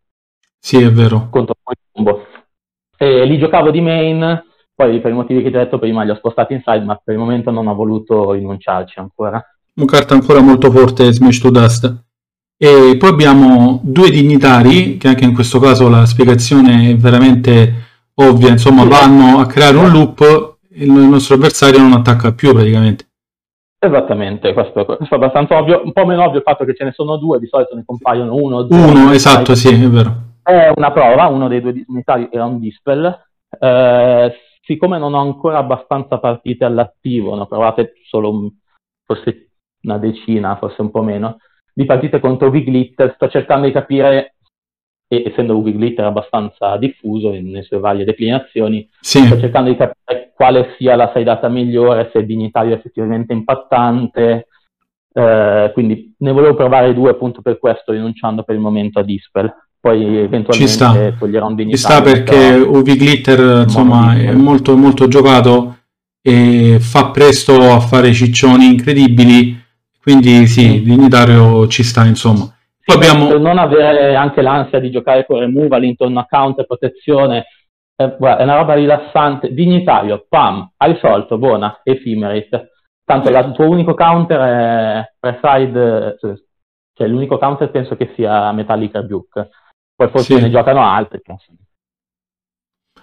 Sì, 0.58 0.82
è 0.82 0.90
vero. 0.90 1.28
Contro 1.28 1.54
combo. 1.92 2.24
E 2.96 3.26
li 3.26 3.38
giocavo 3.38 3.70
di 3.70 3.82
main, 3.82 4.42
poi 4.74 5.00
per 5.00 5.10
i 5.10 5.14
motivi 5.14 5.42
che 5.42 5.50
ti 5.50 5.56
ho 5.56 5.60
detto 5.60 5.78
prima 5.78 6.02
li 6.02 6.10
ho 6.12 6.16
spostati 6.16 6.54
inside, 6.54 6.80
ma 6.84 6.96
per 6.96 7.12
il 7.12 7.20
momento 7.20 7.50
non 7.50 7.66
ho 7.66 7.74
voluto 7.74 8.32
rinunciarci 8.32 8.98
ancora 8.98 9.44
una 9.78 9.86
carta 9.86 10.14
ancora 10.14 10.40
molto 10.40 10.70
forte 10.70 11.12
Smash 11.12 11.38
to 11.38 11.50
Dust. 11.50 12.06
E 12.56 12.96
poi 12.98 13.08
abbiamo 13.08 13.80
due 13.84 14.10
dignitari, 14.10 14.96
che 14.96 15.08
anche 15.08 15.24
in 15.24 15.32
questo 15.32 15.60
caso 15.60 15.88
la 15.88 16.04
spiegazione 16.04 16.90
è 16.90 16.96
veramente 16.96 17.86
ovvia, 18.14 18.50
insomma 18.50 18.84
vanno 18.84 19.38
a 19.38 19.46
creare 19.46 19.76
un 19.76 19.90
loop, 19.90 20.56
il 20.70 20.90
nostro 20.90 21.36
avversario 21.36 21.80
non 21.80 21.92
attacca 21.92 22.32
più 22.32 22.52
praticamente. 22.52 23.06
Esattamente, 23.78 24.52
questo, 24.54 24.84
questo, 24.84 25.04
è 25.08 25.14
abbastanza 25.14 25.56
ovvio, 25.56 25.82
un 25.84 25.92
po' 25.92 26.04
meno 26.04 26.24
ovvio 26.24 26.38
il 26.38 26.42
fatto 26.44 26.64
che 26.64 26.74
ce 26.74 26.82
ne 26.82 26.90
sono 26.90 27.16
due, 27.16 27.38
di 27.38 27.46
solito 27.46 27.76
ne 27.76 27.84
compaiono 27.86 28.34
uno. 28.34 28.62
Due, 28.62 28.76
uno, 28.76 29.12
esatto, 29.12 29.54
sì, 29.54 29.68
è 29.68 29.88
vero. 29.88 30.26
È 30.42 30.72
una 30.74 30.90
prova, 30.90 31.26
uno 31.26 31.46
dei 31.46 31.60
due 31.60 31.72
dignitari 31.72 32.28
era 32.32 32.44
un 32.44 32.58
dispel. 32.58 33.26
Eh, 33.56 34.32
siccome 34.62 34.98
non 34.98 35.14
ho 35.14 35.20
ancora 35.20 35.58
abbastanza 35.58 36.18
partite 36.18 36.64
all'attivo, 36.64 37.36
ne 37.36 37.42
ho 37.42 37.46
provate 37.46 37.92
solo 38.08 38.50
forse 39.04 39.47
una 39.82 39.98
decina, 39.98 40.56
forse 40.56 40.80
un 40.82 40.90
po' 40.90 41.02
meno, 41.02 41.38
di 41.72 41.84
partite 41.84 42.20
contro 42.20 42.50
Viglitter. 42.50 43.12
Sto 43.14 43.28
cercando 43.28 43.66
di 43.66 43.72
capire, 43.72 44.34
e, 45.08 45.24
essendo 45.26 45.60
Viglitter 45.62 46.04
abbastanza 46.04 46.76
diffuso 46.76 47.30
nelle 47.30 47.62
sue 47.62 47.78
varie 47.78 48.04
declinazioni, 48.04 48.88
sì. 49.00 49.24
sto 49.24 49.38
cercando 49.38 49.70
di 49.70 49.76
capire 49.76 50.32
quale 50.34 50.74
sia 50.76 50.96
la 50.96 51.12
sidata 51.14 51.48
migliore, 51.48 52.10
se 52.12 52.18
il 52.18 52.26
dignitario 52.26 52.72
è 52.74 52.78
effettivamente 52.78 53.32
impattante. 53.32 54.48
Eh, 55.12 55.70
quindi 55.72 56.14
ne 56.18 56.32
volevo 56.32 56.54
provare 56.54 56.94
due 56.94 57.10
appunto 57.10 57.42
per 57.42 57.58
questo, 57.58 57.92
rinunciando 57.92 58.42
per 58.42 58.54
il 58.54 58.60
momento 58.60 58.98
a 58.98 59.02
Dispel. 59.02 59.52
Poi 59.80 60.18
eventualmente 60.18 61.16
toglierò 61.18 61.46
un 61.46 61.54
dignitario. 61.54 61.76
Ci 61.76 61.76
sta 61.76 62.02
perché 62.02 62.54
UV 62.54 62.84
Glitter 62.84 63.62
insomma, 63.62 64.16
è 64.16 64.32
molto, 64.32 64.76
molto 64.76 65.06
giocato 65.06 65.76
e 66.20 66.78
fa 66.80 67.10
presto 67.10 67.54
a 67.72 67.80
fare 67.80 68.12
ciccioni 68.12 68.66
incredibili 68.66 69.56
quindi 70.08 70.46
sì, 70.46 70.80
dignitario 70.80 71.66
ci 71.66 71.82
sta, 71.82 72.06
insomma. 72.06 72.50
Poi 72.82 72.96
abbiamo... 72.96 73.26
Per 73.26 73.38
non 73.38 73.58
avere 73.58 74.14
anche 74.14 74.40
l'ansia 74.40 74.78
di 74.78 74.90
giocare 74.90 75.26
con 75.26 75.40
removal 75.40 75.84
intorno 75.84 76.20
a 76.20 76.26
counter 76.26 76.64
protezione, 76.64 77.44
eh, 77.94 78.16
guarda, 78.18 78.40
è 78.40 78.44
una 78.44 78.56
roba 78.56 78.72
rilassante. 78.72 79.52
Dignitario, 79.52 80.24
pam, 80.26 80.66
hai 80.78 80.94
risolto, 80.94 81.36
buona, 81.36 81.80
ephemerate. 81.82 82.70
Tanto 83.04 83.28
il 83.28 83.52
tuo 83.54 83.68
unico 83.68 83.92
counter 83.92 84.40
è 84.40 85.12
preside, 85.18 86.16
cioè 86.18 87.06
l'unico 87.06 87.36
counter 87.36 87.70
penso 87.70 87.94
che 87.94 88.10
sia 88.14 88.50
Metallic 88.52 88.94
Rebuke. 88.94 89.50
Poi 89.94 90.08
forse 90.08 90.36
sì. 90.36 90.40
ne 90.40 90.50
giocano 90.50 90.82
altri. 90.82 91.20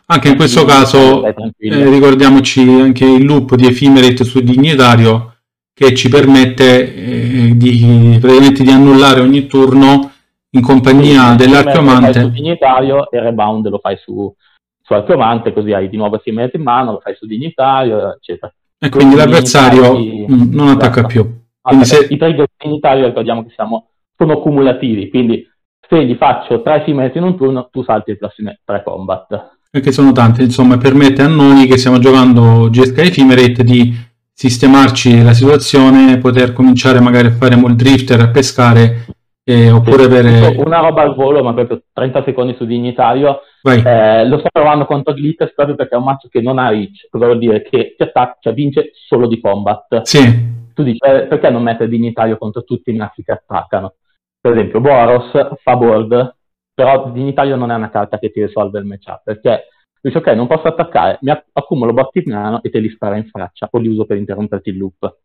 Anche 0.08 0.30
in 0.30 0.36
questo 0.36 0.66
caso, 0.66 1.24
eh, 1.24 1.36
ricordiamoci 1.60 2.62
anche 2.62 3.06
il 3.06 3.26
loop 3.26 3.53
di 3.53 3.68
Ephemerate 3.68 4.24
su 4.24 4.39
Dignitario 4.39 5.34
che 5.76 5.93
ci 5.93 6.07
permette 6.07 6.95
eh, 6.95 7.51
di, 7.57 8.17
praticamente 8.21 8.63
di 8.63 8.71
annullare 8.71 9.19
ogni 9.19 9.45
turno 9.45 10.09
in 10.51 10.61
compagnia 10.61 11.32
sì, 11.32 11.36
dell'archeomante. 11.36 12.07
Lo 12.07 12.13
fai 12.13 12.23
su 12.23 12.30
dignitario 12.30 13.11
e 13.11 13.19
rebound 13.19 13.67
lo 13.67 13.80
fai 13.80 13.97
su, 13.97 14.34
su 14.82 14.93
archeomante, 14.93 15.51
così 15.51 15.73
hai 15.73 15.89
di 15.89 15.97
nuovo 15.97 16.17
6 16.23 16.34
metri 16.34 16.57
in 16.59 16.63
mano, 16.63 16.93
lo 16.93 16.99
fai 17.01 17.13
su 17.15 17.26
dignitario, 17.26 18.15
eccetera. 18.15 18.53
E 18.80 18.88
quindi, 18.88 19.15
quindi 19.15 19.15
l'avversario 19.15 19.99
mm, 19.99 20.53
non 20.53 20.69
attacca 20.69 20.99
esatto. 20.99 21.07
più. 21.07 21.43
Quindi 21.61 21.86
se... 21.86 22.07
I 22.09 22.17
trigger 22.17 22.47
dignitario 22.57 23.07
ricordiamo 23.07 23.43
che 23.43 23.51
siamo, 23.53 23.89
sono 24.15 24.39
cumulativi, 24.39 25.09
quindi 25.09 25.45
se 25.89 26.05
gli 26.05 26.15
faccio 26.15 26.61
3 26.61 26.84
simmetri 26.86 27.19
in 27.19 27.26
un 27.26 27.36
turno, 27.36 27.67
tu 27.69 27.84
salti 27.84 28.11
le 28.11 28.17
prossime 28.17 28.61
3 28.63 28.82
combat. 28.82 29.57
Perché 29.69 29.91
sono 29.91 30.13
tante, 30.13 30.41
insomma, 30.43 30.78
permette 30.78 31.21
a 31.21 31.28
noi 31.28 31.67
che 31.67 31.78
stiamo 31.78 31.99
giocando 31.99 32.69
GSK 32.69 32.97
Ephemerate 32.97 33.61
di 33.65 33.93
sistemarci 34.38 35.24
la 35.24 35.32
situazione, 35.32 36.18
poter 36.18 36.52
cominciare 36.52 37.00
magari 37.00 37.28
a 37.28 37.32
fare 37.32 37.56
mall 37.56 37.74
drifter, 37.74 38.20
a 38.20 38.28
pescare 38.28 39.06
eh, 39.46 39.72
oppure 39.72 40.00
sì, 40.00 40.04
avere... 40.04 40.56
Una 40.58 40.80
roba 40.80 41.04
al 41.04 41.16
volo, 41.16 41.42
ma 41.42 41.54
proprio 41.54 41.84
30 41.94 42.24
secondi 42.26 42.56
su 42.56 42.66
dignitario. 42.66 43.40
Eh, 43.64 44.28
lo 44.28 44.40
sto 44.40 44.50
provando 44.52 44.86
contro 44.86 45.14
Glitters 45.14 45.54
proprio 45.56 45.76
perché 45.76 45.96
è 45.96 45.98
un 45.98 46.04
mazzo 46.04 46.28
che 46.30 46.42
non 46.42 46.60
ha 46.60 46.70
reach, 46.70 47.08
cosa 47.10 47.26
vuol 47.26 47.40
dire? 47.40 47.64
Che 47.64 47.96
ti 47.98 48.04
attacca, 48.04 48.38
cioè 48.42 48.54
vince 48.54 48.92
solo 49.08 49.28
di 49.28 49.40
combat. 49.40 50.02
Sì. 50.02 50.54
Tu 50.74 50.84
dici, 50.84 50.98
eh, 50.98 51.28
perché 51.28 51.50
non 51.50 51.64
mettere 51.64 51.90
dignitario 51.90 52.38
contro 52.38 52.64
tutti 52.64 52.92
i 52.92 52.96
mazzi 52.96 53.24
che 53.24 53.32
attaccano? 53.32 53.94
Per 54.40 54.52
esempio, 54.52 54.82
Boros 54.82 55.32
fa 55.64 55.76
board, 55.78 56.36
però 56.74 57.10
dignitario 57.12 57.56
non 57.56 57.72
è 57.72 57.76
una 57.76 57.90
carta 57.90 58.20
che 58.20 58.32
ti 58.32 58.44
risolve 58.44 58.80
il 58.80 58.86
matchup, 58.86 59.22
perché 59.24 59.70
Dice 60.06 60.20
ok, 60.20 60.28
non 60.36 60.45
posso 60.45 60.68
attaccare, 60.68 61.18
mi 61.22 61.32
accumulo 61.53 61.91
botti 61.91 62.22
in 62.24 62.32
mano 62.32 62.62
e 62.62 62.70
te 62.70 62.78
li 62.78 62.91
spara 62.91 63.18
in 63.18 63.26
faccia 63.26 63.68
o 63.72 63.80
li 63.80 63.88
uso 63.88 64.06
per 64.06 64.18
interromperti 64.18 64.70
il 64.70 64.78
loop. 64.78 65.18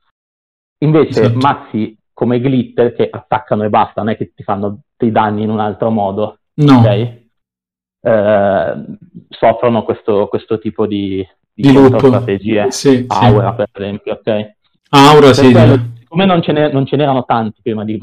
Invece 0.83 1.21
esatto. 1.21 1.39
mazzi 1.39 1.99
come 2.15 2.41
glitter 2.41 2.95
che 2.95 3.07
attaccano 3.11 3.65
e 3.65 3.69
basta, 3.69 4.01
non 4.01 4.09
è 4.09 4.17
che 4.17 4.33
ti 4.35 4.43
fanno 4.43 4.85
dei 4.97 5.11
danni 5.11 5.43
in 5.43 5.51
un 5.51 5.61
altro 5.61 5.91
modo. 5.91 6.39
No. 6.55 6.79
Okay? 6.79 7.31
Eh, 8.01 8.85
soffrono 9.29 9.83
questo, 9.83 10.29
questo, 10.29 10.59
tipo 10.59 10.87
di, 10.87 11.27
di, 11.53 11.73
di 11.73 11.87
strategie. 11.99 12.71
Sì, 12.71 13.05
Aura, 13.07 13.51
sì. 13.51 13.57
per 13.57 13.83
esempio, 13.83 14.13
ok? 14.15 14.55
Aura, 14.89 15.27
per 15.27 15.35
sì. 15.35 15.53
Quello, 15.53 15.77
siccome 15.99 16.25
non 16.25 16.41
ce, 16.41 16.53
non 16.53 16.87
ce, 16.87 16.97
n'erano 16.97 17.27
tanti 17.27 17.61
prima 17.61 17.85
di 17.85 18.01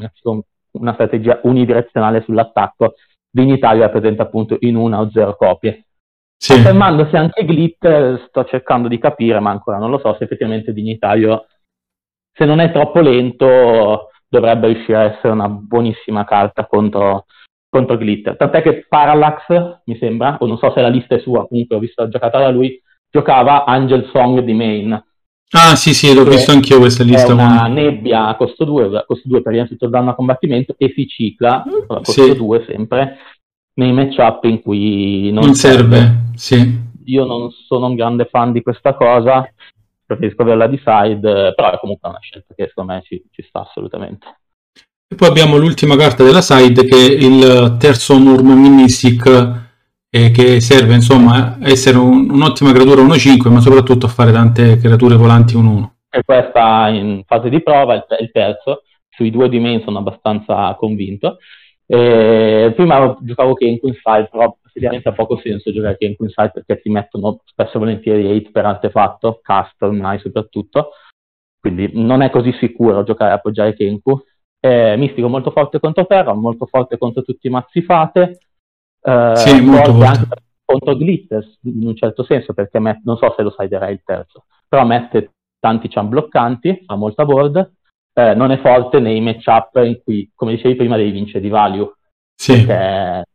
una 0.72 0.92
strategia 0.92 1.40
unidirezionale 1.42 2.22
sull'attacco, 2.22 2.94
Dignitario 3.28 3.82
rappresenta 3.82 4.22
appunto 4.22 4.56
in 4.60 4.76
una 4.76 5.00
o 5.00 5.10
zero 5.10 5.34
copie. 5.34 5.87
Sì. 6.40 6.52
Affermandosi 6.52 7.16
anche 7.16 7.44
Glitter, 7.44 8.26
sto 8.28 8.44
cercando 8.44 8.86
di 8.86 8.98
capire, 8.98 9.40
ma 9.40 9.50
ancora 9.50 9.78
non 9.78 9.90
lo 9.90 9.98
so 9.98 10.14
se 10.16 10.24
effettivamente 10.24 10.72
Dignitario, 10.72 11.46
se 12.32 12.44
non 12.44 12.60
è 12.60 12.70
troppo 12.70 13.00
lento, 13.00 14.10
dovrebbe 14.28 14.68
riuscire 14.68 14.96
a 14.96 15.02
essere 15.02 15.32
una 15.32 15.48
buonissima 15.48 16.24
carta 16.24 16.66
contro, 16.66 17.26
contro 17.68 17.96
Glitter. 17.96 18.36
Tant'è 18.36 18.62
che 18.62 18.86
Parallax, 18.88 19.80
mi 19.86 19.98
sembra, 19.98 20.36
o 20.38 20.46
non 20.46 20.58
so 20.58 20.70
se 20.72 20.80
la 20.80 20.88
lista 20.88 21.16
è 21.16 21.18
sua, 21.18 21.46
comunque 21.48 21.74
ho 21.74 21.80
visto 21.80 22.02
la 22.02 22.08
giocata 22.08 22.38
da 22.38 22.50
lui, 22.50 22.80
giocava 23.10 23.64
Angel 23.64 24.08
Song 24.12 24.38
di 24.40 24.54
main. 24.54 25.04
Ah 25.50 25.74
sì 25.76 25.94
sì, 25.94 26.14
l'ho 26.14 26.24
visto 26.24 26.52
anch'io 26.52 26.78
questa 26.78 27.02
lista. 27.02 27.30
È 27.30 27.32
una 27.32 27.62
con... 27.62 27.72
nebbia 27.72 28.26
a 28.26 28.36
costo 28.36 28.64
2, 28.64 29.04
costo 29.06 29.28
2 29.28 29.42
per 29.42 29.54
il 29.54 29.76
danno 29.88 30.10
a 30.10 30.14
combattimento 30.14 30.74
e 30.76 30.92
si 30.94 31.08
cicla, 31.08 31.62
a 31.62 32.00
costo 32.02 32.12
sì. 32.12 32.36
2 32.36 32.64
sempre, 32.68 33.16
nei 33.78 33.92
matchup 33.92 34.44
in 34.44 34.60
cui 34.60 35.30
non, 35.32 35.44
non 35.44 35.54
serve. 35.54 35.96
serve. 35.96 36.16
Sì. 36.34 36.86
Io 37.04 37.24
non 37.24 37.50
sono 37.50 37.86
un 37.86 37.94
grande 37.94 38.26
fan 38.26 38.52
di 38.52 38.60
questa 38.60 38.94
cosa, 38.94 39.50
preferisco 40.04 40.42
averla 40.42 40.66
di 40.66 40.80
side, 40.84 41.54
però 41.54 41.72
è 41.72 41.78
comunque 41.78 42.08
una 42.08 42.18
scelta 42.20 42.54
che 42.54 42.66
secondo 42.68 42.92
me 42.92 43.02
ci, 43.02 43.22
ci 43.30 43.42
sta 43.48 43.60
assolutamente. 43.60 44.26
E 45.10 45.14
poi 45.14 45.28
abbiamo 45.28 45.56
l'ultima 45.56 45.96
carta 45.96 46.22
della 46.22 46.42
side 46.42 46.84
che 46.84 46.96
è 46.96 47.10
il 47.12 47.76
terzo 47.78 48.18
Murm 48.18 48.50
Mystic 48.50 49.66
eh, 50.10 50.30
che 50.30 50.60
serve 50.60 50.94
insomma 50.94 51.56
a 51.58 51.68
essere 51.68 51.96
un, 51.96 52.28
un'ottima 52.30 52.72
creatura 52.72 53.00
1-5 53.00 53.50
ma 53.50 53.60
soprattutto 53.60 54.04
a 54.04 54.10
fare 54.10 54.32
tante 54.32 54.76
creature 54.76 55.16
volanti 55.16 55.56
1-1. 55.56 55.88
E 56.10 56.22
questa 56.24 56.88
in 56.88 57.22
fase 57.26 57.48
di 57.48 57.62
prova, 57.62 57.94
il, 57.94 58.04
il 58.20 58.30
terzo, 58.30 58.82
sui 59.08 59.30
due 59.30 59.48
di 59.48 59.58
main 59.58 59.80
sono 59.82 59.98
abbastanza 59.98 60.74
convinto. 60.78 61.38
Eh, 61.90 62.72
prima 62.76 63.16
giocavo 63.22 63.54
Kenku 63.54 63.88
Inside, 63.88 64.28
però 64.30 64.58
effettivamente 64.66 65.08
ha 65.08 65.12
poco 65.12 65.38
senso 65.38 65.72
giocare 65.72 65.96
Kenku 65.96 66.24
Inside 66.24 66.50
perché 66.52 66.82
ti 66.82 66.90
mettono 66.90 67.40
spesso 67.46 67.76
e 67.76 67.78
volentieri 67.78 68.36
8 68.36 68.50
per 68.52 68.66
artefatto, 68.66 69.40
cast 69.42 69.80
ormai 69.82 70.18
soprattutto, 70.18 70.90
quindi 71.58 71.90
non 71.94 72.20
è 72.20 72.28
così 72.28 72.52
sicuro 72.52 73.04
giocare 73.04 73.32
a 73.32 73.34
appoggiare 73.34 73.74
Kenku. 73.74 74.22
È 74.60 74.96
mistico 74.96 75.28
molto 75.28 75.50
forte 75.50 75.80
contro 75.80 76.04
terra, 76.04 76.34
molto 76.34 76.66
forte 76.66 76.98
contro 76.98 77.22
tutti 77.22 77.46
i 77.46 77.50
mazzi 77.50 77.80
fate, 77.80 78.38
eh, 79.00 79.32
sì, 79.36 79.60
molto 79.60 79.92
forte. 79.92 80.06
anche 80.06 80.42
contro 80.64 80.94
Glitters 80.94 81.60
in 81.62 81.86
un 81.86 81.96
certo 81.96 82.24
senso 82.24 82.52
perché 82.52 82.78
met- 82.78 83.00
non 83.04 83.16
so 83.16 83.32
se 83.34 83.42
lo 83.42 83.50
sai 83.50 83.66
il 83.66 84.02
terzo, 84.04 84.44
però 84.68 84.84
mette 84.84 85.32
tanti 85.58 85.88
champ 85.88 86.10
bloccanti, 86.10 86.82
fa 86.84 86.96
molta 86.96 87.24
board, 87.24 87.72
eh, 88.18 88.34
non 88.34 88.50
è 88.50 88.58
forte 88.58 88.98
nei 88.98 89.20
matchup 89.20 89.76
in 89.84 90.00
cui, 90.02 90.28
come 90.34 90.56
dicevi 90.56 90.74
prima, 90.74 90.96
devi 90.96 91.12
vincere 91.12 91.40
di 91.40 91.48
value. 91.48 91.92
Sì. 92.34 92.64
Perché 92.64 93.26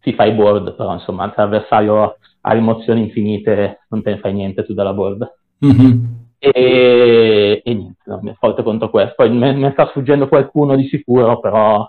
si 0.00 0.14
fa 0.14 0.24
i 0.24 0.32
board, 0.32 0.74
però 0.76 0.94
insomma, 0.94 1.28
se 1.28 1.34
l'avversario 1.36 2.16
ha 2.40 2.52
rimozioni 2.52 3.02
infinite, 3.02 3.80
non 3.90 4.02
te 4.02 4.12
ne 4.12 4.18
fai 4.18 4.32
niente 4.32 4.64
tu 4.64 4.72
dalla 4.72 4.94
board. 4.94 5.30
Mm-hmm. 5.64 6.04
E, 6.38 7.60
e, 7.62 7.74
niente, 7.74 8.00
no, 8.06 8.22
è 8.24 8.34
forte 8.38 8.62
contro 8.62 8.88
questo. 8.88 9.12
Poi 9.14 9.30
mi, 9.30 9.54
mi, 9.54 9.70
sta 9.72 9.88
sfuggendo 9.88 10.26
qualcuno 10.26 10.74
di 10.74 10.88
sicuro, 10.88 11.38
però, 11.38 11.86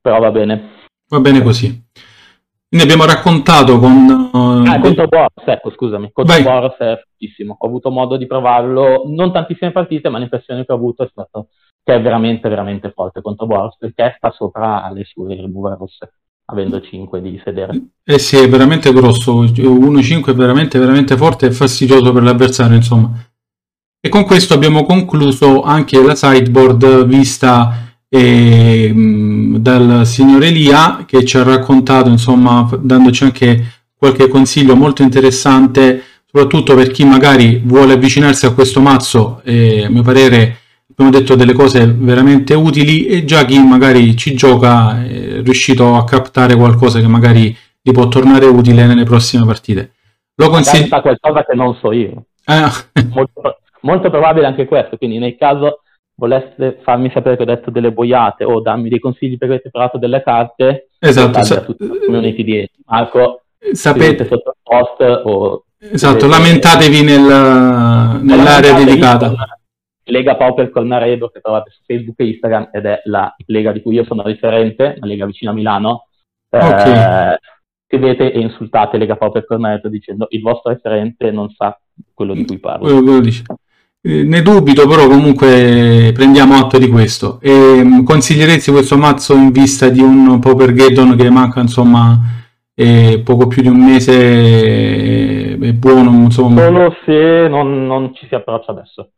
però 0.00 0.20
va 0.20 0.30
bene. 0.30 0.70
Va 1.06 1.20
bene 1.20 1.42
così. 1.42 1.84
Quindi 2.72 2.90
abbiamo 2.90 3.04
raccontato 3.04 3.78
con... 3.78 4.30
Uh, 4.32 4.66
ah, 4.66 4.80
contro 4.80 5.06
Boros, 5.06 5.44
ecco, 5.44 5.70
scusami. 5.72 6.10
Contro 6.10 6.32
Vai. 6.32 6.42
Boros 6.42 6.76
è 6.78 7.02
fortissimo. 7.04 7.54
Ho 7.58 7.66
avuto 7.66 7.90
modo 7.90 8.16
di 8.16 8.26
provarlo, 8.26 9.02
non 9.08 9.30
tantissime 9.30 9.72
partite, 9.72 10.08
ma 10.08 10.16
l'impressione 10.16 10.64
che 10.64 10.72
ho 10.72 10.76
avuto 10.76 11.02
è 11.02 11.08
stato 11.10 11.48
che 11.84 11.94
è 11.94 12.00
veramente, 12.00 12.48
veramente 12.48 12.90
forte 12.94 13.20
contro 13.20 13.44
Boros, 13.44 13.76
perché 13.76 14.14
sta 14.16 14.30
sopra 14.30 14.90
le 14.90 15.04
sue 15.04 15.34
remover 15.34 15.76
rosse, 15.76 16.14
avendo 16.46 16.80
5 16.80 17.20
di 17.20 17.38
sedere. 17.44 17.88
Eh 18.04 18.18
sì, 18.18 18.38
è 18.38 18.48
veramente 18.48 18.90
grosso. 18.94 19.42
1-5 19.42 20.30
è 20.30 20.34
veramente, 20.34 20.78
veramente 20.78 21.14
forte 21.18 21.48
e 21.48 21.52
fastidioso 21.52 22.10
per 22.10 22.22
l'avversario, 22.22 22.76
insomma. 22.76 23.10
E 24.00 24.08
con 24.08 24.24
questo 24.24 24.54
abbiamo 24.54 24.84
concluso 24.84 25.60
anche 25.60 26.02
la 26.02 26.14
sideboard 26.14 27.04
vista 27.04 27.91
e, 28.14 28.92
mh, 28.92 29.56
dal 29.56 30.04
signor 30.04 30.42
Elia 30.42 31.04
che 31.06 31.24
ci 31.24 31.38
ha 31.38 31.42
raccontato, 31.42 32.10
insomma, 32.10 32.68
dandoci 32.78 33.24
anche 33.24 33.64
qualche 33.96 34.28
consiglio 34.28 34.76
molto 34.76 35.00
interessante, 35.00 36.02
soprattutto 36.26 36.74
per 36.74 36.90
chi 36.90 37.06
magari 37.06 37.62
vuole 37.64 37.94
avvicinarsi 37.94 38.44
a 38.44 38.52
questo 38.52 38.80
mazzo. 38.82 39.40
E, 39.44 39.84
a 39.86 39.88
mio 39.88 40.02
parere 40.02 40.58
abbiamo 40.90 41.10
detto 41.10 41.34
delle 41.36 41.54
cose 41.54 41.86
veramente 41.86 42.52
utili 42.52 43.06
e 43.06 43.24
già 43.24 43.46
chi 43.46 43.58
magari 43.58 44.14
ci 44.14 44.34
gioca 44.34 45.02
è 45.02 45.40
riuscito 45.40 45.94
a 45.94 46.04
captare 46.04 46.54
qualcosa 46.54 47.00
che 47.00 47.08
magari 47.08 47.56
gli 47.80 47.92
può 47.92 48.08
tornare 48.08 48.44
utile 48.44 48.84
nelle 48.84 49.04
prossime 49.04 49.46
partite. 49.46 49.92
Lo 50.34 50.50
consiglio... 50.50 51.00
qualcosa 51.00 51.46
che 51.46 51.54
non 51.54 51.74
so 51.80 51.92
io. 51.92 52.24
Ah. 52.44 52.70
molto, 53.08 53.60
molto 53.80 54.10
probabile 54.10 54.44
anche 54.44 54.66
questo, 54.66 54.98
quindi 54.98 55.16
nel 55.16 55.34
caso 55.38 55.80
voleste 56.14 56.78
farmi 56.82 57.10
sapere 57.12 57.36
che 57.36 57.42
ho 57.42 57.46
detto 57.46 57.70
delle 57.70 57.92
boiate 57.92 58.44
o 58.44 58.60
darmi 58.60 58.88
dei 58.88 58.98
consigli 58.98 59.36
per 59.36 59.48
avete 59.48 59.70
preparato 59.70 59.98
delle 59.98 60.22
carte, 60.22 60.88
esatto, 60.98 61.42
sa- 61.44 61.64
community 61.64 62.44
di 62.44 62.70
Marco, 62.86 63.42
sapete 63.72 64.26
sotto 64.26 64.50
il 64.50 64.60
post 64.62 65.00
o 65.24 65.64
esatto, 65.78 66.26
lamentatevi 66.26 67.02
nel, 67.02 68.20
nell'area 68.22 68.74
dedicata. 68.74 69.34
Lega 70.04 70.36
Pauper 70.36 70.70
Colnaredo 70.70 71.28
che 71.28 71.40
trovate 71.40 71.70
su 71.70 71.80
Facebook 71.86 72.18
e 72.18 72.26
Instagram 72.26 72.70
ed 72.72 72.86
è 72.86 73.00
la 73.04 73.34
lega 73.46 73.72
di 73.72 73.80
cui 73.80 73.94
io 73.94 74.04
sono 74.04 74.22
riferente, 74.24 74.96
la 74.98 75.06
lega 75.06 75.26
vicino 75.26 75.52
a 75.52 75.54
Milano. 75.54 76.08
Okay. 76.48 77.32
Eh, 77.32 77.38
scrivete 77.86 78.32
e 78.32 78.40
insultate 78.40 78.98
Lega 78.98 79.16
Pauper 79.16 79.46
Colnaredo 79.46 79.88
dicendo 79.88 80.26
il 80.30 80.40
vostro 80.40 80.72
referente 80.72 81.30
non 81.30 81.50
sa 81.50 81.78
quello 82.12 82.34
di 82.34 82.44
cui 82.44 82.58
parlo. 82.58 82.84
Quello, 82.84 83.02
quello 83.02 83.20
dice. 83.20 83.44
Eh, 84.04 84.24
ne 84.24 84.42
dubito, 84.42 84.88
però 84.88 85.06
comunque 85.06 86.10
prendiamo 86.12 86.56
atto 86.56 86.76
di 86.76 86.88
questo. 86.88 87.38
E, 87.40 87.82
mm, 87.84 88.02
consiglieresti 88.02 88.72
questo 88.72 88.96
mazzo 88.96 89.34
in 89.34 89.52
vista 89.52 89.88
di 89.88 90.00
un 90.00 90.40
Pauper 90.40 90.72
Geddon 90.72 91.16
che 91.16 91.30
manca 91.30 91.60
insomma 91.60 92.18
eh, 92.74 93.22
poco 93.24 93.46
più 93.46 93.62
di 93.62 93.68
un 93.68 93.84
mese? 93.84 94.12
Eh, 94.12 95.58
è 95.60 95.72
buono, 95.72 96.10
insomma. 96.24 96.62
Solo 96.62 96.96
se 97.04 97.46
non, 97.48 97.86
non 97.86 98.12
ci 98.14 98.26
si 98.26 98.34
approccia 98.34 98.72
adesso. 98.72 99.10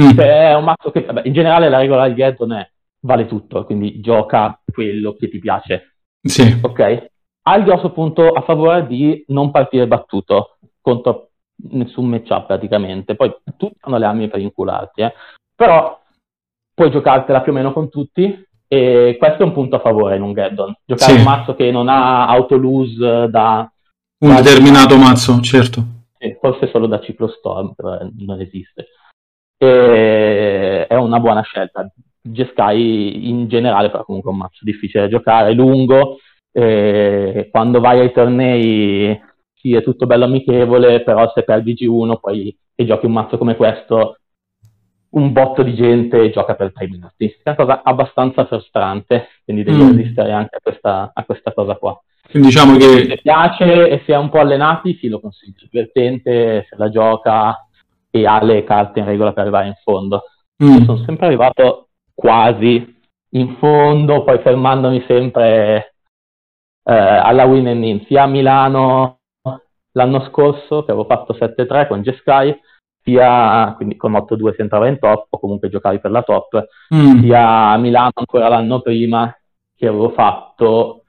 Mm. 0.00 0.10
Cioè, 0.10 0.50
è 0.50 0.54
un 0.56 0.64
mazzo 0.64 0.90
che, 0.90 1.04
vabbè, 1.04 1.22
in 1.24 1.32
generale 1.32 1.68
la 1.68 1.78
regola 1.78 2.06
del 2.06 2.16
Geddon 2.16 2.52
è 2.52 2.68
vale 3.00 3.26
tutto, 3.26 3.64
quindi 3.64 4.00
gioca 4.00 4.60
quello 4.72 5.14
che 5.14 5.28
ti 5.28 5.38
piace. 5.38 5.96
Sì. 6.20 6.58
Ok? 6.60 7.10
Ha 7.44 7.56
il 7.56 7.64
grosso 7.64 7.90
punto 7.90 8.30
a 8.30 8.40
favore 8.42 8.86
di 8.86 9.24
non 9.28 9.50
partire 9.50 9.86
battuto 9.86 10.56
contro 10.80 11.31
nessun 11.70 12.06
matchup 12.06 12.46
praticamente. 12.46 13.14
Poi 13.14 13.34
tutti 13.56 13.76
hanno 13.80 13.98
le 13.98 14.06
armi 14.06 14.28
per 14.28 14.40
incularti, 14.40 15.02
eh. 15.02 15.12
però 15.54 16.00
puoi 16.74 16.90
giocartela 16.90 17.40
più 17.42 17.52
o 17.52 17.54
meno 17.54 17.72
con 17.72 17.88
tutti 17.88 18.46
e 18.66 19.16
questo 19.18 19.42
è 19.42 19.44
un 19.44 19.52
punto 19.52 19.76
a 19.76 19.80
favore 19.80 20.16
in 20.16 20.22
un 20.22 20.32
Geddon. 20.32 20.74
Giocare 20.84 21.12
sì. 21.12 21.18
un 21.18 21.24
mazzo 21.24 21.54
che 21.54 21.70
non 21.70 21.88
ha 21.88 22.26
auto 22.26 22.56
lose 22.56 23.28
da... 23.28 23.70
Un 24.24 24.34
determinato 24.36 24.96
mazzo, 24.96 25.40
certo. 25.40 25.84
Sì, 26.18 26.36
forse 26.40 26.68
solo 26.68 26.86
da 26.86 27.00
Ciclostorm, 27.00 27.72
però 27.74 27.98
non 28.18 28.40
esiste. 28.40 28.86
E 29.58 30.86
è 30.86 30.94
una 30.94 31.20
buona 31.20 31.42
scelta. 31.42 31.86
Jeskai 32.22 33.28
in 33.28 33.48
generale, 33.48 33.90
però 33.90 34.04
comunque 34.04 34.30
è 34.30 34.34
un 34.34 34.38
mazzo 34.40 34.60
difficile 34.64 35.02
da 35.02 35.08
giocare, 35.08 35.52
lungo, 35.52 36.18
e 36.50 37.48
quando 37.50 37.80
vai 37.80 38.00
ai 38.00 38.12
tornei 38.12 39.20
sì, 39.62 39.74
è 39.74 39.82
tutto 39.82 40.06
bello 40.06 40.24
amichevole, 40.24 41.04
però 41.04 41.30
se 41.32 41.44
perdi 41.44 41.74
G1 41.74 42.18
poi 42.20 42.54
e 42.74 42.84
giochi 42.84 43.06
un 43.06 43.12
mazzo 43.12 43.38
come 43.38 43.54
questo, 43.54 44.16
un 45.10 45.32
botto 45.32 45.62
di 45.62 45.74
gente 45.74 46.30
gioca 46.30 46.56
per 46.56 46.72
tre 46.72 46.88
minuti. 46.88 47.26
È 47.26 47.50
una 47.50 47.54
cosa 47.54 47.82
abbastanza 47.84 48.44
frustrante, 48.44 49.28
quindi 49.44 49.62
devi 49.62 49.84
mm. 49.84 49.96
resistere 49.96 50.32
anche 50.32 50.56
a 50.56 50.60
questa, 50.60 51.12
a 51.14 51.24
questa, 51.24 51.52
cosa 51.52 51.76
qua. 51.76 51.96
Quindi 52.28 52.48
diciamo 52.48 52.76
che... 52.76 53.06
Se 53.08 53.20
piace 53.22 53.88
e 53.88 54.02
si 54.04 54.10
è 54.10 54.16
un 54.16 54.30
po' 54.30 54.40
allenati, 54.40 54.96
sì, 54.96 55.08
lo 55.08 55.20
consiglio. 55.20 55.66
Divertente, 55.70 56.66
se 56.68 56.76
la 56.76 56.90
gioca 56.90 57.66
e 58.10 58.26
ha 58.26 58.42
le 58.42 58.64
carte 58.64 58.98
in 58.98 59.04
regola 59.04 59.32
per 59.32 59.42
arrivare 59.42 59.68
in 59.68 59.78
fondo. 59.84 60.24
Mm. 60.62 60.84
Sono 60.84 61.04
sempre 61.04 61.26
arrivato 61.26 61.88
quasi 62.14 63.00
in 63.34 63.56
fondo, 63.58 64.24
poi 64.24 64.40
fermandomi 64.40 65.04
sempre 65.06 65.94
eh, 66.84 66.92
alla 66.92 67.44
win 67.44 67.68
and 67.68 67.84
in, 67.84 68.04
sia 68.06 68.24
a 68.24 68.26
Milano 68.26 69.20
l'anno 69.92 70.24
scorso 70.28 70.84
che 70.84 70.90
avevo 70.90 71.06
fatto 71.06 71.34
7-3 71.34 71.88
con 71.88 72.02
Jeskai, 72.02 72.58
sia 73.02 73.72
quindi 73.76 73.96
con 73.96 74.12
8-2 74.12 74.54
si 74.54 74.60
entrava 74.60 74.86
in 74.86 74.98
top 74.98 75.26
o 75.30 75.38
comunque 75.38 75.68
giocavi 75.68 75.98
per 75.98 76.10
la 76.10 76.22
top, 76.22 76.66
mm. 76.94 77.20
sia 77.20 77.70
a 77.70 77.76
Milano 77.76 78.12
ancora 78.14 78.48
l'anno 78.48 78.80
prima 78.80 79.34
che 79.76 79.86
avevo 79.86 80.10
fatto 80.10 81.02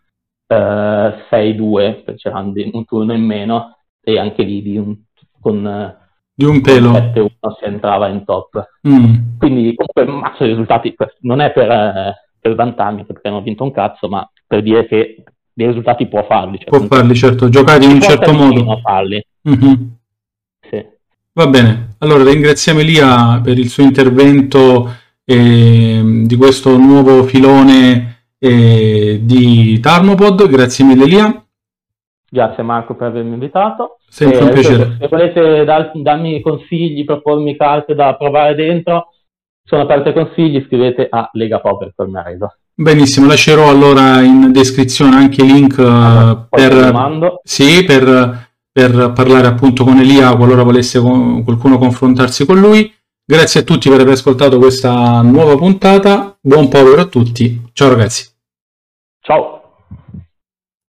eh, 0.47 1.13
6-2, 1.29 2.03
perché 2.03 2.15
c'era 2.15 2.39
un 2.39 2.85
turno 2.85 3.13
in 3.13 3.23
meno 3.23 3.77
e 4.01 4.19
anche 4.19 4.43
lì 4.43 4.61
di 4.61 4.77
un, 4.77 4.95
con, 5.39 5.97
di 6.33 6.45
un 6.45 6.61
pelo 6.61 6.91
7-1 6.91 7.27
si 7.59 7.65
entrava 7.65 8.07
in 8.07 8.25
top. 8.25 8.69
Mm. 8.87 9.37
Quindi 9.37 9.75
comunque 9.75 10.21
mazzo 10.21 10.43
di 10.43 10.49
risultati, 10.49 10.95
non 11.21 11.39
è 11.39 11.51
per, 11.51 11.69
eh, 11.69 12.13
per 12.39 12.55
vantarmi 12.55 13.05
perché 13.05 13.29
non 13.29 13.39
ho 13.39 13.43
vinto 13.43 13.63
un 13.63 13.71
cazzo, 13.71 14.09
ma 14.09 14.27
per 14.45 14.61
dire 14.61 14.87
che 14.87 15.23
dei 15.53 15.67
risultati 15.67 16.07
può 16.07 16.25
farli. 16.25 16.57
Cioè, 16.57 16.69
può 16.69 16.79
farli, 16.81 17.15
certo, 17.15 17.49
giocare 17.49 17.85
in 17.85 17.91
un 17.91 18.01
certo 18.01 18.33
modo. 18.33 18.79
Farli. 18.81 19.25
Mm-hmm. 19.47 19.73
Sì. 20.69 20.85
Va 21.33 21.47
bene, 21.47 21.95
allora 21.99 22.23
ringraziamo 22.23 22.79
Elia 22.79 23.39
per 23.43 23.57
il 23.57 23.69
suo 23.69 23.83
intervento 23.83 24.91
eh, 25.25 26.01
di 26.25 26.35
questo 26.35 26.77
nuovo 26.77 27.23
filone 27.23 28.25
eh, 28.39 29.19
di 29.23 29.79
Tarmopod. 29.79 30.47
Grazie 30.47 30.85
mille 30.85 31.05
Lia. 31.05 31.45
Grazie 32.29 32.63
Marco 32.63 32.95
per 32.95 33.07
avermi 33.07 33.33
invitato. 33.33 33.99
Sempre 34.07 34.43
un 34.43 34.51
piacere. 34.51 34.97
Se 34.99 35.07
volete 35.07 35.63
dar, 35.65 35.91
darmi 35.93 36.41
consigli, 36.41 37.05
propormi 37.05 37.55
carte 37.55 37.93
da 37.93 38.15
provare 38.15 38.55
dentro, 38.55 39.09
sono 39.63 39.83
aperto 39.83 40.09
ai 40.09 40.13
consigli, 40.13 40.63
scrivete 40.65 41.07
a 41.09 41.29
Lega 41.33 41.59
Poker 41.59 41.93
Colmaredo. 41.95 42.55
Benissimo, 42.75 43.27
lascerò 43.27 43.69
allora 43.69 44.21
in 44.21 44.51
descrizione 44.51 45.15
anche 45.15 45.43
i 45.43 45.45
link 45.45 45.77
allora, 45.77 46.47
per, 46.49 47.39
sì, 47.43 47.83
per, 47.83 48.49
per, 48.71 49.11
parlare 49.13 49.45
appunto 49.45 49.83
con 49.83 49.99
Elia 49.99 50.35
qualora 50.35 50.63
volesse 50.63 50.99
qualcuno 50.99 51.77
confrontarsi 51.77 52.45
con 52.45 52.59
lui. 52.59 52.91
Grazie 53.25 53.61
a 53.61 53.63
tutti 53.63 53.89
per 53.89 54.01
aver 54.01 54.13
ascoltato 54.13 54.57
questa 54.57 55.21
nuova 55.21 55.55
puntata. 55.55 56.35
Buon 56.41 56.67
povero 56.67 57.01
a 57.01 57.05
tutti. 57.05 57.61
Ciao 57.73 57.89
ragazzi. 57.89 58.27
Ciao. 59.21 59.62